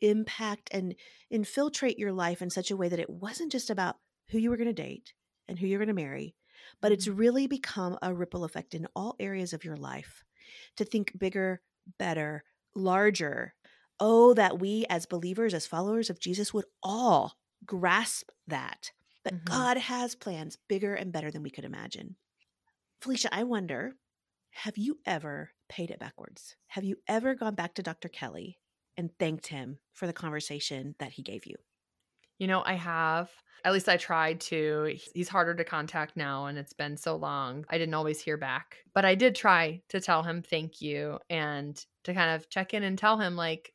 impact 0.01 0.69
and 0.71 0.95
infiltrate 1.30 1.99
your 1.99 2.13
life 2.13 2.41
in 2.41 2.49
such 2.49 2.71
a 2.71 2.77
way 2.77 2.89
that 2.89 2.99
it 2.99 3.09
wasn't 3.09 3.51
just 3.51 3.69
about 3.69 3.97
who 4.30 4.38
you 4.38 4.49
were 4.49 4.57
going 4.57 4.67
to 4.67 4.73
date 4.73 5.13
and 5.47 5.57
who 5.57 5.67
you're 5.67 5.80
going 5.80 5.88
to 5.88 5.93
marry, 5.93 6.36
but 6.82 6.91
it's 6.91 7.07
really 7.07 7.47
become 7.47 7.97
a 8.01 8.13
ripple 8.13 8.43
effect 8.43 8.74
in 8.74 8.88
all 8.95 9.15
areas 9.20 9.53
of 9.53 9.63
your 9.63 9.78
life 9.78 10.24
to 10.78 10.86
think 10.86 11.17
bigger, 11.17 11.61
better, 11.97 12.43
larger. 12.76 13.53
Oh, 13.99 14.34
that 14.34 14.59
we 14.59 14.86
as 14.89 15.05
believers, 15.05 15.53
as 15.53 15.67
followers 15.67 16.09
of 16.09 16.20
Jesus, 16.20 16.53
would 16.53 16.65
all 16.82 17.34
grasp 17.65 18.30
that, 18.47 18.91
that 19.26 19.34
mm-hmm. 19.34 19.53
God 19.53 19.78
has 19.78 20.15
plans 20.15 20.57
bigger 20.67 20.95
and 20.95 21.11
better 21.11 21.32
than 21.32 21.43
we 21.43 21.49
could 21.49 21.65
imagine. 21.65 22.15
Phylicia, 23.01 23.28
I 23.32 23.43
wonder 23.43 23.93
have 24.51 24.78
you 24.78 24.99
ever 25.05 25.51
paid 25.70 25.91
it 25.91 25.99
backwards? 25.99 26.55
Have 26.67 26.84
you 26.84 26.97
ever 27.07 27.36
gone 27.36 27.55
back 27.55 27.76
to 27.76 27.84
Dr. 27.84 28.09
Kelly 28.09 28.57
and 28.97 29.11
thanked 29.20 29.47
him 29.47 29.78
for 29.93 30.07
the 30.07 30.13
conversation 30.13 30.95
that 30.99 31.13
he 31.13 31.22
gave 31.22 31.45
you? 31.45 31.55
You 32.39 32.47
know, 32.47 32.63
I 32.65 32.73
have. 32.73 33.29
At 33.65 33.73
least 33.73 33.89
I 33.89 33.97
tried 33.97 34.39
to. 34.41 34.97
He's 35.13 35.27
harder 35.29 35.53
to 35.55 35.65
contact 35.65 36.15
now, 36.15 36.45
and 36.45 36.57
it's 36.57 36.73
been 36.73 36.95
so 36.97 37.15
long. 37.17 37.65
I 37.69 37.77
didn't 37.77 37.93
always 37.93 38.21
hear 38.21 38.37
back, 38.37 38.77
but 38.93 39.03
I 39.05 39.15
did 39.15 39.35
try 39.35 39.81
to 39.89 39.99
tell 39.99 40.23
him 40.23 40.41
thank 40.41 40.81
you 40.81 41.19
and 41.29 41.83
to 42.05 42.13
kind 42.13 42.35
of 42.35 42.49
check 42.49 42.73
in 42.73 42.83
and 42.83 42.97
tell 42.97 43.19
him, 43.19 43.35
like, 43.35 43.73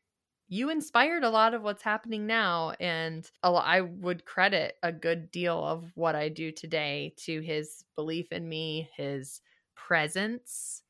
you 0.48 0.70
inspired 0.70 1.22
a 1.24 1.30
lot 1.30 1.52
of 1.54 1.62
what's 1.62 1.82
happening 1.82 2.26
now. 2.26 2.72
And 2.80 3.30
I 3.42 3.82
would 3.82 4.24
credit 4.24 4.76
a 4.82 4.92
good 4.92 5.30
deal 5.30 5.62
of 5.62 5.92
what 5.94 6.14
I 6.14 6.28
do 6.30 6.50
today 6.52 7.14
to 7.18 7.40
his 7.40 7.84
belief 7.96 8.32
in 8.32 8.48
me, 8.48 8.88
his 8.96 9.40
presence, 9.74 10.82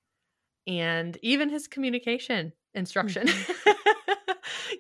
and 0.66 1.18
even 1.22 1.48
his 1.50 1.68
communication 1.68 2.52
instruction. 2.74 3.26
Mm-hmm. 3.26 3.72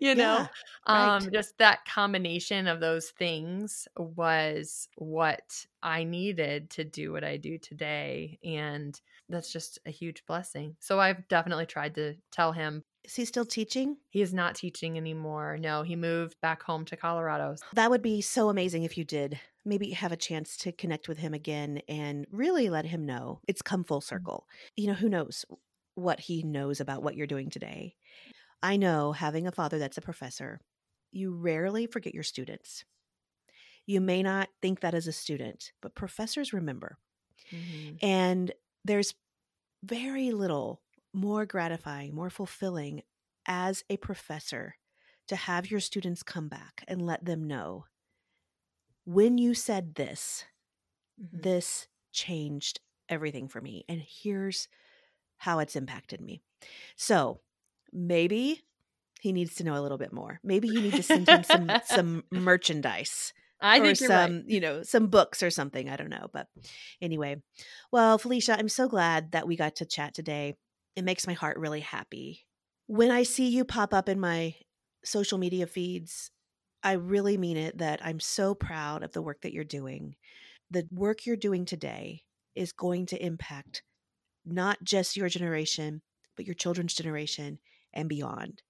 You 0.00 0.14
know? 0.14 0.46
Yeah, 0.86 1.14
um 1.14 1.30
just 1.32 1.56
that 1.58 1.84
combination 1.86 2.66
of 2.66 2.80
those 2.80 3.10
things 3.10 3.88
was 3.96 4.88
what 4.96 5.66
i 5.82 6.04
needed 6.04 6.70
to 6.70 6.84
do 6.84 7.12
what 7.12 7.24
i 7.24 7.36
do 7.36 7.58
today 7.58 8.38
and 8.44 9.00
that's 9.30 9.50
just 9.50 9.78
a 9.86 9.90
huge 9.90 10.24
blessing. 10.26 10.76
So 10.80 11.00
i've 11.00 11.26
definitely 11.28 11.66
tried 11.66 11.94
to 11.94 12.14
tell 12.30 12.52
him. 12.52 12.84
Is 13.04 13.14
he 13.14 13.24
still 13.24 13.44
teaching? 13.44 13.96
He 14.08 14.22
is 14.22 14.34
not 14.34 14.54
teaching 14.54 14.96
anymore 14.96 15.56
no 15.58 15.82
he 15.82 15.96
moved 15.96 16.40
back 16.40 16.62
home 16.62 16.84
to 16.86 16.96
colorado. 16.96 17.56
That 17.74 17.90
would 17.90 18.02
be 18.02 18.20
so 18.20 18.48
amazing 18.48 18.84
if 18.84 18.98
you 18.98 19.04
did. 19.04 19.40
Maybe 19.64 19.90
have 19.90 20.12
a 20.12 20.16
chance 20.16 20.58
to 20.58 20.72
connect 20.72 21.08
with 21.08 21.18
him 21.18 21.32
again 21.32 21.80
and 21.88 22.26
really 22.30 22.68
let 22.68 22.84
him 22.84 23.06
know. 23.06 23.40
It's 23.48 23.62
come 23.62 23.82
full 23.82 24.00
mm. 24.00 24.04
circle. 24.04 24.46
You 24.76 24.88
know 24.88 24.94
who 24.94 25.08
knows 25.08 25.46
what 25.94 26.20
he 26.20 26.42
knows 26.42 26.80
about 26.80 27.02
what 27.02 27.16
you're 27.16 27.26
doing 27.26 27.50
today 27.50 27.94
I 28.64 28.78
know 28.78 29.12
having 29.12 29.46
a 29.46 29.52
father 29.52 29.78
that's 29.78 29.98
a 29.98 30.02
professor, 30.02 30.58
you 31.12 31.34
rarely 31.34 31.86
forget 31.86 32.14
your 32.14 32.22
students. 32.22 32.84
You 33.84 34.00
may 34.00 34.22
not 34.22 34.48
think 34.62 34.80
that 34.80 34.94
as 34.94 35.06
a 35.06 35.12
student, 35.12 35.72
but 35.82 35.94
professors 35.94 36.54
remember. 36.54 36.96
Mm-hmm. 37.52 37.96
And 38.00 38.52
there's 38.86 39.14
very 39.82 40.32
little 40.32 40.80
more 41.12 41.44
gratifying, 41.44 42.14
more 42.14 42.30
fulfilling 42.30 43.02
as 43.46 43.84
a 43.90 43.98
professor 43.98 44.76
to 45.28 45.36
have 45.36 45.70
your 45.70 45.80
students 45.80 46.22
come 46.22 46.48
back 46.48 46.84
and 46.88 47.04
let 47.04 47.26
them 47.26 47.46
know 47.46 47.84
when 49.04 49.36
you 49.36 49.52
said 49.52 49.94
this, 49.94 50.46
mm-hmm. 51.22 51.42
this 51.42 51.86
changed 52.12 52.80
everything 53.10 53.48
for 53.48 53.60
me. 53.60 53.84
And 53.90 54.00
here's 54.00 54.68
how 55.36 55.58
it's 55.58 55.76
impacted 55.76 56.22
me. 56.22 56.40
So, 56.96 57.40
maybe 57.94 58.62
he 59.20 59.32
needs 59.32 59.54
to 59.54 59.64
know 59.64 59.74
a 59.74 59.80
little 59.80 59.96
bit 59.96 60.12
more. 60.12 60.38
Maybe 60.44 60.68
you 60.68 60.82
need 60.82 60.94
to 60.94 61.02
send 61.02 61.28
him 61.28 61.44
some 61.44 61.70
some 61.86 62.24
merchandise. 62.30 63.32
I 63.60 63.80
think 63.80 63.96
some, 63.96 64.08
right. 64.10 64.44
you 64.46 64.60
know, 64.60 64.82
some 64.82 65.06
books 65.06 65.42
or 65.42 65.48
something. 65.48 65.88
I 65.88 65.96
don't 65.96 66.10
know, 66.10 66.28
but 66.32 66.48
anyway. 67.00 67.36
Well, 67.90 68.18
Phylicia, 68.18 68.58
I'm 68.58 68.68
so 68.68 68.88
glad 68.88 69.32
that 69.32 69.46
we 69.46 69.56
got 69.56 69.76
to 69.76 69.86
chat 69.86 70.12
today. 70.12 70.56
It 70.96 71.04
makes 71.04 71.26
my 71.26 71.32
heart 71.32 71.56
really 71.56 71.80
happy. 71.80 72.44
When 72.86 73.10
I 73.10 73.22
see 73.22 73.48
you 73.48 73.64
pop 73.64 73.94
up 73.94 74.10
in 74.10 74.20
my 74.20 74.56
social 75.04 75.38
media 75.38 75.66
feeds, 75.66 76.30
I 76.82 76.92
really 76.92 77.38
mean 77.38 77.56
it 77.56 77.78
that 77.78 78.00
I'm 78.04 78.20
so 78.20 78.54
proud 78.54 79.02
of 79.02 79.12
the 79.12 79.22
work 79.22 79.40
that 79.40 79.54
you're 79.54 79.64
doing. 79.64 80.16
The 80.70 80.86
work 80.90 81.24
you're 81.24 81.36
doing 81.36 81.64
today 81.64 82.24
is 82.54 82.72
going 82.72 83.06
to 83.06 83.24
impact 83.24 83.82
not 84.44 84.84
just 84.84 85.16
your 85.16 85.30
generation, 85.30 86.02
but 86.36 86.44
your 86.44 86.54
children's 86.54 86.92
generation 86.92 87.58
and 87.94 88.08
beyond. 88.08 88.62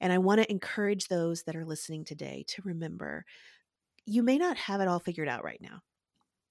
And 0.00 0.12
I 0.12 0.18
want 0.18 0.40
to 0.40 0.50
encourage 0.50 1.08
those 1.08 1.42
that 1.44 1.56
are 1.56 1.64
listening 1.64 2.04
today 2.04 2.44
to 2.48 2.62
remember 2.64 3.24
you 4.04 4.22
may 4.22 4.36
not 4.36 4.56
have 4.56 4.80
it 4.80 4.88
all 4.88 4.98
figured 4.98 5.28
out 5.28 5.44
right 5.44 5.60
now. 5.60 5.80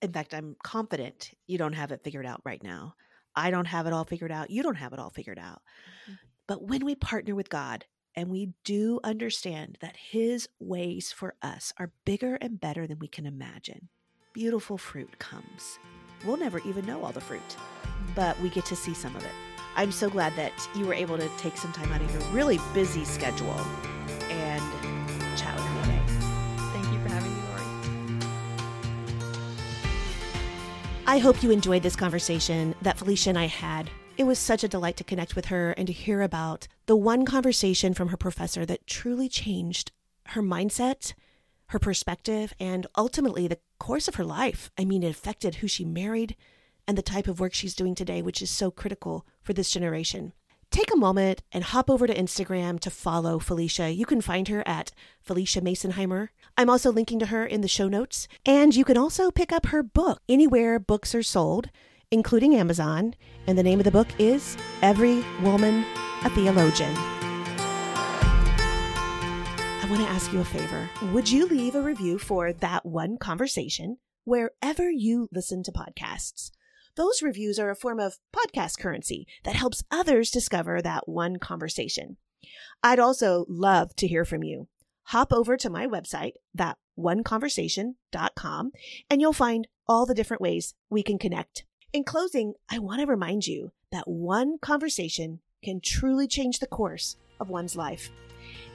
In 0.02 0.14
fact, 0.14 0.34
I'm 0.34 0.56
confident 0.64 1.32
you 1.48 1.58
don't 1.58 1.74
have 1.74 1.92
it 1.92 2.04
figured 2.04 2.26
out 2.26 2.42
right 2.46 2.64
now. 2.64 2.96
I 3.36 3.52
don't 3.52 3.68
have 3.68 3.88
it 3.88 3.94
all 3.94 4.06
figured 4.06 4.32
out. 4.32 4.50
You 4.50 4.64
don't 4.64 4.76
have 4.76 4.94
it 4.94 5.00
all 5.00 5.10
figured 5.10 5.40
out. 5.40 5.62
Mm-hmm. 6.04 6.14
But 6.48 6.64
when 6.64 6.86
we 6.86 6.96
partner 6.96 7.36
with 7.36 7.50
God 7.50 7.86
and 8.16 8.30
we 8.30 8.54
do 8.64 9.00
understand 9.04 9.78
that 9.82 9.96
His 9.96 10.50
ways 10.60 11.12
for 11.12 11.36
us 11.42 11.72
are 11.78 11.92
bigger 12.06 12.36
and 12.36 12.60
better 12.60 12.88
than 12.88 13.00
we 13.00 13.08
can 13.08 13.26
imagine, 13.26 13.90
beautiful 14.34 14.78
fruit 14.78 15.20
comes. 15.20 15.80
We'll 16.26 16.38
never 16.38 16.60
even 16.60 16.86
know 16.86 17.04
all 17.04 17.12
the 17.12 17.22
fruit, 17.22 17.58
but 18.16 18.40
we 18.42 18.50
get 18.50 18.66
to 18.66 18.76
see 18.76 18.94
some 18.94 19.16
of 19.16 19.24
it. 19.24 19.51
I'm 19.76 19.92
so 19.92 20.10
glad 20.10 20.36
that 20.36 20.52
you 20.76 20.86
were 20.86 20.94
able 20.94 21.18
to 21.18 21.30
take 21.38 21.56
some 21.56 21.72
time 21.72 21.92
out 21.94 22.02
of 22.02 22.12
your 22.12 22.22
really 22.32 22.60
busy 22.74 23.06
schedule 23.06 23.60
and 24.30 24.62
chat 25.38 25.56
with 25.56 25.66
me 25.66 25.82
today. 25.84 26.02
Thank 26.74 26.92
you 26.94 27.00
for 27.02 27.10
having 27.10 27.34
me, 27.34 27.42
Lori. 27.50 27.64
I 31.08 31.20
hope 31.20 31.42
you 31.42 31.52
enjoyed 31.52 31.84
this 31.84 31.96
conversation 31.96 32.76
that 32.82 32.98
Phylicia 32.98 33.28
and 33.28 33.40
I 33.40 33.48
had. 33.48 33.90
It 34.18 34.26
was 34.26 34.38
such 34.38 34.64
a 34.64 34.68
delight 34.68 34.98
to 34.98 35.06
connect 35.06 35.36
with 35.36 35.46
her 35.46 35.72
and 35.72 35.88
to 35.88 35.94
hear 35.94 36.22
about 36.22 36.68
the 36.86 36.98
one 36.98 37.26
conversation 37.26 37.94
from 37.94 38.10
her 38.10 38.18
professor 38.18 38.66
that 38.66 38.86
truly 38.86 39.30
changed 39.30 39.94
her 40.28 40.42
mindset, 40.42 41.14
her 41.68 41.80
perspective, 41.80 42.54
and 42.60 42.88
ultimately 42.98 43.48
the 43.48 43.60
course 43.80 44.10
of 44.10 44.16
her 44.16 44.26
life. 44.26 44.70
I 44.78 44.84
mean, 44.84 45.02
it 45.02 45.10
affected 45.10 45.56
who 45.56 45.68
she 45.68 45.86
married, 45.86 46.36
and 46.88 46.98
the 46.98 47.02
type 47.02 47.28
of 47.28 47.40
work 47.40 47.54
she's 47.54 47.76
doing 47.76 47.96
today, 47.96 48.22
which 48.22 48.42
is 48.42 48.50
so 48.50 48.72
critical 48.72 49.26
for 49.42 49.54
this 49.54 49.72
generation. 49.72 50.34
Take 50.72 50.94
a 50.94 50.98
moment 50.98 51.44
and 51.52 51.66
hop 51.66 51.90
over 51.90 52.08
to 52.08 52.16
Instagram 52.16 52.80
to 52.80 52.90
follow 52.90 53.40
Phylicia. 53.40 53.94
You 53.94 54.06
can 54.06 54.22
find 54.22 54.48
her 54.48 54.66
at 54.66 54.92
Phylicia 55.28 55.62
Masonheimer. 55.62 56.30
I'm 56.58 56.70
also 56.70 56.92
linking 56.92 57.20
to 57.20 57.26
her 57.26 57.46
in 57.46 57.60
the 57.60 57.68
show 57.68 57.90
notes. 57.90 58.30
And 58.46 58.74
you 58.74 58.86
can 58.86 58.98
also 58.98 59.32
pick 59.32 59.52
up 59.52 59.66
her 59.68 59.84
book 59.84 60.22
anywhere 60.30 60.80
books 60.80 61.14
are 61.14 61.24
sold, 61.24 61.70
including 62.10 62.56
Amazon. 62.56 63.16
And 63.48 63.58
the 63.58 63.64
name 63.64 63.80
of 63.80 63.84
the 63.84 63.92
book 63.92 64.08
is 64.18 64.56
Every 64.82 65.26
Woman 65.42 65.84
a 66.24 66.30
Theologian. 66.30 66.94
I 69.84 69.88
want 69.90 70.04
to 70.04 70.10
ask 70.10 70.32
you 70.32 70.40
a 70.40 70.46
favor. 70.46 70.90
Would 71.12 71.30
you 71.30 71.48
leave 71.48 71.76
a 71.76 71.82
review 71.82 72.18
for 72.18 72.54
that 72.54 72.86
one 72.86 73.18
conversation 73.18 73.98
wherever 74.24 74.90
you 74.90 75.28
listen 75.34 75.64
to 75.64 75.72
podcasts? 75.72 76.52
Those 77.02 77.24
reviews 77.24 77.58
are 77.58 77.72
a 77.72 77.76
form 77.76 78.00
of 78.00 78.20
podcast 78.32 78.78
currency 78.78 79.26
that 79.44 79.56
helps 79.56 79.84
others 79.90 80.30
discover 80.30 80.84
that 80.84 81.10
one 81.10 81.38
conversation. 81.38 82.18
I'd 82.84 83.00
also 83.00 83.48
love 83.50 83.96
to 83.96 84.08
hear 84.08 84.24
from 84.24 84.44
you. 84.44 84.68
Hop 85.06 85.34
over 85.34 85.58
to 85.58 85.70
my 85.72 85.88
website, 85.88 86.34
that 86.54 86.78
oneconversation.com, 87.00 88.72
and 89.10 89.20
you'll 89.20 89.34
find 89.34 89.68
all 89.88 90.06
the 90.06 90.14
different 90.14 90.44
ways 90.44 90.76
we 90.92 91.02
can 91.02 91.18
connect. 91.18 91.66
In 91.92 92.04
closing, 92.04 92.54
I 92.70 92.78
want 92.78 93.02
to 93.02 93.08
remind 93.08 93.48
you 93.48 93.72
that 93.92 94.08
one 94.08 94.60
conversation 94.60 95.40
can 95.64 95.82
truly 95.84 96.28
change 96.28 96.60
the 96.60 96.68
course 96.68 97.18
of 97.40 97.50
one's 97.50 97.76
life. 97.76 98.12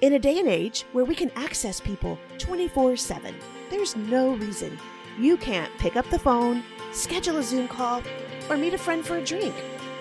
In 0.01 0.14
a 0.14 0.18
day 0.18 0.41
and 0.41 0.49
age 0.49 0.85
where 0.91 1.05
we 1.05 1.14
can 1.14 1.31
access 1.37 1.79
people 1.79 2.18
24 2.39 2.97
7, 2.97 3.37
there's 3.70 3.95
no 3.95 4.35
reason 4.35 4.77
you 5.16 5.37
can't 5.37 5.72
pick 5.79 5.95
up 5.95 6.11
the 6.11 6.18
phone, 6.18 6.64
schedule 6.97 7.37
a 7.37 7.43
Zoom 7.43 7.69
call, 7.69 8.03
or 8.49 8.57
meet 8.57 8.75
a 8.75 8.79
friend 8.79 9.05
for 9.05 9.19
a 9.19 9.25
drink 9.25 9.55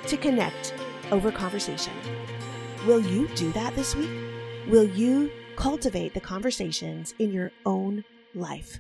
to 0.07 0.17
connect 0.17 0.73
over 1.11 1.31
conversation. 1.31 1.93
Will 2.87 3.01
you 3.01 3.27
do 3.35 3.51
that 3.51 3.75
this 3.75 3.95
week? 3.95 4.09
Will 4.67 4.85
you 4.85 5.29
cultivate 5.55 6.13
the 6.13 6.21
conversations 6.21 7.13
in 7.19 7.31
your 7.31 7.51
own 7.65 8.03
life? 8.33 8.79